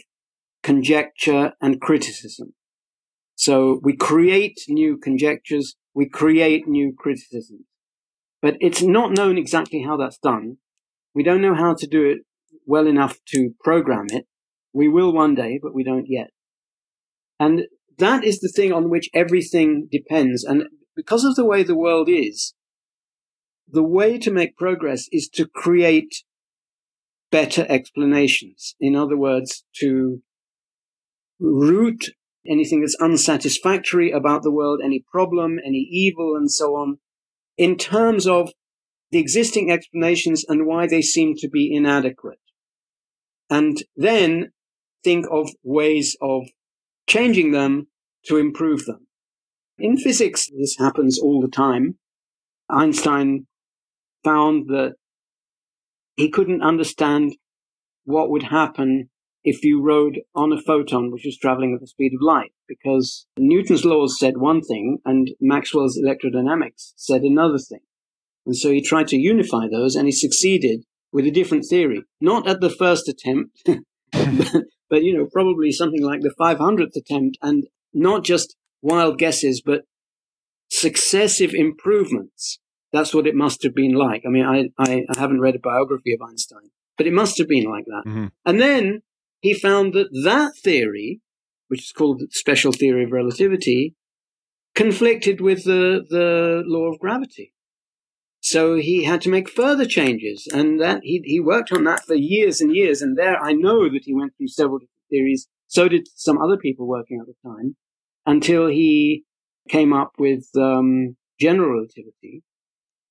conjecture 0.62 1.52
and 1.60 1.80
criticism. 1.80 2.54
So 3.34 3.80
we 3.82 3.96
create 3.96 4.58
new 4.68 4.96
conjectures, 4.96 5.76
we 5.94 6.08
create 6.08 6.66
new 6.66 6.94
criticisms. 6.96 7.66
But 8.40 8.56
it's 8.60 8.82
not 8.82 9.12
known 9.12 9.38
exactly 9.38 9.82
how 9.82 9.96
that's 9.96 10.18
done. 10.18 10.56
We 11.14 11.22
don't 11.22 11.42
know 11.42 11.54
how 11.54 11.74
to 11.74 11.86
do 11.86 12.04
it 12.04 12.18
well 12.66 12.86
enough 12.86 13.18
to 13.28 13.54
program 13.62 14.06
it. 14.10 14.26
We 14.76 14.88
will 14.88 15.10
one 15.10 15.34
day, 15.34 15.58
but 15.60 15.74
we 15.74 15.84
don't 15.84 16.04
yet. 16.06 16.32
And 17.40 17.62
that 17.96 18.24
is 18.24 18.40
the 18.40 18.52
thing 18.54 18.74
on 18.74 18.90
which 18.90 19.08
everything 19.14 19.88
depends. 19.90 20.44
And 20.44 20.64
because 20.94 21.24
of 21.24 21.34
the 21.34 21.46
way 21.46 21.62
the 21.62 21.74
world 21.74 22.10
is, 22.10 22.52
the 23.66 23.82
way 23.82 24.18
to 24.18 24.30
make 24.30 24.54
progress 24.58 25.06
is 25.10 25.30
to 25.30 25.48
create 25.48 26.24
better 27.30 27.64
explanations. 27.70 28.74
In 28.78 28.94
other 28.94 29.16
words, 29.16 29.64
to 29.80 30.20
root 31.40 32.10
anything 32.46 32.82
that's 32.82 33.00
unsatisfactory 33.00 34.10
about 34.10 34.42
the 34.42 34.52
world, 34.52 34.80
any 34.84 35.02
problem, 35.10 35.56
any 35.64 35.88
evil, 35.90 36.36
and 36.36 36.52
so 36.52 36.76
on, 36.76 36.98
in 37.56 37.78
terms 37.78 38.26
of 38.26 38.52
the 39.10 39.18
existing 39.18 39.70
explanations 39.70 40.44
and 40.46 40.66
why 40.66 40.86
they 40.86 41.00
seem 41.00 41.34
to 41.38 41.48
be 41.48 41.74
inadequate. 41.74 42.40
And 43.48 43.82
then 43.96 44.52
think 45.04 45.26
of 45.30 45.50
ways 45.62 46.16
of 46.20 46.44
changing 47.06 47.52
them 47.52 47.88
to 48.26 48.37
improve 48.37 48.85
them. 48.87 49.06
In 49.78 49.96
physics, 49.96 50.48
this 50.59 50.76
happens 50.78 51.18
all 51.18 51.40
the 51.40 51.48
time. 51.48 51.98
Einstein 52.68 53.46
found 54.24 54.68
that 54.68 54.94
he 56.16 56.30
couldn't 56.30 56.62
understand 56.62 57.37
what 58.04 58.30
would 58.30 58.44
happen 58.44 59.11
if 59.44 59.62
you 59.62 59.80
rode 59.80 60.20
on 60.35 60.52
a 60.52 60.61
photon 60.61 61.12
which 61.12 61.22
was 61.24 61.38
traveling 61.38 61.72
at 61.74 61.80
the 61.80 61.87
speed 61.87 62.12
of 62.14 62.20
light, 62.20 62.52
because 62.66 63.26
Newton's 63.38 63.85
laws 63.85 64.18
said 64.18 64.38
one 64.38 64.61
thing 64.61 64.98
and 65.04 65.30
Maxwell's 65.40 65.96
electrodynamics 65.96 66.92
said 66.96 67.22
another 67.22 67.59
thing. 67.59 67.80
And 68.44 68.56
so 68.56 68.70
he 68.70 68.80
tried 68.80 69.09
to 69.09 69.16
unify 69.16 69.66
those 69.70 69.94
and 69.94 70.06
he 70.06 70.12
succeeded 70.12 70.85
with 71.12 71.26
a 71.26 71.30
different 71.30 71.64
theory. 71.68 72.02
Not 72.20 72.48
at 72.48 72.61
the 72.61 72.70
first 72.70 73.09
attempt, 73.09 73.68
but, 74.88 75.03
you 75.03 75.16
know, 75.16 75.27
probably 75.27 75.72
something 75.72 76.03
like 76.03 76.20
the 76.20 76.35
500th 76.38 76.96
attempt 76.96 77.38
and 77.42 77.66
not 77.92 78.25
just 78.25 78.57
wild 78.83 79.18
guesses, 79.18 79.62
but 79.64 79.83
successive 80.70 81.55
improvements. 81.55 82.59
That's 82.92 83.14
what 83.14 83.27
it 83.27 83.35
must 83.35 83.62
have 83.62 83.75
been 83.75 83.92
like. 83.92 84.22
I 84.27 84.31
mean, 84.31 84.44
I, 84.44 84.70
I, 84.79 85.05
I 85.09 85.18
haven't 85.18 85.40
read 85.40 85.57
a 85.57 85.61
biography 85.61 86.14
of 86.14 86.22
Einstein, 86.22 86.70
but 86.96 87.07
it 87.07 87.12
must 87.12 87.38
have 87.38 87.49
been 87.49 87.68
like 87.70 87.85
that. 87.87 88.03
Mm-hmm. 88.07 88.27
And 88.44 88.61
then 88.61 89.03
he 89.40 89.55
found 89.55 89.92
that 89.94 90.09
that 90.25 90.53
theory, 90.62 91.20
which 91.68 91.83
is 91.83 91.92
called 91.92 92.20
the 92.20 92.29
special 92.31 92.72
theory 92.72 93.05
of 93.05 93.12
relativity, 93.12 93.94
conflicted 94.75 95.40
with 95.40 95.64
the, 95.64 96.05
the 96.09 96.62
law 96.66 96.92
of 96.92 96.99
gravity. 96.99 97.53
So 98.46 98.76
he 98.76 99.02
had 99.02 99.22
to 99.22 99.28
make 99.28 99.50
further 99.50 99.85
changes, 99.85 100.46
and 100.52 100.80
that 100.80 101.00
he, 101.02 101.20
he 101.24 101.40
worked 101.40 101.72
on 101.72 101.82
that 101.82 102.04
for 102.04 102.14
years 102.14 102.61
and 102.61 102.72
years. 102.72 103.02
And 103.02 103.18
there, 103.18 103.37
I 103.42 103.52
know 103.52 103.88
that 103.88 104.04
he 104.04 104.14
went 104.14 104.37
through 104.37 104.46
several 104.46 104.78
different 104.78 105.09
theories. 105.11 105.48
So 105.66 105.88
did 105.88 106.06
some 106.14 106.38
other 106.40 106.56
people 106.56 106.87
working 106.87 107.18
at 107.20 107.26
the 107.26 107.35
time, 107.44 107.74
until 108.24 108.68
he 108.68 109.24
came 109.68 109.92
up 109.92 110.12
with 110.16 110.44
um, 110.56 111.16
general 111.40 111.72
relativity, 111.72 112.44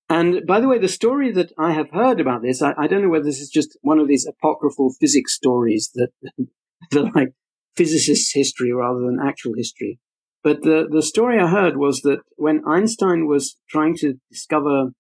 and 0.08 0.48
by 0.48 0.62
the 0.62 0.70
way, 0.70 0.80
the 0.80 0.88
story 0.88 1.34
that 1.34 1.52
I 1.58 1.74
have 1.74 1.90
heard 1.92 2.22
about 2.22 2.42
this, 2.42 2.62
I, 2.62 2.74
I 2.78 2.88
don't 2.88 3.02
know 3.02 3.10
whether 3.10 3.26
this 3.26 3.42
is 3.42 3.50
just 3.50 3.78
one 3.82 4.00
of 4.00 4.08
these 4.08 4.26
apocryphal 4.26 4.94
physics 5.02 5.36
stories 5.36 5.92
that, 5.96 6.12
that 6.92 7.14
like 7.14 7.34
physicists' 7.76 8.32
history 8.34 8.72
rather 8.72 9.02
than 9.02 9.20
actual 9.22 9.52
history. 9.58 10.00
But 10.46 10.62
the, 10.62 10.88
the 10.90 11.02
story 11.02 11.40
I 11.40 11.48
heard 11.48 11.76
was 11.76 12.02
that 12.04 12.20
when 12.38 12.64
Einstein 12.66 13.28
was 13.28 13.58
trying 13.68 13.98
to 13.98 14.14
discover 14.32 14.92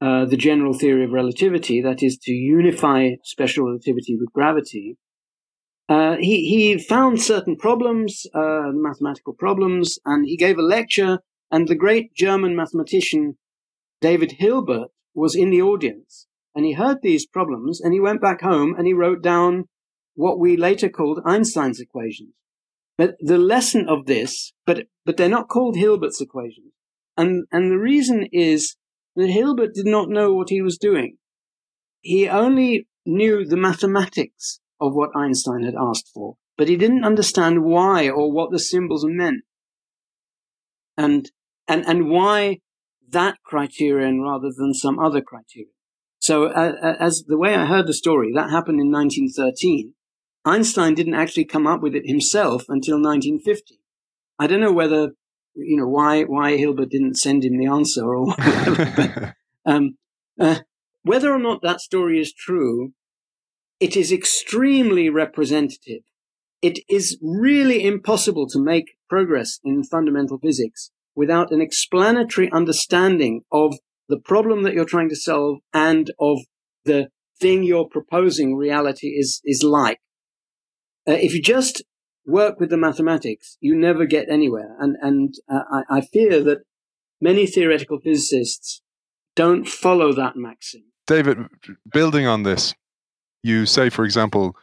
uh, 0.00 0.24
the 0.24 0.36
general 0.36 0.72
theory 0.72 1.04
of 1.04 1.10
relativity, 1.10 1.80
that 1.82 2.02
is 2.02 2.18
to 2.22 2.32
unify 2.32 3.10
special 3.24 3.66
relativity 3.66 4.16
with 4.16 4.32
gravity, 4.32 4.96
uh, 5.88 6.16
he, 6.20 6.48
he 6.48 6.78
found 6.78 7.20
certain 7.20 7.56
problems, 7.56 8.26
uh, 8.34 8.70
mathematical 8.72 9.32
problems, 9.32 9.98
and 10.04 10.26
he 10.26 10.36
gave 10.36 10.58
a 10.58 10.62
lecture, 10.62 11.20
and 11.50 11.66
the 11.66 11.74
great 11.74 12.14
German 12.14 12.54
mathematician 12.54 13.38
David 14.00 14.32
Hilbert 14.38 14.88
was 15.14 15.34
in 15.34 15.50
the 15.50 15.62
audience 15.62 16.26
and 16.54 16.64
he 16.64 16.72
heard 16.72 16.98
these 17.02 17.26
problems 17.26 17.80
and 17.80 17.92
he 17.92 18.00
went 18.00 18.20
back 18.20 18.40
home 18.42 18.74
and 18.76 18.86
he 18.86 18.92
wrote 18.92 19.22
down 19.22 19.64
what 20.14 20.38
we 20.38 20.56
later 20.56 20.88
called 20.88 21.20
Einstein's 21.24 21.80
equations. 21.80 22.34
But 22.96 23.14
the 23.20 23.38
lesson 23.38 23.88
of 23.88 24.06
this, 24.06 24.52
but, 24.66 24.86
but 25.06 25.16
they're 25.16 25.28
not 25.28 25.48
called 25.48 25.76
Hilbert's 25.76 26.20
equations. 26.20 26.72
And, 27.16 27.46
and 27.52 27.70
the 27.70 27.78
reason 27.78 28.26
is 28.32 28.76
that 29.18 29.30
Hilbert 29.30 29.74
did 29.74 29.86
not 29.86 30.08
know 30.08 30.32
what 30.32 30.48
he 30.48 30.62
was 30.62 30.78
doing. 30.78 31.16
He 32.00 32.28
only 32.28 32.86
knew 33.04 33.44
the 33.44 33.56
mathematics 33.56 34.60
of 34.80 34.94
what 34.94 35.10
Einstein 35.16 35.64
had 35.64 35.74
asked 35.74 36.08
for, 36.14 36.36
but 36.56 36.68
he 36.68 36.76
didn't 36.76 37.04
understand 37.04 37.64
why 37.64 38.08
or 38.08 38.30
what 38.30 38.52
the 38.52 38.60
symbols 38.60 39.04
meant. 39.04 39.42
And, 40.96 41.30
and, 41.66 41.84
and 41.86 42.08
why 42.08 42.58
that 43.10 43.38
criterion 43.44 44.22
rather 44.22 44.50
than 44.56 44.72
some 44.72 45.00
other 45.00 45.20
criterion. 45.20 45.72
So, 46.20 46.46
uh, 46.46 46.94
as 47.00 47.24
the 47.26 47.38
way 47.38 47.56
I 47.56 47.66
heard 47.66 47.88
the 47.88 47.94
story, 47.94 48.30
that 48.34 48.50
happened 48.50 48.80
in 48.80 48.92
1913. 48.92 49.94
Einstein 50.44 50.94
didn't 50.94 51.14
actually 51.14 51.44
come 51.44 51.66
up 51.66 51.80
with 51.82 51.94
it 51.94 52.06
himself 52.06 52.64
until 52.68 53.02
1950. 53.02 53.80
I 54.38 54.46
don't 54.46 54.60
know 54.60 54.72
whether, 54.72 55.10
you 55.58 55.76
know, 55.76 55.88
why 55.88 56.22
why 56.22 56.56
Hilbert 56.56 56.90
didn't 56.90 57.18
send 57.18 57.44
him 57.44 57.58
the 57.58 57.66
answer 57.66 58.04
or 58.04 58.26
whatever. 58.26 59.34
but, 59.64 59.72
um, 59.72 59.96
uh, 60.40 60.60
whether 61.02 61.32
or 61.32 61.38
not 61.38 61.62
that 61.62 61.80
story 61.80 62.20
is 62.20 62.32
true, 62.32 62.92
it 63.80 63.96
is 63.96 64.12
extremely 64.12 65.08
representative. 65.08 66.02
It 66.60 66.80
is 66.88 67.18
really 67.22 67.84
impossible 67.84 68.48
to 68.48 68.58
make 68.58 68.96
progress 69.08 69.60
in 69.64 69.84
fundamental 69.84 70.38
physics 70.38 70.90
without 71.14 71.50
an 71.50 71.60
explanatory 71.60 72.50
understanding 72.52 73.42
of 73.52 73.74
the 74.08 74.18
problem 74.18 74.62
that 74.62 74.74
you're 74.74 74.84
trying 74.84 75.08
to 75.08 75.16
solve 75.16 75.58
and 75.72 76.10
of 76.18 76.38
the 76.84 77.08
thing 77.40 77.62
you're 77.62 77.88
proposing 77.88 78.56
reality 78.56 79.08
is, 79.08 79.40
is 79.44 79.62
like. 79.62 79.98
Uh, 81.08 81.12
if 81.12 81.32
you 81.32 81.40
just 81.40 81.82
work 82.28 82.60
with 82.60 82.70
the 82.70 82.76
mathematics, 82.76 83.56
you 83.60 83.74
never 83.74 84.04
get 84.04 84.28
anywhere. 84.28 84.76
And, 84.78 84.96
and 85.00 85.34
uh, 85.48 85.62
I, 85.70 85.98
I 85.98 86.00
fear 86.02 86.42
that 86.44 86.58
many 87.20 87.46
theoretical 87.46 87.98
physicists 87.98 88.82
don't 89.34 89.66
follow 89.66 90.12
that 90.12 90.36
maxim. 90.36 90.82
David, 91.06 91.38
building 91.90 92.26
on 92.26 92.42
this, 92.42 92.74
you 93.42 93.66
say, 93.66 93.88
for 93.88 94.04
example, 94.04 94.54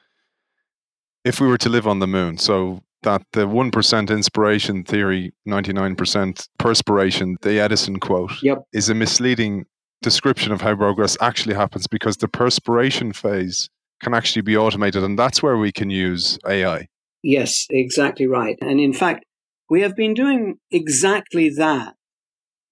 if 1.23 1.41
we 1.41 1.47
were 1.47 1.57
to 1.57 1.69
live 1.69 1.87
on 1.87 1.99
the 1.99 2.07
moon, 2.07 2.37
so 2.37 2.81
that 3.01 3.23
the 3.33 3.47
1% 3.47 4.09
inspiration 4.09 4.83
theory, 4.83 5.33
99% 5.47 6.47
perspiration, 6.59 7.37
the 7.41 7.59
Edison 7.59 7.99
quote, 7.99 8.31
yep. 8.43 8.63
is 8.73 8.89
a 8.89 8.93
misleading 8.93 9.65
description 10.01 10.51
of 10.51 10.61
how 10.61 10.75
progress 10.75 11.17
actually 11.21 11.55
happens 11.55 11.87
because 11.87 12.17
the 12.17 12.27
perspiration 12.27 13.11
phase 13.11 13.69
can 14.01 14.13
actually 14.13 14.41
be 14.41 14.57
automated. 14.57 15.03
And 15.03 15.17
that's 15.17 15.41
where 15.41 15.57
we 15.57 15.71
can 15.71 15.89
use 15.89 16.37
AI. 16.47 16.87
Yes, 17.27 17.65
exactly 17.71 18.27
right. 18.27 18.55
And 18.61 18.79
in 18.79 18.93
fact, 18.93 19.25
we 19.67 19.81
have 19.81 19.95
been 19.95 20.13
doing 20.13 20.57
exactly 20.69 21.49
that 21.57 21.95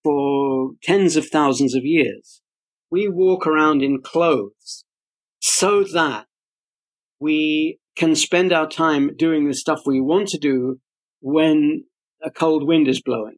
for 0.04 0.74
tens 0.84 1.16
of 1.16 1.26
thousands 1.28 1.74
of 1.74 1.84
years. 1.84 2.44
We 2.92 3.08
walk 3.08 3.48
around 3.48 3.82
in 3.82 4.04
clothes 4.04 4.86
so 5.40 5.84
that 5.96 6.28
we 7.20 7.80
can 7.96 8.14
spend 8.14 8.54
our 8.54 8.70
time 8.70 9.16
doing 9.18 9.48
the 9.48 9.56
stuff 9.56 9.80
we 9.88 10.00
want 10.00 10.28
to 10.28 10.38
do 10.38 10.80
when 11.20 11.86
a 12.24 12.30
cold 12.30 12.68
wind 12.68 12.88
is 12.88 13.02
blowing. 13.02 13.38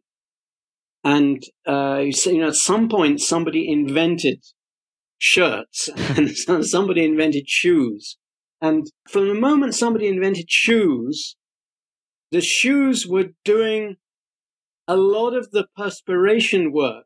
And, 1.02 1.42
uh, 1.66 2.04
you 2.26 2.40
know, 2.40 2.50
at 2.50 2.56
some 2.56 2.90
point 2.90 3.22
somebody 3.22 3.72
invented 3.72 4.44
shirts 5.18 5.88
and 5.96 6.36
somebody 6.66 7.06
invented 7.06 7.48
shoes. 7.48 8.18
And 8.62 8.88
from 9.10 9.28
the 9.28 9.36
moment 9.36 9.76
somebody 9.76 10.08
invented 10.08 10.50
shoes, 10.50 11.36
the 12.32 12.42
shoes 12.42 13.06
were 13.08 13.30
doing 13.44 13.98
a 14.88 14.96
lot 14.96 15.34
of 15.34 15.52
the 15.52 15.68
perspiration 15.76 16.72
work 16.72 17.06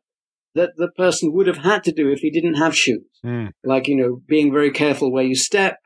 that 0.54 0.70
the 0.76 0.88
person 0.88 1.32
would 1.32 1.46
have 1.46 1.58
had 1.58 1.84
to 1.84 1.92
do 1.92 2.10
if 2.10 2.20
he 2.20 2.30
didn't 2.30 2.54
have 2.54 2.76
shoes. 2.76 3.06
Mm. 3.24 3.50
Like, 3.64 3.88
you 3.88 3.96
know, 3.96 4.22
being 4.26 4.52
very 4.52 4.70
careful 4.70 5.12
where 5.12 5.24
you 5.24 5.36
step, 5.36 5.78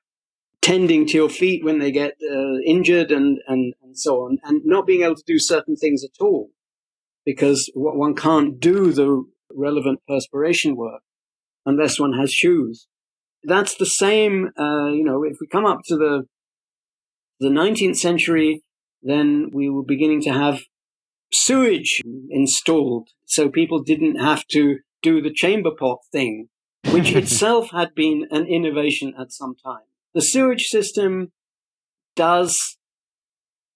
tending 0.62 1.07
to 1.07 1.14
your 1.14 1.29
feet 1.29 1.62
when 1.62 1.79
they 1.79 1.92
get 1.92 2.14
uh, 2.31 2.59
injured 2.64 3.11
and, 3.11 3.38
and, 3.46 3.74
and 3.83 3.98
so 3.98 4.24
on, 4.24 4.38
and 4.42 4.62
not 4.64 4.87
being 4.87 5.03
able 5.03 5.16
to 5.16 5.22
do 5.27 5.38
certain 5.38 5.77
things 5.77 6.03
at 6.03 6.22
all 6.22 6.50
because 7.24 7.70
one 7.74 8.14
can't 8.14 8.61
do 8.61 8.92
the 8.92 9.24
relevant 9.50 10.00
perspiration 10.09 10.77
work 10.77 11.03
unless 11.66 12.00
one 12.00 12.14
has 12.14 12.33
shoes. 12.33 12.87
That's 13.44 13.76
the 13.76 13.87
same, 13.87 14.50
uh, 14.59 14.87
you 14.87 15.04
know, 15.04 15.22
if 15.22 15.37
we 15.40 15.46
come 15.46 15.66
up 15.66 15.80
to 15.87 15.96
the, 15.96 16.24
the 17.40 17.48
19th 17.48 17.96
century, 17.96 18.62
then 19.02 19.50
we 19.52 19.68
were 19.68 19.85
beginning 19.85 20.22
to 20.22 20.33
have 20.33 20.62
sewage 21.33 22.00
installed 22.30 23.09
so 23.26 23.48
people 23.48 23.83
didn't 23.83 24.16
have 24.16 24.46
to 24.48 24.78
do 25.02 25.20
the 25.20 25.33
chamber 25.33 25.70
pot 25.78 25.98
thing, 26.11 26.48
which 26.90 27.12
itself 27.14 27.70
had 27.70 27.94
been 27.94 28.26
an 28.30 28.46
innovation 28.46 29.12
at 29.20 29.33
some 29.33 29.54
time. 29.62 29.85
The 30.14 30.22
sewage 30.22 30.66
system 30.66 31.33
does 32.16 32.76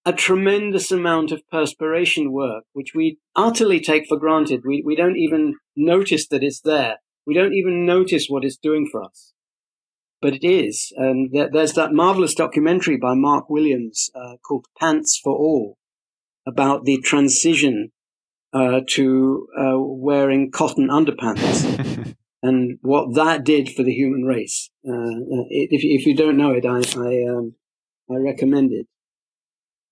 a 0.07 0.13
tremendous 0.13 0.91
amount 0.91 1.33
of 1.33 1.43
perspiration 1.51 2.33
work, 2.33 2.65
which 2.73 2.93
we 2.95 3.19
utterly 3.37 3.81
take 3.81 4.07
for 4.09 4.17
granted. 4.17 4.63
We, 4.65 4.83
we 4.85 4.97
don't 4.97 5.19
even 5.19 5.57
notice 5.77 6.27
that 6.29 6.43
it's 6.43 6.61
there. 6.61 6.97
We 7.27 7.35
don't 7.35 7.53
even 7.53 7.85
notice 7.85 8.27
what 8.29 8.45
it's 8.45 8.57
doing 8.57 8.89
for 8.91 9.03
us. 9.03 9.35
But 10.21 10.35
it 10.35 10.47
is. 10.47 10.93
And 10.97 11.33
there's 11.33 11.75
that 11.75 11.93
marvelous 11.93 12.35
documentary 12.35 12.97
by 12.97 13.15
Mark 13.15 13.49
Williams 13.49 14.11
uh, 14.15 14.37
called 14.47 14.67
Pants 14.81 15.21
for 15.23 15.33
All 15.33 15.79
about 16.47 16.85
the 16.85 16.99
transition 16.99 17.93
uh, 18.53 18.81
to 18.95 19.47
uh, 19.57 19.79
wearing 19.79 20.51
cotton 20.51 20.89
underpants. 20.89 22.15
and 22.43 22.79
what 22.83 23.15
that 23.15 23.45
did 23.45 23.69
for 23.71 23.83
the 23.83 23.93
human 23.93 24.25
race. 24.25 24.71
Uh, 24.87 24.93
uh 24.93 25.45
if, 25.51 25.83
if 25.85 26.07
you 26.07 26.17
don't 26.17 26.37
know 26.37 26.53
it, 26.53 26.65
I 26.65 26.79
I, 26.99 27.31
um, 27.31 27.55
I 28.11 28.17
recommend 28.17 28.73
it. 28.73 28.87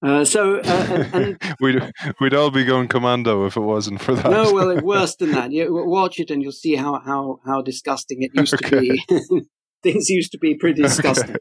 Uh, 0.02 0.24
so 0.24 0.60
uh, 0.60 1.04
and, 1.12 1.38
we'd 1.60 1.82
we'd 2.20 2.34
all 2.34 2.50
be 2.50 2.64
going 2.64 2.86
commando 2.86 3.46
if 3.46 3.56
it 3.56 3.60
wasn't 3.60 4.00
for 4.00 4.14
that. 4.14 4.30
No, 4.30 4.52
well, 4.52 4.80
worse 4.82 5.16
than 5.16 5.32
that. 5.32 5.52
You 5.52 5.66
watch 5.70 6.20
it 6.20 6.30
and 6.30 6.42
you'll 6.42 6.52
see 6.52 6.76
how 6.76 7.00
how 7.00 7.40
how 7.46 7.62
disgusting 7.62 8.22
it 8.22 8.30
used 8.34 8.54
okay. 8.54 8.70
to 8.70 8.80
be. 8.80 9.46
Things 9.82 10.08
used 10.08 10.32
to 10.32 10.38
be 10.38 10.54
pretty 10.54 10.82
disgusting. 10.90 11.36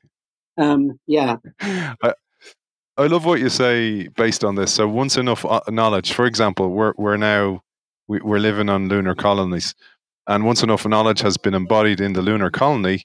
Um, 0.58 1.00
yeah. 1.08 1.38
I, 1.62 2.14
I 2.98 3.08
love 3.08 3.26
what 3.26 3.40
you 3.40 3.50
say 3.50 4.08
based 4.08 4.44
on 4.44 4.56
this. 4.56 4.74
So 4.74 4.88
once 4.88 5.18
enough 5.18 5.44
uh, 5.44 5.62
knowledge, 5.70 6.14
for 6.14 6.26
example, 6.26 6.70
we're 6.70 6.94
we're 6.98 7.18
now 7.18 7.62
we, 8.08 8.20
we're 8.22 8.40
living 8.40 8.70
on 8.70 8.88
lunar 8.88 9.16
colonies 9.16 9.76
and 10.28 10.46
once 10.46 10.64
enough 10.64 10.86
knowledge 10.86 11.22
has 11.22 11.38
been 11.38 11.54
embodied 11.54 12.02
in 12.02 12.14
the 12.14 12.22
lunar 12.22 12.50
colony, 12.50 13.04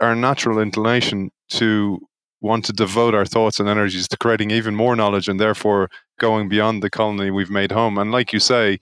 our 0.00 0.14
natural 0.14 0.58
inclination 0.58 1.30
to 1.50 2.00
want 2.40 2.64
to 2.64 2.72
devote 2.72 3.14
our 3.14 3.24
thoughts 3.24 3.60
and 3.60 3.68
energies 3.68 4.08
to 4.08 4.16
creating 4.16 4.50
even 4.50 4.74
more 4.74 4.94
knowledge 4.96 5.28
and 5.28 5.40
therefore 5.40 5.88
going 6.18 6.48
beyond 6.48 6.82
the 6.82 6.90
colony 6.90 7.30
we've 7.30 7.50
made 7.50 7.72
home. 7.72 7.98
And 7.98 8.10
like 8.10 8.32
you 8.32 8.40
say, 8.40 8.78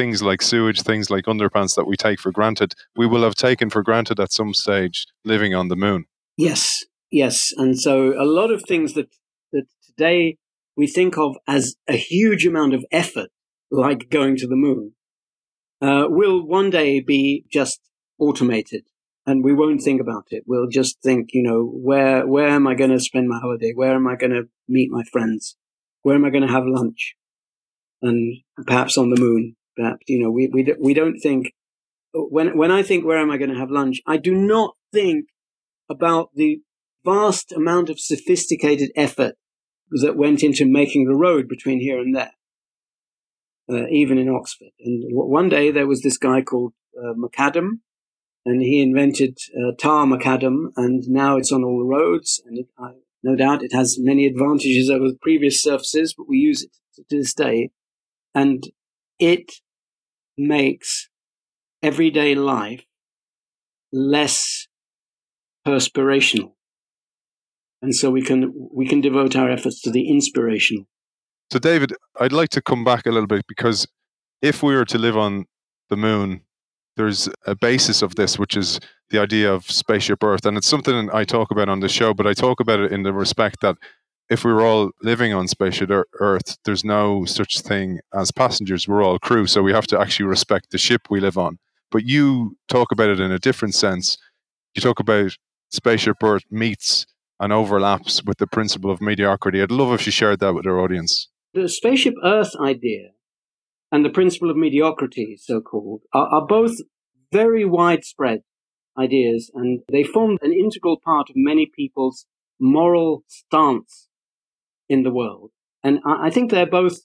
things 0.00 0.22
like 0.22 0.40
sewage, 0.40 0.80
things 0.80 1.10
like 1.10 1.26
underpants 1.26 1.76
that 1.76 1.86
we 1.86 1.94
take 1.94 2.18
for 2.18 2.32
granted, 2.32 2.74
we 2.96 3.06
will 3.06 3.22
have 3.22 3.34
taken 3.34 3.68
for 3.68 3.82
granted 3.82 4.18
at 4.18 4.32
some 4.32 4.54
stage 4.54 5.06
living 5.26 5.54
on 5.54 5.68
the 5.68 5.76
moon. 5.76 6.06
Yes, 6.38 6.86
yes. 7.10 7.52
And 7.58 7.78
so 7.78 8.14
a 8.18 8.24
lot 8.24 8.50
of 8.50 8.62
things 8.66 8.94
that, 8.94 9.08
that 9.52 9.66
today 9.84 10.38
we 10.74 10.86
think 10.86 11.18
of 11.18 11.36
as 11.46 11.76
a 11.86 11.98
huge 11.98 12.46
amount 12.46 12.72
of 12.72 12.82
effort, 12.90 13.28
like 13.70 14.08
going 14.08 14.36
to 14.36 14.46
the 14.46 14.56
moon, 14.56 14.92
uh, 15.82 16.04
will 16.08 16.46
one 16.46 16.70
day 16.70 17.00
be 17.00 17.44
just 17.52 17.80
automated 18.18 18.84
and 19.26 19.44
we 19.44 19.52
won't 19.52 19.82
think 19.82 20.00
about 20.00 20.28
it. 20.30 20.44
We'll 20.46 20.68
just 20.68 21.02
think, 21.02 21.28
you 21.34 21.42
know, 21.42 21.70
where, 21.74 22.26
where 22.26 22.48
am 22.48 22.66
I 22.66 22.74
going 22.74 22.90
to 22.90 23.00
spend 23.00 23.28
my 23.28 23.38
holiday? 23.38 23.72
Where 23.74 23.94
am 23.94 24.08
I 24.08 24.16
going 24.16 24.32
to 24.32 24.44
meet 24.66 24.90
my 24.90 25.02
friends? 25.12 25.58
Where 26.00 26.14
am 26.14 26.24
I 26.24 26.30
going 26.30 26.46
to 26.46 26.54
have 26.54 26.64
lunch? 26.66 27.16
And 28.00 28.38
perhaps 28.66 28.96
on 28.96 29.10
the 29.10 29.20
moon, 29.20 29.56
perhaps, 29.80 30.04
you 30.06 30.22
know, 30.22 30.30
we, 30.30 30.48
we, 30.52 30.74
we 30.78 30.94
don't 30.94 31.18
think, 31.18 31.52
when, 32.12 32.56
when 32.56 32.70
I 32.70 32.82
think, 32.82 33.04
where 33.04 33.18
am 33.18 33.30
I 33.30 33.38
going 33.38 33.52
to 33.52 33.58
have 33.58 33.70
lunch? 33.70 34.00
I 34.06 34.16
do 34.16 34.34
not 34.34 34.74
think 34.92 35.26
about 35.88 36.30
the 36.34 36.60
vast 37.04 37.52
amount 37.52 37.88
of 37.88 37.98
sophisticated 37.98 38.90
effort 38.94 39.34
that 39.90 40.16
went 40.16 40.42
into 40.42 40.66
making 40.66 41.06
the 41.06 41.16
road 41.16 41.48
between 41.48 41.80
here 41.80 41.98
and 41.98 42.14
there 42.14 42.32
uh, 43.70 43.86
even 43.90 44.18
in 44.18 44.28
Oxford. 44.28 44.70
And 44.80 45.04
one 45.12 45.48
day 45.48 45.70
there 45.70 45.86
was 45.86 46.02
this 46.02 46.18
guy 46.18 46.42
called 46.42 46.72
uh, 46.98 47.14
McAdam, 47.14 47.80
and 48.44 48.62
he 48.62 48.82
invented 48.82 49.38
uh, 49.54 49.72
tar 49.78 50.06
macadam, 50.06 50.68
and 50.76 51.04
now 51.08 51.36
it's 51.36 51.52
on 51.52 51.62
all 51.62 51.78
the 51.78 51.84
roads. 51.84 52.42
And 52.46 52.58
it, 52.58 52.66
I, 52.78 52.92
no 53.22 53.36
doubt 53.36 53.62
it 53.62 53.74
has 53.74 53.98
many 54.00 54.26
advantages 54.26 54.90
over 54.90 55.08
previous 55.20 55.62
surfaces, 55.62 56.14
but 56.16 56.28
we 56.28 56.38
use 56.38 56.62
it 56.62 56.70
to 56.94 57.04
this 57.10 57.34
day. 57.34 57.70
And 58.34 58.64
it 59.18 59.52
makes 60.40 61.08
everyday 61.82 62.34
life 62.34 62.84
less 63.92 64.66
perspirational. 65.66 66.52
And 67.82 67.94
so 67.94 68.10
we 68.10 68.22
can, 68.22 68.52
we 68.74 68.86
can 68.86 69.00
devote 69.00 69.36
our 69.36 69.50
efforts 69.50 69.80
to 69.82 69.90
the 69.90 70.08
inspirational. 70.08 70.84
So, 71.52 71.58
David, 71.58 71.94
I'd 72.18 72.32
like 72.32 72.50
to 72.50 72.62
come 72.62 72.84
back 72.84 73.06
a 73.06 73.10
little 73.10 73.26
bit 73.26 73.42
because 73.48 73.86
if 74.42 74.62
we 74.62 74.74
were 74.74 74.84
to 74.86 74.98
live 74.98 75.16
on 75.16 75.46
the 75.88 75.96
moon, 75.96 76.42
there's 76.96 77.28
a 77.46 77.54
basis 77.54 78.02
of 78.02 78.14
this, 78.14 78.38
which 78.38 78.56
is 78.56 78.78
the 79.10 79.18
idea 79.18 79.52
of 79.52 79.70
spaceship 79.70 80.22
Earth. 80.22 80.46
And 80.46 80.56
it's 80.56 80.68
something 80.68 81.10
I 81.12 81.24
talk 81.24 81.50
about 81.50 81.68
on 81.68 81.80
the 81.80 81.88
show, 81.88 82.14
but 82.14 82.26
I 82.26 82.34
talk 82.34 82.60
about 82.60 82.80
it 82.80 82.92
in 82.92 83.02
the 83.02 83.12
respect 83.12 83.60
that 83.62 83.76
if 84.30 84.44
we 84.44 84.52
were 84.52 84.64
all 84.64 84.92
living 85.02 85.34
on 85.34 85.48
spaceship 85.48 85.90
Earth, 86.20 86.56
there's 86.64 86.84
no 86.84 87.24
such 87.24 87.60
thing 87.60 87.98
as 88.14 88.30
passengers. 88.30 88.86
We're 88.86 89.02
all 89.02 89.18
crew. 89.18 89.46
So 89.46 89.60
we 89.60 89.72
have 89.72 89.88
to 89.88 90.00
actually 90.00 90.26
respect 90.26 90.70
the 90.70 90.78
ship 90.78 91.08
we 91.10 91.20
live 91.20 91.36
on. 91.36 91.58
But 91.90 92.04
you 92.04 92.56
talk 92.68 92.92
about 92.92 93.10
it 93.10 93.18
in 93.18 93.32
a 93.32 93.40
different 93.40 93.74
sense. 93.74 94.16
You 94.74 94.80
talk 94.80 95.00
about 95.00 95.32
spaceship 95.70 96.22
Earth 96.22 96.44
meets 96.48 97.06
and 97.40 97.52
overlaps 97.52 98.22
with 98.22 98.38
the 98.38 98.46
principle 98.46 98.92
of 98.92 99.00
mediocrity. 99.00 99.60
I'd 99.60 99.72
love 99.72 99.92
if 99.92 100.06
you 100.06 100.12
shared 100.12 100.38
that 100.40 100.54
with 100.54 100.66
our 100.66 100.78
audience. 100.78 101.28
The 101.52 101.68
spaceship 101.68 102.14
Earth 102.22 102.54
idea 102.60 103.10
and 103.90 104.04
the 104.04 104.10
principle 104.10 104.48
of 104.48 104.56
mediocrity, 104.56 105.36
so 105.40 105.60
called, 105.60 106.02
are, 106.12 106.28
are 106.28 106.46
both 106.46 106.76
very 107.32 107.64
widespread 107.64 108.42
ideas 108.96 109.50
and 109.54 109.80
they 109.90 110.04
form 110.04 110.38
an 110.40 110.52
integral 110.52 111.00
part 111.04 111.30
of 111.30 111.34
many 111.36 111.66
people's 111.66 112.26
moral 112.60 113.24
stance 113.26 114.09
in 114.90 115.04
the 115.04 115.12
world. 115.12 115.52
And 115.82 116.00
I, 116.04 116.26
I 116.26 116.30
think 116.30 116.50
they're 116.50 116.66
both 116.66 116.98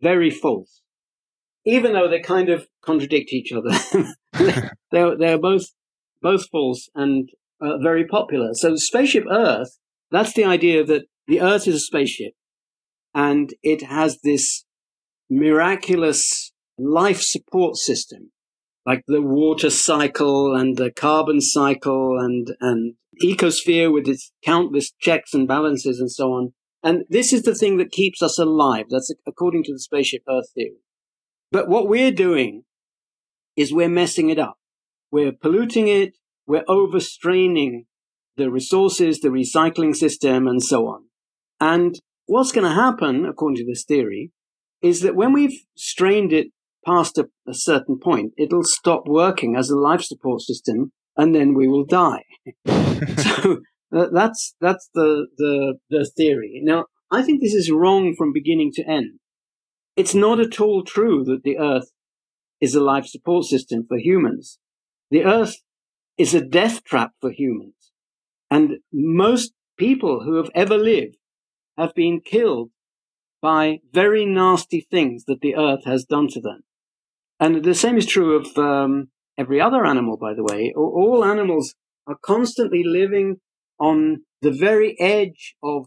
very 0.00 0.30
false, 0.30 0.82
even 1.64 1.94
though 1.94 2.08
they 2.08 2.20
kind 2.20 2.50
of 2.50 2.68
contradict 2.84 3.32
each 3.32 3.52
other. 3.52 3.70
they're, 4.92 5.16
they're 5.16 5.38
both, 5.38 5.64
both 6.20 6.48
false 6.50 6.88
and 6.94 7.30
uh, 7.60 7.78
very 7.78 8.06
popular. 8.06 8.50
So 8.52 8.76
spaceship 8.76 9.24
Earth, 9.30 9.78
that's 10.10 10.34
the 10.34 10.44
idea 10.44 10.84
that 10.84 11.06
the 11.26 11.40
Earth 11.40 11.66
is 11.66 11.76
a 11.76 11.80
spaceship 11.80 12.34
and 13.14 13.50
it 13.62 13.82
has 13.82 14.20
this 14.22 14.64
miraculous 15.30 16.52
life 16.78 17.22
support 17.22 17.76
system, 17.76 18.30
like 18.84 19.02
the 19.06 19.22
water 19.22 19.70
cycle 19.70 20.54
and 20.54 20.76
the 20.76 20.90
carbon 20.90 21.40
cycle 21.40 22.18
and, 22.18 22.48
and 22.60 22.94
ecosphere 23.22 23.92
with 23.92 24.06
its 24.06 24.32
countless 24.44 24.92
checks 25.00 25.32
and 25.32 25.48
balances 25.48 25.98
and 25.98 26.10
so 26.10 26.32
on. 26.32 26.52
And 26.82 27.04
this 27.08 27.32
is 27.32 27.42
the 27.42 27.54
thing 27.54 27.78
that 27.78 27.92
keeps 27.92 28.22
us 28.22 28.38
alive. 28.38 28.86
That's 28.90 29.12
according 29.26 29.64
to 29.64 29.72
the 29.72 29.78
spaceship 29.78 30.22
Earth 30.28 30.50
theory. 30.54 30.80
But 31.50 31.68
what 31.68 31.88
we're 31.88 32.10
doing 32.10 32.64
is 33.56 33.72
we're 33.72 33.88
messing 33.88 34.30
it 34.30 34.38
up. 34.38 34.58
We're 35.10 35.32
polluting 35.32 35.88
it. 35.88 36.16
We're 36.46 36.64
overstraining 36.64 37.84
the 38.36 38.50
resources, 38.50 39.20
the 39.20 39.28
recycling 39.28 39.94
system, 39.94 40.48
and 40.48 40.62
so 40.62 40.86
on. 40.86 41.04
And 41.60 42.00
what's 42.26 42.52
going 42.52 42.66
to 42.66 42.74
happen, 42.74 43.26
according 43.26 43.56
to 43.56 43.66
this 43.66 43.84
theory, 43.84 44.32
is 44.80 45.02
that 45.02 45.14
when 45.14 45.32
we've 45.32 45.64
strained 45.76 46.32
it 46.32 46.48
past 46.84 47.18
a, 47.18 47.28
a 47.46 47.54
certain 47.54 47.98
point, 47.98 48.32
it'll 48.36 48.64
stop 48.64 49.02
working 49.06 49.54
as 49.54 49.70
a 49.70 49.78
life 49.78 50.02
support 50.02 50.40
system, 50.40 50.92
and 51.16 51.34
then 51.34 51.54
we 51.54 51.68
will 51.68 51.84
die. 51.84 52.24
so 52.66 53.60
that's 53.92 54.54
that's 54.60 54.88
the, 54.94 55.26
the 55.36 55.74
the 55.90 56.10
theory. 56.16 56.60
Now, 56.62 56.86
I 57.10 57.22
think 57.22 57.40
this 57.40 57.54
is 57.54 57.70
wrong 57.70 58.14
from 58.16 58.32
beginning 58.32 58.72
to 58.74 58.84
end. 58.88 59.18
It's 59.96 60.14
not 60.14 60.40
at 60.40 60.60
all 60.60 60.82
true 60.82 61.22
that 61.24 61.42
the 61.44 61.58
Earth 61.58 61.90
is 62.60 62.74
a 62.74 62.80
life 62.80 63.06
support 63.06 63.44
system 63.44 63.84
for 63.86 63.98
humans. 63.98 64.58
The 65.10 65.24
Earth 65.24 65.56
is 66.16 66.34
a 66.34 66.40
death 66.40 66.82
trap 66.84 67.10
for 67.20 67.30
humans. 67.30 67.92
And 68.50 68.78
most 68.92 69.52
people 69.76 70.22
who 70.24 70.36
have 70.36 70.50
ever 70.54 70.78
lived 70.78 71.16
have 71.76 71.94
been 71.94 72.20
killed 72.20 72.70
by 73.42 73.80
very 73.92 74.24
nasty 74.24 74.86
things 74.90 75.24
that 75.24 75.40
the 75.40 75.56
Earth 75.56 75.84
has 75.84 76.04
done 76.04 76.28
to 76.28 76.40
them. 76.40 76.62
And 77.40 77.64
the 77.64 77.74
same 77.74 77.98
is 77.98 78.06
true 78.06 78.36
of 78.36 78.56
um, 78.56 79.08
every 79.36 79.60
other 79.60 79.84
animal, 79.84 80.16
by 80.16 80.32
the 80.32 80.44
way. 80.44 80.72
All 80.76 81.24
animals 81.24 81.74
are 82.06 82.16
constantly 82.22 82.84
living 82.84 83.38
on 83.82 84.22
the 84.42 84.52
very 84.52 84.96
edge 85.00 85.56
of 85.62 85.86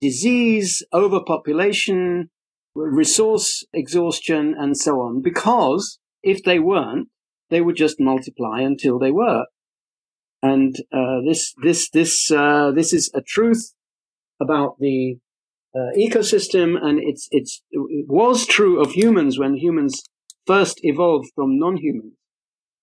disease, 0.00 0.84
overpopulation, 0.94 2.30
resource 2.74 3.64
exhaustion, 3.74 4.54
and 4.56 4.76
so 4.76 5.00
on, 5.00 5.20
because 5.20 5.98
if 6.22 6.44
they 6.44 6.60
weren't, 6.60 7.08
they 7.50 7.60
would 7.60 7.76
just 7.76 7.96
multiply 7.98 8.60
until 8.60 8.98
they 8.98 9.10
were. 9.10 9.44
And 10.40 10.74
uh, 10.92 11.18
this 11.26 11.52
this 11.62 11.90
this 11.90 12.30
uh, 12.30 12.70
this 12.70 12.92
is 12.92 13.10
a 13.14 13.20
truth 13.20 13.74
about 14.40 14.76
the 14.78 15.18
uh, 15.74 15.90
ecosystem, 15.98 16.76
and 16.80 17.00
it's 17.02 17.26
it's 17.32 17.62
it 17.70 18.06
was 18.08 18.46
true 18.46 18.80
of 18.80 18.92
humans 18.92 19.38
when 19.38 19.56
humans 19.56 20.02
first 20.46 20.78
evolved 20.82 21.28
from 21.34 21.58
non-humans. 21.58 22.14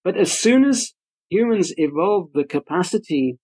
But 0.03 0.18
as 0.18 0.32
soon 0.32 0.64
as 0.66 0.93
humans 1.30 1.74
evolved 1.78 2.32
the 2.34 2.45
capacity 2.45 3.38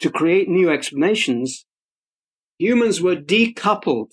to 0.00 0.10
create 0.10 0.48
new 0.48 0.70
explanations, 0.70 1.66
humans 2.58 3.00
were 3.00 3.16
decoupled 3.16 4.12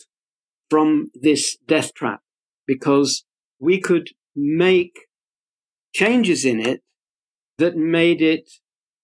from 0.69 1.11
this 1.13 1.57
death 1.67 1.93
trap 1.93 2.21
because 2.65 3.25
we 3.59 3.79
could 3.79 4.09
make 4.35 5.07
changes 5.93 6.43
in 6.45 6.59
it 6.59 6.81
that 7.57 7.75
made 7.77 8.21
it 8.21 8.49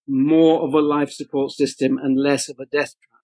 more 0.08 0.64
of 0.64 0.74
a 0.74 0.82
life 0.82 1.12
support 1.12 1.52
system 1.52 1.98
and 1.98 2.20
less 2.20 2.50
of 2.50 2.58
a 2.60 2.66
death 2.66 2.94
trap. 3.02 3.22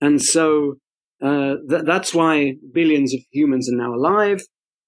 And 0.00 0.22
so 0.22 0.76
uh, 1.22 1.56
th- 1.68 1.84
that's 1.84 2.14
why 2.14 2.54
billions 2.72 3.12
of 3.14 3.20
humans 3.30 3.70
are 3.70 3.76
now 3.76 3.94
alive. 3.94 4.42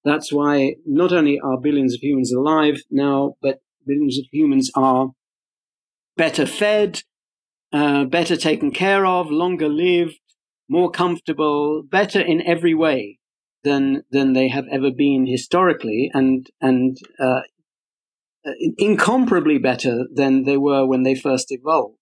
That's 0.05 0.33
why 0.33 0.75
not 0.87 1.12
only 1.12 1.39
are 1.41 1.61
billions 1.61 1.95
of 1.95 2.01
humans 2.03 2.33
alive 2.33 2.83
now, 2.91 3.37
but 3.43 3.61
billions 3.87 4.18
of 4.18 4.25
humans 4.33 4.70
are 4.75 5.11
better 6.16 6.47
fed, 6.47 7.03
uh, 7.75 8.05
better 8.05 8.37
taken 8.37 8.70
care 8.70 9.05
of, 9.05 9.31
longer 9.31 9.68
lived, 9.68 10.20
more 10.68 10.91
comfortable, 10.91 11.83
better 11.83 12.20
in 12.20 12.41
every 12.47 12.75
way 12.75 13.18
than 13.64 14.05
than 14.11 14.33
they 14.33 14.49
have 14.49 14.66
ever 14.70 14.93
been 14.93 15.27
historically, 15.27 16.09
and 16.14 16.49
and 16.61 16.99
uh, 17.18 17.41
incomparably 18.79 19.59
better 19.59 20.07
than 20.14 20.45
they 20.45 20.57
were 20.57 20.87
when 20.87 21.03
they 21.03 21.16
first 21.16 21.51
evolved. 21.51 21.99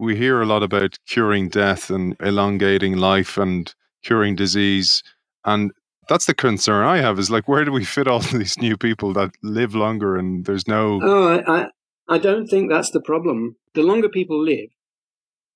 We 0.00 0.16
hear 0.16 0.42
a 0.42 0.46
lot 0.46 0.64
about 0.64 0.98
curing 1.06 1.48
death 1.48 1.88
and 1.88 2.16
elongating 2.18 2.96
life 2.96 3.38
and 3.38 3.72
curing 4.02 4.34
disease, 4.34 5.04
and 5.44 5.70
that's 6.08 6.26
the 6.26 6.34
concern 6.34 6.84
I 6.84 6.98
have. 6.98 7.20
Is 7.20 7.30
like, 7.30 7.46
where 7.46 7.64
do 7.64 7.70
we 7.70 7.84
fit 7.84 8.08
all 8.08 8.18
these 8.32 8.58
new 8.58 8.76
people 8.76 9.12
that 9.12 9.30
live 9.42 9.76
longer 9.76 10.16
and 10.16 10.44
there's 10.46 10.66
no? 10.66 11.00
Oh, 11.00 11.40
I 11.46 11.68
I 12.08 12.18
don't 12.18 12.48
think 12.48 12.70
that's 12.70 12.90
the 12.90 13.00
problem. 13.00 13.54
The 13.74 13.82
longer 13.82 14.08
people 14.08 14.42
live, 14.42 14.70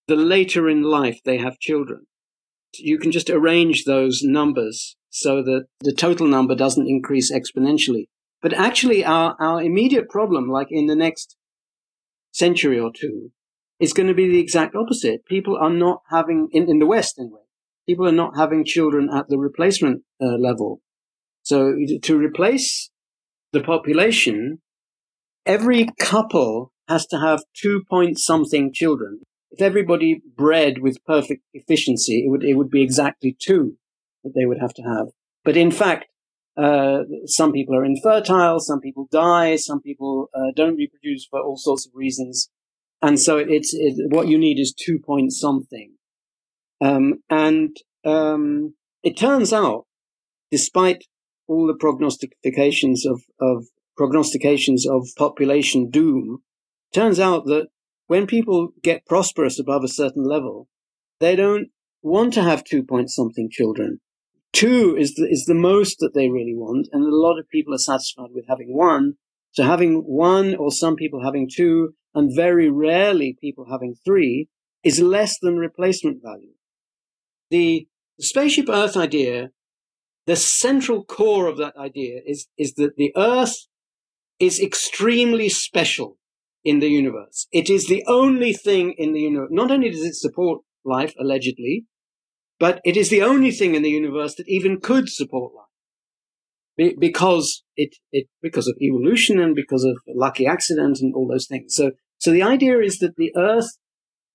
the 0.08 0.16
later 0.16 0.68
in 0.68 0.82
life 0.82 1.20
they 1.24 1.38
have 1.38 1.58
children. 1.58 2.06
You 2.74 2.98
can 2.98 3.12
just 3.12 3.30
arrange 3.30 3.84
those 3.84 4.20
numbers 4.22 4.96
so 5.10 5.42
that 5.42 5.66
the 5.80 5.94
total 5.94 6.26
number 6.26 6.54
doesn't 6.54 6.88
increase 6.88 7.32
exponentially. 7.32 8.08
But 8.42 8.52
actually, 8.52 9.04
our, 9.04 9.34
our 9.40 9.62
immediate 9.62 10.08
problem, 10.10 10.48
like 10.50 10.68
in 10.70 10.86
the 10.86 10.94
next 10.94 11.36
century 12.32 12.78
or 12.78 12.92
two, 12.94 13.30
is 13.80 13.92
going 13.92 14.08
to 14.08 14.14
be 14.14 14.28
the 14.28 14.40
exact 14.40 14.74
opposite. 14.74 15.24
People 15.26 15.56
are 15.56 15.70
not 15.70 16.02
having, 16.10 16.48
in, 16.52 16.68
in 16.68 16.78
the 16.78 16.86
West 16.86 17.18
anyway, 17.18 17.40
people 17.88 18.06
are 18.06 18.12
not 18.12 18.36
having 18.36 18.64
children 18.64 19.08
at 19.12 19.28
the 19.28 19.38
replacement 19.38 20.02
uh, 20.20 20.36
level. 20.36 20.80
So 21.42 21.74
to 22.02 22.18
replace 22.18 22.90
the 23.52 23.62
population, 23.62 24.58
every 25.44 25.88
couple 25.98 26.72
has 26.88 27.06
to 27.06 27.18
have 27.18 27.42
two 27.54 27.82
point 27.88 28.18
something 28.18 28.72
children. 28.72 29.20
If 29.50 29.62
everybody 29.62 30.22
bred 30.36 30.78
with 30.80 31.04
perfect 31.04 31.42
efficiency, 31.54 32.24
it 32.24 32.30
would, 32.30 32.44
it 32.44 32.54
would 32.54 32.70
be 32.70 32.82
exactly 32.82 33.36
two 33.38 33.76
that 34.24 34.32
they 34.34 34.44
would 34.44 34.58
have 34.60 34.74
to 34.74 34.82
have. 34.82 35.08
But 35.44 35.56
in 35.56 35.70
fact, 35.70 36.06
uh, 36.56 37.00
some 37.26 37.52
people 37.52 37.76
are 37.76 37.84
infertile, 37.84 38.60
some 38.60 38.80
people 38.80 39.08
die, 39.10 39.56
some 39.56 39.80
people 39.80 40.28
uh, 40.34 40.52
don't 40.54 40.76
reproduce 40.76 41.26
for 41.26 41.40
all 41.40 41.56
sorts 41.56 41.86
of 41.86 41.92
reasons. 41.94 42.50
And 43.02 43.20
so 43.20 43.36
it's, 43.36 43.74
it, 43.74 43.94
what 44.10 44.28
you 44.28 44.38
need 44.38 44.58
is 44.58 44.72
two 44.72 44.98
point 44.98 45.32
something. 45.32 45.92
Um, 46.80 47.22
and 47.30 47.76
um, 48.04 48.74
it 49.02 49.16
turns 49.16 49.52
out, 49.52 49.86
despite 50.50 51.04
all 51.46 51.66
the 51.66 51.74
prognostications 51.74 53.06
of, 53.06 53.22
of 53.40 53.66
prognostications 53.96 54.86
of 54.88 55.08
population 55.16 55.90
doom, 55.90 56.42
turns 56.92 57.20
out 57.20 57.46
that 57.46 57.68
when 58.06 58.26
people 58.26 58.68
get 58.82 59.06
prosperous 59.06 59.58
above 59.58 59.84
a 59.84 59.88
certain 59.88 60.24
level, 60.24 60.68
they 61.20 61.36
don't 61.36 61.68
want 62.02 62.32
to 62.34 62.42
have 62.42 62.64
two 62.64 62.82
point 62.82 63.10
something 63.10 63.48
children. 63.50 64.00
Two 64.52 64.96
is 64.96 65.14
the, 65.14 65.26
is 65.28 65.44
the 65.44 65.54
most 65.54 65.98
that 65.98 66.14
they 66.14 66.30
really 66.30 66.54
want, 66.54 66.88
and 66.92 67.02
a 67.02 67.14
lot 67.14 67.38
of 67.38 67.48
people 67.48 67.74
are 67.74 67.78
satisfied 67.78 68.30
with 68.32 68.46
having 68.48 68.74
one. 68.74 69.14
So 69.52 69.64
having 69.64 70.02
one 70.06 70.54
or 70.54 70.70
some 70.70 70.96
people 70.96 71.24
having 71.24 71.48
two, 71.52 71.94
and 72.14 72.34
very 72.34 72.70
rarely 72.70 73.36
people 73.40 73.66
having 73.70 73.94
three, 74.04 74.48
is 74.84 75.00
less 75.00 75.38
than 75.38 75.56
replacement 75.56 76.22
value. 76.22 76.52
The 77.50 77.88
spaceship 78.20 78.68
Earth 78.68 78.96
idea, 78.96 79.50
the 80.26 80.36
central 80.36 81.04
core 81.04 81.48
of 81.48 81.58
that 81.58 81.76
idea 81.76 82.20
is, 82.24 82.48
is 82.56 82.74
that 82.74 82.96
the 82.96 83.12
Earth 83.16 83.66
is 84.38 84.60
extremely 84.60 85.48
special 85.48 86.18
in 86.66 86.80
the 86.80 86.88
universe. 86.88 87.46
It 87.52 87.70
is 87.70 87.86
the 87.86 88.04
only 88.08 88.52
thing 88.52 88.94
in 88.98 89.12
the 89.12 89.20
universe. 89.20 89.50
Not 89.52 89.70
only 89.70 89.88
does 89.88 90.02
it 90.02 90.16
support 90.16 90.62
life, 90.84 91.14
allegedly, 91.18 91.86
but 92.58 92.80
it 92.84 92.96
is 92.96 93.08
the 93.08 93.22
only 93.22 93.52
thing 93.52 93.76
in 93.76 93.82
the 93.84 93.90
universe 93.90 94.34
that 94.34 94.48
even 94.48 94.80
could 94.80 95.08
support 95.08 95.54
life. 95.54 95.64
Be- 96.76 96.96
because 96.98 97.62
it, 97.76 97.90
it, 98.10 98.26
because 98.42 98.66
of 98.66 98.74
evolution 98.82 99.38
and 99.38 99.54
because 99.54 99.84
of 99.84 99.96
lucky 100.08 100.44
accident 100.44 100.98
and 101.00 101.14
all 101.14 101.28
those 101.28 101.46
things. 101.46 101.76
So, 101.76 101.92
so 102.18 102.32
the 102.32 102.42
idea 102.42 102.80
is 102.80 102.98
that 102.98 103.14
the 103.16 103.32
earth 103.36 103.78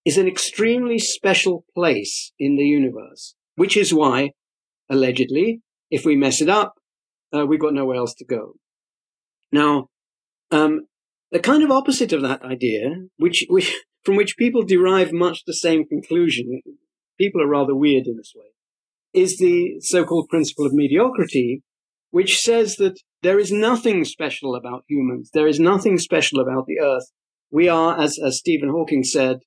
is 0.06 0.18
an 0.18 0.28
extremely 0.28 1.00
special 1.00 1.66
place 1.76 2.32
in 2.40 2.56
the 2.56 2.64
universe, 2.64 3.36
which 3.56 3.76
is 3.76 3.94
why, 3.94 4.32
allegedly, 4.90 5.62
if 5.90 6.06
we 6.06 6.16
mess 6.16 6.42
it 6.42 6.48
up, 6.48 6.76
uh, 7.36 7.46
we've 7.46 7.60
got 7.60 7.74
nowhere 7.74 7.98
else 7.98 8.14
to 8.16 8.26
go. 8.26 8.54
Now, 9.52 9.90
um, 10.50 10.88
the 11.32 11.40
kind 11.40 11.64
of 11.64 11.72
opposite 11.72 12.14
of 12.14 12.22
that 12.22 12.44
idea, 12.44 12.90
which, 13.18 13.46
which, 13.50 13.74
from 14.04 14.16
which 14.16 14.38
people 14.38 14.64
derive 14.64 15.12
much 15.12 15.44
the 15.46 15.54
same 15.54 15.86
conclusion, 15.86 16.62
people 17.20 17.42
are 17.42 17.48
rather 17.48 17.76
weird 17.76 18.08
in 18.08 18.18
this 18.18 18.34
way, 18.36 18.48
is 19.14 19.38
the 19.38 19.80
so-called 19.80 20.30
principle 20.30 20.66
of 20.66 20.74
mediocrity, 20.74 21.64
which 22.12 22.40
says 22.40 22.76
that 22.78 23.00
there 23.22 23.40
is 23.40 23.52
nothing 23.52 24.04
special 24.04 24.56
about 24.56 24.84
humans. 24.88 25.30
There 25.34 25.48
is 25.48 25.60
nothing 25.60 25.98
special 25.98 26.40
about 26.40 26.66
the 26.66 26.80
earth. 26.80 27.12
We 27.52 27.70
are, 27.70 28.00
as, 28.00 28.18
as 28.24 28.40
Stephen 28.40 28.70
Hawking 28.70 29.04
said, 29.04 29.40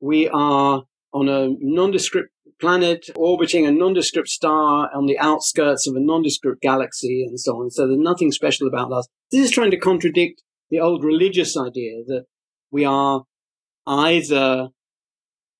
we 0.00 0.28
are 0.28 0.82
on 1.12 1.28
a 1.28 1.48
nondescript 1.60 2.30
planet 2.60 3.06
orbiting 3.16 3.66
a 3.66 3.72
nondescript 3.72 4.28
star 4.28 4.88
on 4.94 5.06
the 5.06 5.18
outskirts 5.18 5.86
of 5.88 5.94
a 5.96 6.00
nondescript 6.00 6.62
galaxy 6.62 7.24
and 7.26 7.38
so 7.38 7.56
on. 7.60 7.70
So 7.70 7.86
there's 7.86 7.98
nothing 7.98 8.32
special 8.32 8.68
about 8.68 8.92
us. 8.92 9.06
This 9.30 9.44
is 9.44 9.50
trying 9.50 9.70
to 9.72 9.78
contradict 9.78 10.42
the 10.74 10.82
old 10.86 11.00
religious 11.12 11.52
idea 11.68 11.94
that 12.10 12.24
we 12.76 12.82
are 12.84 13.16
either 13.86 14.48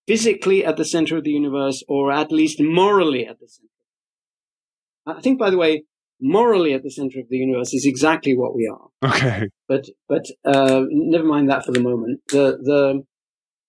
physically 0.09 0.61
at 0.69 0.77
the 0.77 0.89
center 0.95 1.15
of 1.19 1.25
the 1.25 1.37
universe 1.43 1.79
or 1.95 2.03
at 2.21 2.31
least 2.41 2.59
morally 2.61 3.25
at 3.31 3.39
the 3.41 3.49
center. 3.55 5.17
I 5.19 5.21
think, 5.25 5.39
by 5.45 5.51
the 5.51 5.61
way, 5.65 5.73
morally 6.21 6.73
at 6.77 6.83
the 6.83 6.95
center 6.99 7.19
of 7.21 7.29
the 7.29 7.41
universe 7.47 7.73
is 7.79 7.85
exactly 7.93 8.35
what 8.41 8.53
we 8.59 8.65
are. 8.77 8.87
Okay. 9.11 9.49
But, 9.71 9.85
but, 10.13 10.25
uh, 10.45 10.81
never 10.91 11.29
mind 11.35 11.47
that 11.51 11.65
for 11.67 11.73
the 11.73 11.85
moment. 11.91 12.21
The, 12.29 12.45
the, 12.71 13.03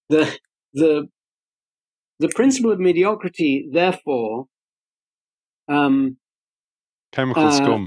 The, 0.07 0.23
the, 0.81 0.93
the 2.19 2.31
principle 2.35 2.71
of 2.71 2.79
mediocrity, 2.79 3.53
therefore, 3.79 4.45
um, 5.67 6.17
chemical 7.11 7.47
uh, 7.47 7.51
scum. 7.59 7.83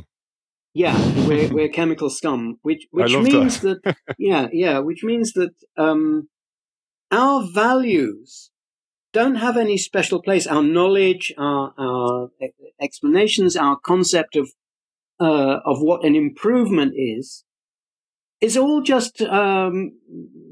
Yeah, 0.79 0.97
we're, 1.27 1.53
we're 1.53 1.69
chemical 1.69 2.09
scum, 2.09 2.59
which 2.63 2.87
which 2.93 3.13
means 3.13 3.61
that. 3.63 3.83
that. 3.83 3.97
yeah, 4.19 4.47
yeah, 4.53 4.79
which 4.79 5.03
means 5.03 5.33
that 5.33 5.51
um, 5.77 6.29
our 7.11 7.45
values 7.53 8.53
don't 9.13 9.35
have 9.35 9.57
any 9.57 9.77
special 9.77 10.23
place. 10.23 10.47
Our 10.47 10.63
knowledge, 10.63 11.35
our, 11.37 11.75
our 11.77 12.29
explanations, 12.81 13.57
our 13.57 13.77
concept 13.77 14.37
of 14.37 14.51
uh, 15.19 15.59
of 15.67 15.79
what 15.81 16.05
an 16.05 16.15
improvement 16.15 16.93
is, 16.95 17.45
is 18.41 18.57
all 18.57 18.81
just 18.81 19.21
um, 19.21 19.99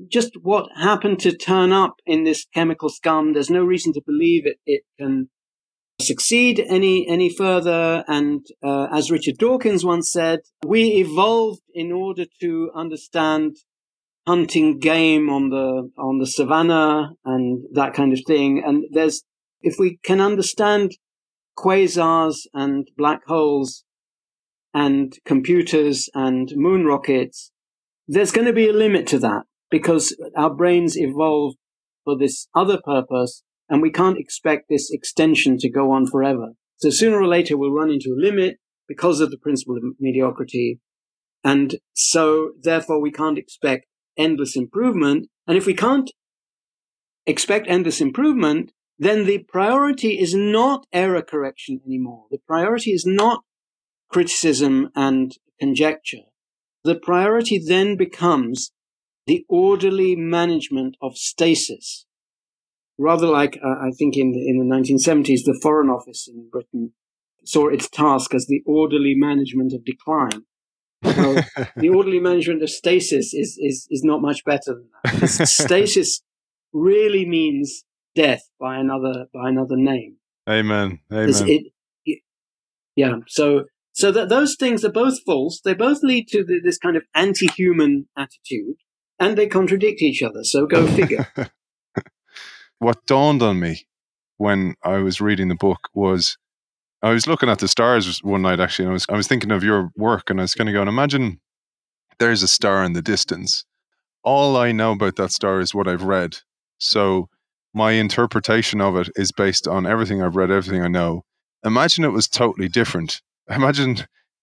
just 0.08 0.32
what 0.42 0.68
happened 0.76 1.20
to 1.20 1.36
turn 1.36 1.70
up 1.70 2.00
in 2.04 2.24
this 2.24 2.46
chemical 2.52 2.88
scum. 2.88 3.32
There's 3.32 3.48
no 3.48 3.62
reason 3.62 3.92
to 3.92 4.02
believe 4.04 4.42
it 4.44 4.58
it 4.66 4.82
can 4.98 5.28
succeed 6.00 6.64
any 6.68 7.08
any 7.08 7.34
further. 7.34 8.04
And 8.06 8.44
uh, 8.62 8.86
as 8.92 9.10
Richard 9.10 9.38
Dawkins 9.38 9.84
once 9.84 10.10
said, 10.10 10.40
we 10.64 10.96
evolved 10.96 11.62
in 11.74 11.92
order 11.92 12.24
to 12.40 12.70
understand 12.74 13.56
hunting 14.26 14.78
game 14.78 15.30
on 15.30 15.50
the 15.50 15.90
on 15.96 16.18
the 16.18 16.26
savannah 16.26 17.10
and 17.24 17.64
that 17.72 17.94
kind 17.94 18.12
of 18.12 18.20
thing. 18.26 18.62
And 18.64 18.84
there's 18.92 19.22
if 19.60 19.76
we 19.78 19.98
can 20.04 20.20
understand 20.20 20.92
quasars 21.56 22.40
and 22.52 22.86
black 22.96 23.20
holes 23.26 23.84
and 24.74 25.14
computers 25.24 26.10
and 26.14 26.52
moon 26.54 26.84
rockets, 26.84 27.50
there's 28.06 28.32
going 28.32 28.46
to 28.46 28.52
be 28.52 28.68
a 28.68 28.72
limit 28.72 29.06
to 29.08 29.18
that 29.20 29.44
because 29.70 30.14
our 30.36 30.54
brains 30.54 30.96
evolved 30.98 31.56
for 32.04 32.16
this 32.16 32.46
other 32.54 32.78
purpose 32.84 33.42
and 33.68 33.82
we 33.82 33.90
can't 33.90 34.18
expect 34.18 34.66
this 34.68 34.90
extension 34.90 35.58
to 35.58 35.70
go 35.70 35.90
on 35.90 36.06
forever. 36.06 36.52
So 36.76 36.90
sooner 36.90 37.20
or 37.20 37.26
later 37.26 37.56
we'll 37.56 37.72
run 37.72 37.90
into 37.90 38.10
a 38.10 38.20
limit 38.20 38.58
because 38.88 39.20
of 39.20 39.30
the 39.30 39.38
principle 39.38 39.76
of 39.76 39.82
mediocrity. 39.98 40.80
And 41.42 41.76
so 41.94 42.52
therefore 42.60 43.00
we 43.00 43.10
can't 43.10 43.38
expect 43.38 43.86
endless 44.16 44.56
improvement. 44.56 45.28
And 45.46 45.56
if 45.56 45.66
we 45.66 45.74
can't 45.74 46.10
expect 47.26 47.66
endless 47.68 48.00
improvement, 48.00 48.72
then 48.98 49.26
the 49.26 49.38
priority 49.38 50.18
is 50.18 50.34
not 50.34 50.86
error 50.92 51.22
correction 51.22 51.80
anymore. 51.86 52.26
The 52.30 52.38
priority 52.46 52.92
is 52.92 53.04
not 53.06 53.42
criticism 54.08 54.90
and 54.94 55.36
conjecture. 55.58 56.24
The 56.84 56.94
priority 56.94 57.58
then 57.58 57.96
becomes 57.96 58.72
the 59.26 59.44
orderly 59.48 60.14
management 60.14 60.96
of 61.02 61.16
stasis 61.16 62.05
rather 62.98 63.26
like 63.26 63.58
uh, 63.62 63.86
I 63.86 63.90
think 63.96 64.16
in 64.16 64.32
the, 64.32 64.48
in 64.48 64.58
the 64.58 64.74
1970s, 64.74 65.44
the 65.44 65.58
Foreign 65.62 65.88
Office 65.88 66.28
in 66.28 66.48
Britain 66.50 66.92
saw 67.44 67.68
its 67.68 67.88
task 67.88 68.34
as 68.34 68.46
the 68.46 68.62
orderly 68.66 69.14
management 69.16 69.72
of 69.72 69.84
decline. 69.84 70.42
Well, 71.02 71.44
the 71.76 71.88
orderly 71.90 72.20
management 72.20 72.62
of 72.62 72.70
stasis 72.70 73.32
is 73.32 73.58
is 73.58 73.86
is 73.90 74.02
not 74.02 74.20
much 74.20 74.44
better 74.44 74.74
than 74.74 74.88
that. 75.04 75.28
stasis 75.48 76.22
really 76.72 77.26
means 77.26 77.84
death 78.14 78.48
by 78.58 78.76
another 78.76 79.26
by 79.32 79.48
another 79.48 79.76
name. 79.76 80.16
Amen. 80.48 81.00
Amen. 81.12 81.48
It, 81.48 81.72
it, 82.04 82.22
yeah. 82.94 83.16
So 83.28 83.64
so 83.92 84.10
that 84.12 84.28
those 84.28 84.56
things 84.56 84.84
are 84.84 84.92
both 84.92 85.22
false. 85.24 85.60
They 85.60 85.74
both 85.74 86.02
lead 86.02 86.28
to 86.28 86.44
the, 86.44 86.60
this 86.62 86.78
kind 86.78 86.96
of 86.96 87.04
anti-human 87.14 88.08
attitude, 88.16 88.76
and 89.18 89.36
they 89.36 89.46
contradict 89.46 90.02
each 90.02 90.22
other. 90.22 90.40
So 90.42 90.66
go 90.66 90.86
figure. 90.86 91.28
what 92.78 93.04
dawned 93.06 93.42
on 93.42 93.60
me 93.60 93.86
when 94.38 94.74
I 94.82 94.98
was 94.98 95.20
reading 95.20 95.48
the 95.48 95.54
book 95.54 95.88
was 95.94 96.36
I 97.02 97.10
was 97.10 97.26
looking 97.26 97.48
at 97.48 97.58
the 97.58 97.68
stars 97.68 98.22
one 98.22 98.42
night 98.42 98.60
actually, 98.60 98.86
and 98.86 98.90
I 98.90 98.94
was 98.94 99.06
I 99.08 99.16
was 99.16 99.28
thinking 99.28 99.50
of 99.50 99.64
your 99.64 99.90
work, 99.96 100.30
and 100.30 100.40
I 100.40 100.44
was 100.44 100.54
kind 100.54 100.68
of 100.68 100.72
going, 100.72 100.88
imagine 100.88 101.40
there's 102.18 102.42
a 102.42 102.48
star 102.48 102.84
in 102.84 102.94
the 102.94 103.02
distance. 103.02 103.64
All 104.24 104.56
I 104.56 104.72
know 104.72 104.92
about 104.92 105.16
that 105.16 105.32
star 105.32 105.60
is 105.60 105.74
what 105.74 105.88
I've 105.88 106.02
read. 106.02 106.38
So 106.78 107.28
my 107.74 107.92
interpretation 107.92 108.80
of 108.80 108.96
it 108.96 109.08
is 109.16 109.32
based 109.32 109.68
on 109.68 109.86
everything 109.86 110.22
I've 110.22 110.36
read, 110.36 110.50
everything 110.50 110.82
I 110.82 110.88
know. 110.88 111.24
Imagine 111.64 112.04
it 112.04 112.12
was 112.12 112.28
totally 112.28 112.68
different. 112.68 113.20
Imagine 113.50 113.98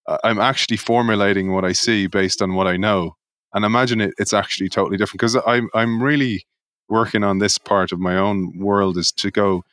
uh, 0.06 0.18
I'm 0.24 0.38
actually 0.38 0.76
formulating 0.76 1.52
what 1.52 1.64
I 1.64 1.72
see 1.72 2.06
based 2.06 2.40
on 2.42 2.54
what 2.54 2.66
I 2.66 2.76
know, 2.76 3.16
and 3.52 3.64
imagine 3.64 4.00
it, 4.00 4.14
it's 4.18 4.32
actually 4.32 4.68
totally 4.68 4.96
different 4.96 5.20
because 5.20 5.36
I'm 5.46 5.68
I'm 5.74 6.02
really 6.02 6.46
working 6.88 7.24
on 7.24 7.38
this 7.38 7.58
part 7.58 7.92
of 7.92 7.98
my 7.98 8.16
own 8.16 8.58
world 8.58 8.96
is 8.96 9.12
to 9.12 9.30
go, 9.30 9.64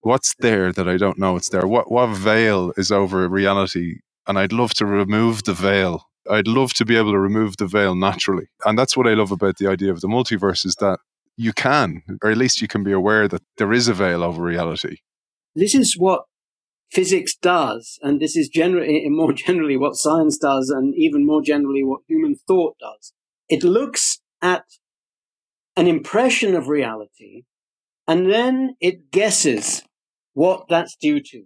what's 0.00 0.34
there 0.38 0.72
that 0.72 0.88
I 0.88 0.96
don't 0.96 1.18
know 1.18 1.36
it's 1.36 1.50
there? 1.50 1.66
What 1.66 1.90
what 1.90 2.08
veil 2.08 2.72
is 2.76 2.90
over 2.90 3.28
reality? 3.28 4.00
And 4.26 4.38
I'd 4.38 4.52
love 4.52 4.74
to 4.74 4.86
remove 4.86 5.44
the 5.44 5.54
veil. 5.54 6.04
I'd 6.30 6.46
love 6.46 6.74
to 6.74 6.84
be 6.84 6.96
able 6.96 7.12
to 7.12 7.18
remove 7.18 7.56
the 7.56 7.66
veil 7.66 7.94
naturally. 7.94 8.48
And 8.64 8.78
that's 8.78 8.96
what 8.96 9.06
I 9.06 9.14
love 9.14 9.32
about 9.32 9.56
the 9.56 9.68
idea 9.68 9.90
of 9.90 10.00
the 10.00 10.08
multiverse 10.08 10.66
is 10.66 10.74
that 10.76 10.98
you 11.36 11.52
can, 11.52 12.02
or 12.22 12.30
at 12.30 12.36
least 12.36 12.60
you 12.60 12.68
can 12.68 12.84
be 12.84 12.92
aware 12.92 13.28
that 13.28 13.42
there 13.56 13.72
is 13.72 13.88
a 13.88 13.94
veil 13.94 14.22
over 14.22 14.42
reality. 14.42 14.98
This 15.54 15.74
is 15.74 15.96
what 15.96 16.24
physics 16.90 17.36
does, 17.36 17.98
and 18.02 18.20
this 18.20 18.36
is 18.36 18.48
generally 18.48 19.08
more 19.08 19.32
generally 19.46 19.76
what 19.76 19.94
science 19.94 20.36
does, 20.38 20.68
and 20.68 20.94
even 20.96 21.26
more 21.26 21.42
generally 21.42 21.84
what 21.84 22.00
human 22.06 22.34
thought 22.34 22.76
does. 22.78 23.12
It 23.48 23.62
looks 23.62 24.20
at 24.42 24.64
an 25.78 25.86
impression 25.86 26.56
of 26.56 26.66
reality, 26.66 27.44
and 28.08 28.28
then 28.28 28.74
it 28.80 29.12
guesses 29.12 29.84
what 30.34 30.64
that's 30.68 30.96
due 31.00 31.20
to. 31.22 31.44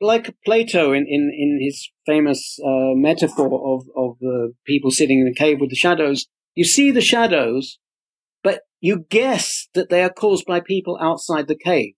Like 0.00 0.34
Plato 0.44 0.92
in, 0.92 1.04
in, 1.06 1.30
in 1.36 1.58
his 1.60 1.90
famous 2.06 2.58
uh, 2.64 2.94
metaphor 2.94 3.46
of, 3.46 3.82
of 3.94 4.16
the 4.20 4.54
people 4.66 4.90
sitting 4.90 5.20
in 5.20 5.26
the 5.26 5.34
cave 5.34 5.58
with 5.60 5.68
the 5.68 5.76
shadows, 5.76 6.26
you 6.54 6.64
see 6.64 6.90
the 6.90 7.02
shadows, 7.02 7.78
but 8.42 8.62
you 8.80 9.04
guess 9.10 9.68
that 9.74 9.90
they 9.90 10.02
are 10.02 10.10
caused 10.10 10.46
by 10.46 10.60
people 10.60 10.98
outside 10.98 11.46
the 11.46 11.54
cave. 11.54 11.92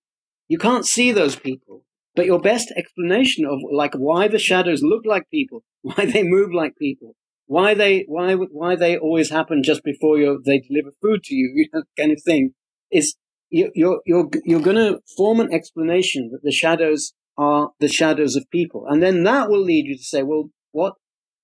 You 0.48 0.58
can't 0.58 0.86
see 0.86 1.12
those 1.12 1.36
people, 1.36 1.84
but 2.16 2.26
your 2.26 2.40
best 2.40 2.72
explanation 2.76 3.44
of 3.44 3.60
like 3.72 3.94
why 3.94 4.26
the 4.26 4.40
shadows 4.40 4.82
look 4.82 5.02
like 5.06 5.30
people, 5.30 5.62
why 5.82 6.04
they 6.04 6.24
move 6.24 6.50
like 6.52 6.74
people, 6.80 7.14
why 7.46 7.74
they 7.74 8.04
why 8.08 8.34
why 8.34 8.76
they 8.76 8.96
always 8.96 9.30
happen 9.30 9.62
just 9.62 9.82
before 9.84 10.18
you 10.18 10.42
they 10.44 10.60
deliver 10.60 10.90
food 11.00 11.22
to 11.24 11.34
you, 11.34 11.52
you 11.54 11.68
know, 11.72 11.82
kind 11.98 12.12
of 12.12 12.22
thing, 12.22 12.52
is 12.90 13.16
you, 13.50 13.70
you're 13.74 14.00
you're 14.04 14.28
you're 14.44 14.60
going 14.60 14.76
to 14.76 15.00
form 15.16 15.40
an 15.40 15.52
explanation 15.52 16.30
that 16.32 16.42
the 16.42 16.52
shadows 16.52 17.12
are 17.38 17.70
the 17.80 17.88
shadows 17.88 18.34
of 18.36 18.50
people, 18.50 18.86
and 18.88 19.02
then 19.02 19.22
that 19.24 19.48
will 19.48 19.62
lead 19.62 19.86
you 19.86 19.96
to 19.96 20.02
say, 20.02 20.22
well, 20.22 20.50
what 20.72 20.94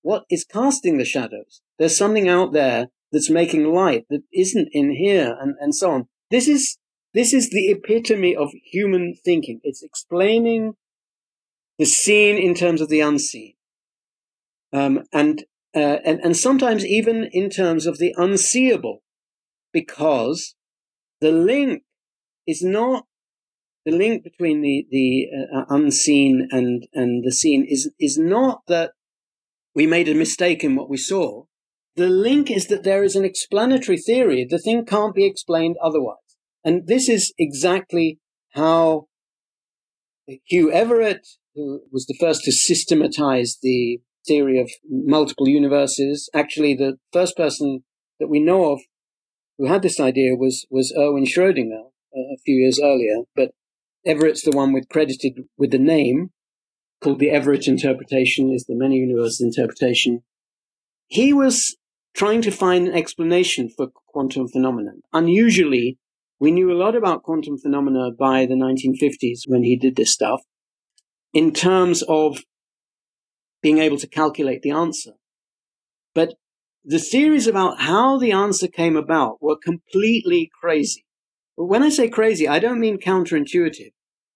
what 0.01 0.25
is 0.29 0.43
casting 0.43 0.97
the 0.97 1.05
shadows? 1.05 1.61
There's 1.79 1.97
something 1.97 2.27
out 2.27 2.51
there 2.51 2.87
that's 3.11 3.29
making 3.29 3.71
light 3.71 4.05
that 4.09 4.23
isn't 4.33 4.69
in 4.71 4.95
here, 4.95 5.35
and 5.39 5.55
and 5.59 5.73
so 5.73 5.91
on. 5.91 6.07
This 6.29 6.47
is 6.47 6.77
this 7.13 7.33
is 7.33 7.49
the 7.49 7.69
epitome 7.69 8.35
of 8.35 8.49
human 8.71 9.15
thinking. 9.23 9.61
It's 9.63 9.83
explaining 9.83 10.73
the 11.77 11.85
seen 11.85 12.37
in 12.37 12.55
terms 12.55 12.81
of 12.81 12.89
the 12.89 13.01
unseen. 13.01 13.53
Um, 14.71 15.03
and 15.13 15.45
uh, 15.75 15.99
and, 16.05 16.19
and 16.19 16.37
sometimes 16.37 16.85
even 16.85 17.29
in 17.31 17.49
terms 17.49 17.85
of 17.85 17.97
the 17.97 18.13
unseeable, 18.17 19.01
because 19.71 20.55
the 21.19 21.31
link 21.31 21.83
is 22.45 22.61
not 22.61 23.05
the 23.85 23.91
link 23.91 24.23
between 24.23 24.61
the 24.61 24.85
the 24.91 25.27
uh, 25.55 25.65
unseen 25.69 26.47
and 26.51 26.87
and 26.93 27.23
the 27.23 27.31
seen 27.31 27.65
is 27.67 27.91
is 27.99 28.17
not 28.17 28.61
that 28.67 28.91
we 29.75 29.87
made 29.87 30.07
a 30.07 30.13
mistake 30.13 30.63
in 30.63 30.75
what 30.75 30.89
we 30.89 30.97
saw. 30.97 31.45
The 31.95 32.09
link 32.09 32.49
is 32.49 32.67
that 32.67 32.83
there 32.83 33.03
is 33.03 33.15
an 33.15 33.25
explanatory 33.25 33.97
theory. 33.97 34.45
The 34.49 34.59
thing 34.59 34.85
can't 34.85 35.15
be 35.15 35.25
explained 35.25 35.75
otherwise, 35.83 36.17
and 36.63 36.87
this 36.87 37.09
is 37.09 37.33
exactly 37.37 38.19
how 38.51 39.07
Hugh 40.45 40.71
Everett, 40.71 41.27
who 41.55 41.81
was 41.91 42.05
the 42.05 42.17
first 42.19 42.43
to 42.43 42.51
systematize 42.51 43.57
the 43.61 43.99
theory 44.25 44.59
of 44.59 44.69
multiple 44.89 45.47
universes. 45.47 46.29
Actually, 46.33 46.75
the 46.75 46.97
first 47.11 47.35
person 47.35 47.83
that 48.19 48.29
we 48.29 48.39
know 48.39 48.71
of 48.73 48.81
who 49.57 49.67
had 49.67 49.81
this 49.81 49.99
idea 49.99 50.35
was 50.35 50.65
was 50.69 50.93
Erwin 50.97 51.25
Schrödinger 51.25 51.89
a 52.13 52.37
few 52.45 52.55
years 52.55 52.79
earlier, 52.81 53.23
but 53.35 53.51
Everett's 54.05 54.43
the 54.43 54.51
one 54.51 54.73
with 54.73 54.89
credited 54.89 55.45
with 55.57 55.71
the 55.71 55.79
name 55.79 56.31
called 57.01 57.19
the 57.19 57.29
Everett 57.29 57.67
interpretation 57.67 58.51
is 58.51 58.65
the 58.65 58.75
many 58.75 58.95
universes 58.95 59.41
interpretation. 59.41 60.23
He 61.07 61.33
was 61.33 61.75
trying 62.15 62.41
to 62.43 62.51
find 62.51 62.87
an 62.87 62.93
explanation 62.93 63.69
for 63.69 63.87
quantum 64.07 64.47
phenomenon. 64.47 65.01
Unusually, 65.11 65.97
we 66.39 66.51
knew 66.51 66.71
a 66.71 66.79
lot 66.81 66.95
about 66.95 67.23
quantum 67.23 67.57
phenomena 67.57 68.11
by 68.17 68.45
the 68.45 68.55
1950s 68.55 69.41
when 69.47 69.63
he 69.63 69.77
did 69.77 69.95
this 69.95 70.13
stuff 70.13 70.41
in 71.33 71.51
terms 71.51 72.03
of 72.07 72.39
being 73.63 73.79
able 73.79 73.97
to 73.97 74.07
calculate 74.07 74.61
the 74.61 74.71
answer. 74.71 75.13
But 76.13 76.35
the 76.85 76.99
theories 76.99 77.47
about 77.47 77.81
how 77.81 78.19
the 78.19 78.31
answer 78.31 78.67
came 78.67 78.95
about 78.95 79.41
were 79.41 79.57
completely 79.57 80.51
crazy. 80.61 81.05
But 81.57 81.65
when 81.65 81.81
I 81.81 81.89
say 81.89 82.09
crazy, 82.09 82.47
I 82.47 82.59
don't 82.59 82.79
mean 82.79 82.99
counterintuitive. 82.99 83.93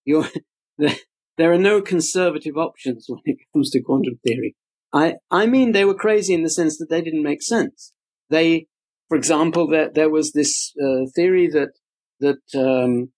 There 1.37 1.51
are 1.53 1.57
no 1.57 1.81
conservative 1.81 2.57
options 2.57 3.05
when 3.07 3.21
it 3.25 3.37
comes 3.53 3.69
to 3.69 3.81
quantum 3.81 4.19
theory. 4.25 4.55
I, 4.91 5.15
I 5.29 5.45
mean 5.45 5.71
they 5.71 5.85
were 5.85 5.93
crazy 5.93 6.33
in 6.33 6.43
the 6.43 6.49
sense 6.49 6.77
that 6.77 6.89
they 6.89 7.01
didn't 7.01 7.23
make 7.23 7.43
sense. 7.43 7.93
They, 8.29 8.67
for 9.07 9.17
example, 9.17 9.67
there, 9.67 9.89
there 9.93 10.09
was 10.09 10.31
this 10.31 10.73
uh, 10.81 11.05
theory 11.15 11.47
that, 11.49 11.73
that 12.19 12.41
um, 12.55 13.11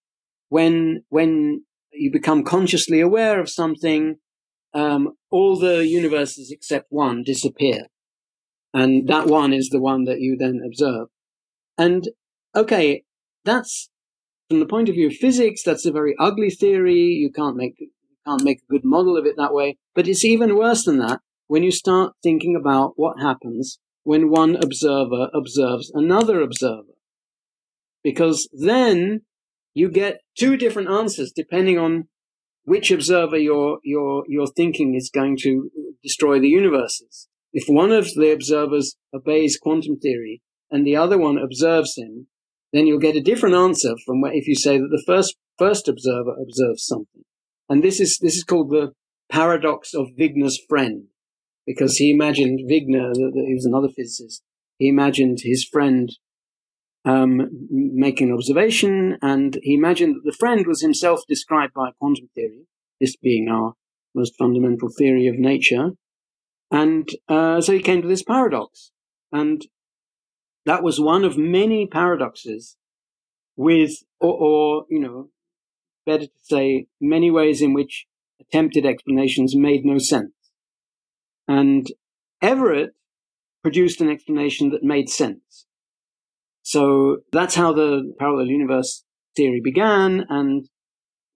when, 0.49 1.03
when 1.07 1.63
you 1.93 2.11
become 2.11 2.43
consciously 2.43 2.99
aware 2.99 3.39
of 3.39 3.49
something, 3.49 4.17
um, 4.73 5.13
all 5.31 5.57
the 5.57 5.85
universes 5.85 6.51
except 6.51 6.87
one 6.89 7.23
disappear. 7.23 7.87
And 8.73 9.07
that 9.07 9.27
one 9.27 9.53
is 9.53 9.69
the 9.69 9.79
one 9.79 10.05
that 10.05 10.21
you 10.21 10.35
then 10.37 10.61
observe. 10.65 11.07
And 11.77 12.09
okay, 12.55 13.03
that's 13.45 13.89
from 14.49 14.59
the 14.59 14.65
point 14.65 14.89
of 14.89 14.95
view 14.95 15.07
of 15.07 15.13
physics, 15.13 15.61
that's 15.63 15.85
a 15.85 15.91
very 15.91 16.15
ugly 16.19 16.49
theory. 16.49 16.99
You 16.99 17.31
can't 17.31 17.55
make, 17.55 17.75
you 17.79 17.89
can't 18.25 18.43
make 18.43 18.59
a 18.59 18.71
good 18.71 18.83
model 18.83 19.17
of 19.17 19.25
it 19.25 19.35
that 19.37 19.53
way. 19.53 19.77
But 19.95 20.07
it's 20.07 20.25
even 20.25 20.57
worse 20.57 20.85
than 20.85 20.97
that 20.99 21.19
when 21.47 21.63
you 21.63 21.71
start 21.71 22.13
thinking 22.21 22.55
about 22.55 22.93
what 22.95 23.19
happens 23.19 23.79
when 24.03 24.29
one 24.29 24.55
observer 24.55 25.29
observes 25.33 25.91
another 25.93 26.41
observer. 26.41 26.95
Because 28.03 28.49
then 28.53 29.21
you 29.73 29.89
get 29.89 30.21
two 30.37 30.57
different 30.57 30.89
answers 30.89 31.31
depending 31.35 31.77
on 31.77 32.07
which 32.63 32.91
observer 32.91 33.37
your, 33.37 33.79
your, 33.83 34.23
your 34.27 34.47
thinking 34.47 34.95
is 34.95 35.11
going 35.13 35.37
to 35.41 35.69
destroy 36.03 36.39
the 36.39 36.49
universes. 36.49 37.27
If 37.51 37.65
one 37.67 37.91
of 37.91 38.13
the 38.13 38.31
observers 38.31 38.95
obeys 39.13 39.57
quantum 39.61 39.97
theory 39.97 40.41
and 40.69 40.85
the 40.85 40.95
other 40.95 41.17
one 41.17 41.37
observes 41.37 41.97
him, 41.97 42.27
then 42.71 42.85
you'll 42.85 42.99
get 42.99 43.15
a 43.15 43.21
different 43.21 43.55
answer 43.55 43.95
from 44.05 44.21
if 44.25 44.47
you 44.47 44.55
say 44.55 44.77
that 44.77 44.89
the 44.91 45.03
first, 45.05 45.35
first 45.57 45.87
observer 45.87 46.35
observes 46.39 46.85
something. 46.85 47.23
And 47.67 47.83
this 47.83 47.99
is, 47.99 48.19
this 48.21 48.35
is 48.35 48.43
called 48.43 48.69
the 48.69 48.91
paradox 49.31 49.93
of 49.93 50.07
Wigner's 50.19 50.59
friend, 50.69 51.05
because 51.65 51.97
he 51.97 52.11
imagined 52.11 52.69
Wigner, 52.69 53.13
he 53.15 53.53
was 53.53 53.65
another 53.65 53.89
physicist, 53.89 54.43
he 54.77 54.87
imagined 54.87 55.39
his 55.41 55.67
friend 55.71 56.09
um, 57.05 57.49
making 57.69 58.29
an 58.29 58.35
observation, 58.35 59.17
and 59.21 59.57
he 59.63 59.73
imagined 59.73 60.15
that 60.15 60.25
the 60.25 60.37
friend 60.37 60.65
was 60.67 60.81
himself 60.81 61.21
described 61.27 61.73
by 61.73 61.91
quantum 61.99 62.29
theory, 62.35 62.65
this 62.99 63.15
being 63.15 63.47
our 63.49 63.73
most 64.13 64.33
fundamental 64.37 64.89
theory 64.97 65.27
of 65.27 65.35
nature. 65.37 65.91
And 66.71 67.09
uh, 67.27 67.61
so 67.61 67.73
he 67.73 67.81
came 67.81 68.01
to 68.01 68.07
this 68.07 68.23
paradox. 68.23 68.91
And 69.31 69.61
that 70.65 70.83
was 70.83 70.99
one 70.99 71.23
of 71.23 71.37
many 71.37 71.87
paradoxes 71.87 72.75
with, 73.55 73.91
or, 74.19 74.33
or, 74.33 74.85
you 74.89 74.99
know, 74.99 75.29
better 76.05 76.25
to 76.25 76.31
say, 76.41 76.87
many 76.99 77.31
ways 77.31 77.61
in 77.61 77.73
which 77.73 78.05
attempted 78.39 78.85
explanations 78.85 79.55
made 79.55 79.85
no 79.85 79.97
sense. 79.97 80.33
And 81.47 81.87
Everett 82.41 82.91
produced 83.61 84.01
an 84.01 84.09
explanation 84.09 84.69
that 84.69 84.83
made 84.83 85.09
sense. 85.09 85.65
So 86.69 87.21
that's 87.31 87.55
how 87.55 87.73
the 87.73 88.13
parallel 88.19 88.45
universe 88.45 89.03
theory 89.35 89.59
began. 89.59 90.23
And 90.29 90.69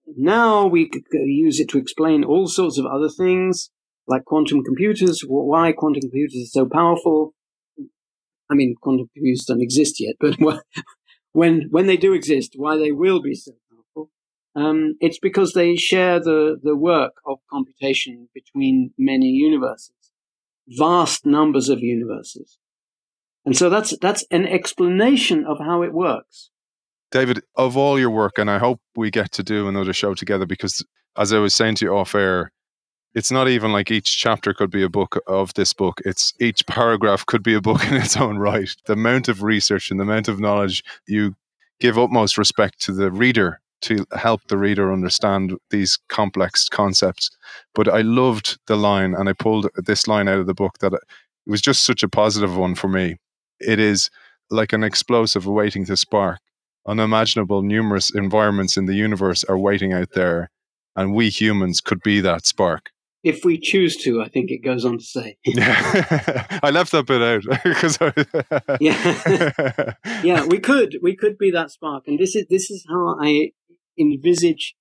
now 0.06 0.64
we 0.64 0.88
use 1.12 1.58
it 1.58 1.68
to 1.70 1.78
explain 1.78 2.22
all 2.22 2.46
sorts 2.46 2.78
of 2.78 2.86
other 2.86 3.08
things, 3.08 3.70
like 4.06 4.24
quantum 4.26 4.62
computers, 4.62 5.24
why 5.26 5.72
quantum 5.72 6.02
computers 6.02 6.36
are 6.36 6.60
so 6.60 6.68
powerful. 6.72 7.34
I 8.48 8.54
mean, 8.54 8.76
quantum 8.80 9.08
computers 9.12 9.44
don't 9.44 9.60
exist 9.60 9.96
yet, 9.98 10.14
but 10.20 10.36
when, 11.32 11.66
when 11.68 11.88
they 11.88 11.96
do 11.96 12.12
exist, 12.12 12.52
why 12.54 12.76
they 12.76 12.92
will 12.92 13.20
be 13.20 13.34
so 13.34 13.54
powerful. 13.72 14.12
Um, 14.54 14.94
it's 15.00 15.18
because 15.18 15.52
they 15.52 15.74
share 15.74 16.20
the, 16.20 16.60
the 16.62 16.76
work 16.76 17.14
of 17.26 17.38
computation 17.50 18.28
between 18.32 18.92
many 18.96 19.30
universes, 19.30 20.12
vast 20.68 21.26
numbers 21.26 21.68
of 21.68 21.80
universes. 21.80 22.56
And 23.44 23.56
so 23.56 23.68
that's 23.68 23.96
that's 23.98 24.24
an 24.30 24.46
explanation 24.46 25.44
of 25.44 25.58
how 25.58 25.82
it 25.82 25.92
works. 25.92 26.50
David, 27.10 27.42
of 27.54 27.76
all 27.76 27.98
your 27.98 28.10
work, 28.10 28.38
and 28.38 28.50
I 28.50 28.58
hope 28.58 28.80
we 28.96 29.10
get 29.10 29.30
to 29.32 29.42
do 29.42 29.68
another 29.68 29.92
show 29.92 30.14
together 30.14 30.46
because, 30.46 30.84
as 31.16 31.32
I 31.32 31.38
was 31.38 31.54
saying 31.54 31.76
to 31.76 31.84
you 31.84 31.96
off 31.96 32.14
air, 32.14 32.50
it's 33.14 33.30
not 33.30 33.48
even 33.48 33.70
like 33.70 33.90
each 33.90 34.18
chapter 34.18 34.52
could 34.52 34.70
be 34.70 34.82
a 34.82 34.88
book 34.88 35.20
of 35.26 35.54
this 35.54 35.72
book. 35.72 36.00
It's 36.04 36.32
each 36.40 36.66
paragraph 36.66 37.24
could 37.26 37.42
be 37.42 37.54
a 37.54 37.60
book 37.60 37.84
in 37.88 37.94
its 37.94 38.16
own 38.16 38.38
right. 38.38 38.74
The 38.86 38.94
amount 38.94 39.28
of 39.28 39.42
research 39.42 39.90
and 39.90 40.00
the 40.00 40.04
amount 40.04 40.28
of 40.28 40.40
knowledge 40.40 40.82
you 41.06 41.36
give 41.80 41.98
utmost 41.98 42.38
respect 42.38 42.80
to 42.80 42.92
the 42.92 43.12
reader 43.12 43.60
to 43.82 44.06
help 44.16 44.40
the 44.48 44.56
reader 44.56 44.92
understand 44.92 45.54
these 45.70 45.98
complex 46.08 46.68
concepts. 46.68 47.30
But 47.74 47.88
I 47.88 48.00
loved 48.00 48.58
the 48.66 48.76
line, 48.76 49.14
and 49.14 49.28
I 49.28 49.34
pulled 49.34 49.68
this 49.76 50.08
line 50.08 50.26
out 50.26 50.38
of 50.38 50.46
the 50.46 50.54
book 50.54 50.78
that 50.78 50.94
it 50.94 51.00
was 51.46 51.60
just 51.60 51.84
such 51.84 52.02
a 52.02 52.08
positive 52.08 52.56
one 52.56 52.74
for 52.74 52.88
me 52.88 53.18
it 53.60 53.78
is 53.78 54.10
like 54.50 54.72
an 54.72 54.84
explosive 54.84 55.46
waiting 55.46 55.84
to 55.86 55.96
spark. 55.96 56.40
Unimaginable 56.86 57.62
numerous 57.62 58.14
environments 58.14 58.76
in 58.76 58.86
the 58.86 58.94
universe 58.94 59.42
are 59.44 59.58
waiting 59.58 59.92
out 59.92 60.12
there, 60.12 60.50
and 60.94 61.14
we 61.14 61.30
humans 61.30 61.80
could 61.80 62.00
be 62.02 62.20
that 62.20 62.44
spark. 62.46 62.90
If 63.22 63.42
we 63.42 63.58
choose 63.58 63.96
to, 64.04 64.20
I 64.20 64.28
think 64.28 64.50
it 64.50 64.62
goes 64.62 64.84
on 64.84 64.98
to 64.98 65.04
say. 65.04 65.38
yeah. 65.46 66.46
I 66.62 66.70
left 66.70 66.92
that 66.92 67.06
bit 67.06 67.22
out 67.22 67.42
because 67.64 67.98
yeah, 68.80 69.92
yeah, 70.22 70.44
we 70.44 70.58
could, 70.58 70.98
we 71.02 71.16
could 71.16 71.38
be 71.38 71.50
that 71.50 71.70
spark, 71.70 72.04
and 72.06 72.18
this 72.18 72.36
is 72.36 72.46
this 72.50 72.70
is 72.70 72.84
how 72.86 73.16
I 73.18 73.52
envisage 73.98 74.74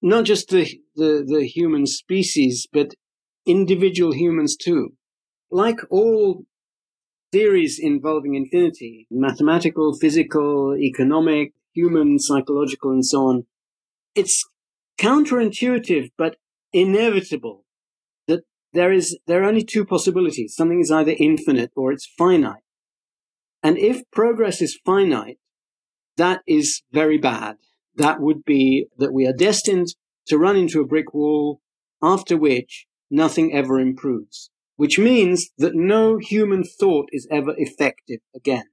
not 0.00 0.24
just 0.24 0.48
the 0.48 0.66
the, 0.96 1.22
the 1.26 1.46
human 1.46 1.86
species, 1.86 2.66
but 2.72 2.94
individual 3.46 4.12
humans 4.12 4.56
too. 4.56 4.94
Like 5.50 5.80
all 5.90 6.44
theories 7.32 7.80
involving 7.80 8.34
infinity, 8.34 9.06
mathematical, 9.10 9.96
physical, 9.98 10.76
economic, 10.76 11.54
human, 11.72 12.18
psychological, 12.18 12.90
and 12.90 13.04
so 13.04 13.26
on. 13.26 13.46
It's 14.14 14.44
counterintuitive, 14.98 16.10
but 16.18 16.36
inevitable 16.72 17.64
that 18.28 18.42
there 18.72 18.92
is, 18.92 19.18
there 19.26 19.42
are 19.42 19.48
only 19.48 19.64
two 19.64 19.84
possibilities. 19.84 20.54
Something 20.54 20.80
is 20.80 20.92
either 20.92 21.14
infinite 21.18 21.72
or 21.74 21.90
it's 21.92 22.06
finite. 22.18 22.62
And 23.62 23.78
if 23.78 24.02
progress 24.10 24.60
is 24.60 24.78
finite, 24.84 25.38
that 26.16 26.42
is 26.46 26.82
very 26.92 27.16
bad. 27.16 27.56
That 27.96 28.20
would 28.20 28.44
be 28.44 28.86
that 28.98 29.12
we 29.12 29.26
are 29.26 29.32
destined 29.32 29.88
to 30.26 30.38
run 30.38 30.56
into 30.56 30.80
a 30.80 30.86
brick 30.86 31.14
wall 31.14 31.60
after 32.02 32.36
which 32.36 32.86
nothing 33.10 33.54
ever 33.54 33.80
improves 33.80 34.50
which 34.76 34.98
means 34.98 35.50
that 35.58 35.74
no 35.74 36.18
human 36.18 36.64
thought 36.64 37.08
is 37.12 37.28
ever 37.30 37.54
effective 37.56 38.20
again. 38.34 38.64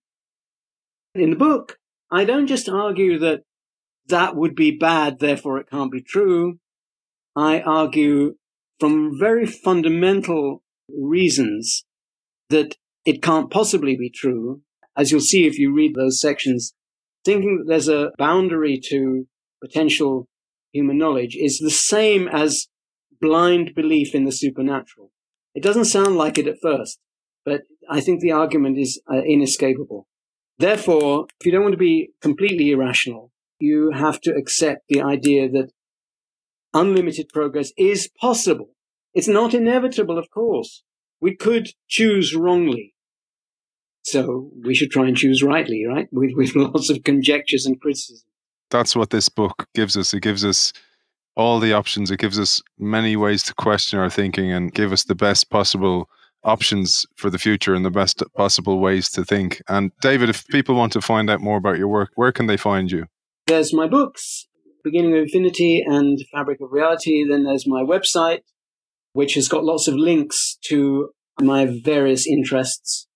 In 1.13 1.31
the 1.31 1.35
book, 1.35 1.77
I 2.11 2.25
don't 2.25 2.47
just 2.47 2.69
argue 2.69 3.19
that 3.19 3.43
that 4.07 4.35
would 4.35 4.55
be 4.55 4.71
bad, 4.71 5.19
therefore 5.19 5.59
it 5.59 5.69
can't 5.69 5.91
be 5.91 6.01
true. 6.01 6.59
I 7.35 7.61
argue 7.61 8.35
from 8.79 9.17
very 9.19 9.45
fundamental 9.45 10.63
reasons 10.89 11.85
that 12.49 12.75
it 13.05 13.21
can't 13.21 13.51
possibly 13.51 13.95
be 13.95 14.09
true. 14.09 14.61
As 14.97 15.11
you'll 15.11 15.21
see 15.21 15.45
if 15.45 15.57
you 15.57 15.73
read 15.73 15.95
those 15.95 16.19
sections, 16.19 16.73
thinking 17.23 17.57
that 17.57 17.67
there's 17.67 17.87
a 17.87 18.11
boundary 18.17 18.79
to 18.89 19.27
potential 19.61 20.27
human 20.73 20.97
knowledge 20.97 21.35
is 21.35 21.59
the 21.59 21.71
same 21.71 22.27
as 22.27 22.67
blind 23.21 23.73
belief 23.75 24.15
in 24.15 24.25
the 24.25 24.31
supernatural. 24.31 25.11
It 25.59 25.63
doesn't 25.63 25.91
sound 25.97 26.15
like 26.15 26.37
it 26.37 26.47
at 26.47 26.61
first, 26.61 26.99
but 27.43 27.63
I 27.89 27.99
think 27.99 28.21
the 28.21 28.31
argument 28.31 28.77
is 28.77 29.01
uh, 29.11 29.17
inescapable. 29.17 30.07
Therefore, 30.57 31.27
if 31.37 31.45
you 31.45 31.51
don't 31.51 31.63
want 31.63 31.73
to 31.73 31.77
be 31.77 32.11
completely 32.21 32.71
irrational, 32.71 33.33
you 33.59 33.91
have 33.91 34.21
to 34.21 34.31
accept 34.31 34.83
the 34.87 35.01
idea 35.01 35.49
that 35.49 35.73
unlimited 36.73 37.27
progress 37.33 37.73
is 37.77 38.09
possible. 38.21 38.69
It's 39.13 39.27
not 39.27 39.53
inevitable, 39.53 40.17
of 40.17 40.31
course. 40.31 40.81
We 41.19 41.35
could 41.35 41.67
choose 41.89 42.33
wrongly. 42.33 42.95
So 44.03 44.51
we 44.63 44.73
should 44.73 44.91
try 44.91 45.09
and 45.09 45.17
choose 45.17 45.43
rightly, 45.43 45.83
right? 45.85 46.07
With, 46.13 46.31
with 46.37 46.55
lots 46.55 46.89
of 46.89 47.03
conjectures 47.03 47.65
and 47.65 47.81
criticism. 47.81 48.29
That's 48.69 48.95
what 48.95 49.09
this 49.09 49.27
book 49.27 49.67
gives 49.75 49.97
us. 49.97 50.13
It 50.13 50.21
gives 50.21 50.45
us 50.45 50.71
all 51.35 51.59
the 51.59 51.73
options. 51.73 52.11
It 52.11 52.19
gives 52.19 52.39
us 52.39 52.61
many 52.77 53.15
ways 53.15 53.43
to 53.43 53.53
question 53.53 53.99
our 53.99 54.09
thinking 54.09 54.51
and 54.51 54.73
give 54.73 54.91
us 54.91 55.03
the 55.03 55.15
best 55.15 55.49
possible 55.49 56.09
options 56.43 57.05
for 57.15 57.29
the 57.29 57.37
future 57.37 57.75
and 57.75 57.85
the 57.85 57.91
best 57.91 58.23
possible 58.35 58.79
ways 58.79 59.09
to 59.11 59.23
think. 59.25 59.61
And 59.67 59.91
David, 60.01 60.29
if 60.29 60.47
people 60.47 60.75
want 60.75 60.93
to 60.93 61.01
find 61.01 61.29
out 61.29 61.41
more 61.41 61.57
about 61.57 61.77
your 61.77 61.87
work, 61.87 62.11
where 62.15 62.31
can 62.31 62.47
they 62.47 62.57
find 62.57 62.91
you? 62.91 63.05
There's 63.47 63.73
my 63.73 63.87
books, 63.87 64.47
Beginning 64.83 65.13
of 65.13 65.23
Infinity 65.23 65.83
and 65.85 66.19
Fabric 66.31 66.61
of 66.61 66.71
Reality. 66.71 67.25
Then 67.27 67.43
there's 67.43 67.67
my 67.67 67.81
website, 67.81 68.41
which 69.13 69.33
has 69.33 69.47
got 69.47 69.63
lots 69.63 69.87
of 69.87 69.95
links 69.95 70.57
to 70.67 71.09
my 71.41 71.65
various 71.65 72.27
interests. 72.27 73.07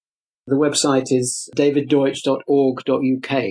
The 0.48 0.56
website 0.56 1.12
is 1.12 1.50
daviddeutsch.org.uk. 1.56 3.44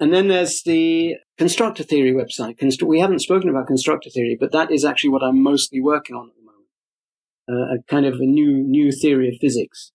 And 0.00 0.14
then 0.14 0.28
there's 0.28 0.62
the 0.62 1.16
constructor 1.36 1.82
theory 1.82 2.12
website. 2.12 2.58
Const- 2.58 2.82
we 2.82 3.00
haven't 3.00 3.20
spoken 3.20 3.50
about 3.50 3.66
constructor 3.66 4.08
theory, 4.08 4.36
but 4.40 4.50
that 4.52 4.72
is 4.72 4.84
actually 4.84 5.10
what 5.10 5.22
I'm 5.22 5.42
mostly 5.42 5.80
working 5.80 6.16
on 6.16 6.30
at 6.30 6.34
the 6.34 6.42
moment. 6.42 6.66
Uh, 7.48 7.74
a 7.74 7.82
kind 7.86 8.06
of 8.06 8.14
a 8.14 8.26
new 8.26 8.64
new 8.66 8.90
theory 8.90 9.28
of 9.28 9.34
physics. 9.40 9.92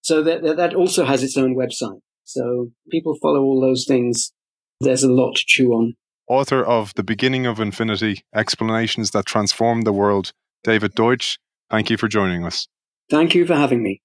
So 0.00 0.22
that 0.22 0.56
that 0.56 0.74
also 0.74 1.04
has 1.04 1.22
its 1.22 1.36
own 1.36 1.54
website. 1.54 2.00
So 2.24 2.72
people 2.90 3.16
follow 3.20 3.40
all 3.40 3.60
those 3.60 3.84
things. 3.84 4.32
There's 4.80 5.02
a 5.02 5.12
lot 5.12 5.36
to 5.36 5.44
chew 5.46 5.72
on. 5.72 5.94
Author 6.28 6.62
of 6.62 6.94
The 6.94 7.02
Beginning 7.02 7.46
of 7.46 7.58
Infinity 7.58 8.22
Explanations 8.34 9.10
That 9.10 9.26
Transform 9.26 9.82
the 9.82 9.92
World, 9.92 10.32
David 10.62 10.94
Deutsch, 10.94 11.38
thank 11.70 11.90
you 11.90 11.96
for 11.96 12.06
joining 12.06 12.44
us. 12.44 12.68
Thank 13.10 13.34
you 13.34 13.46
for 13.46 13.54
having 13.54 13.82
me. 13.82 14.02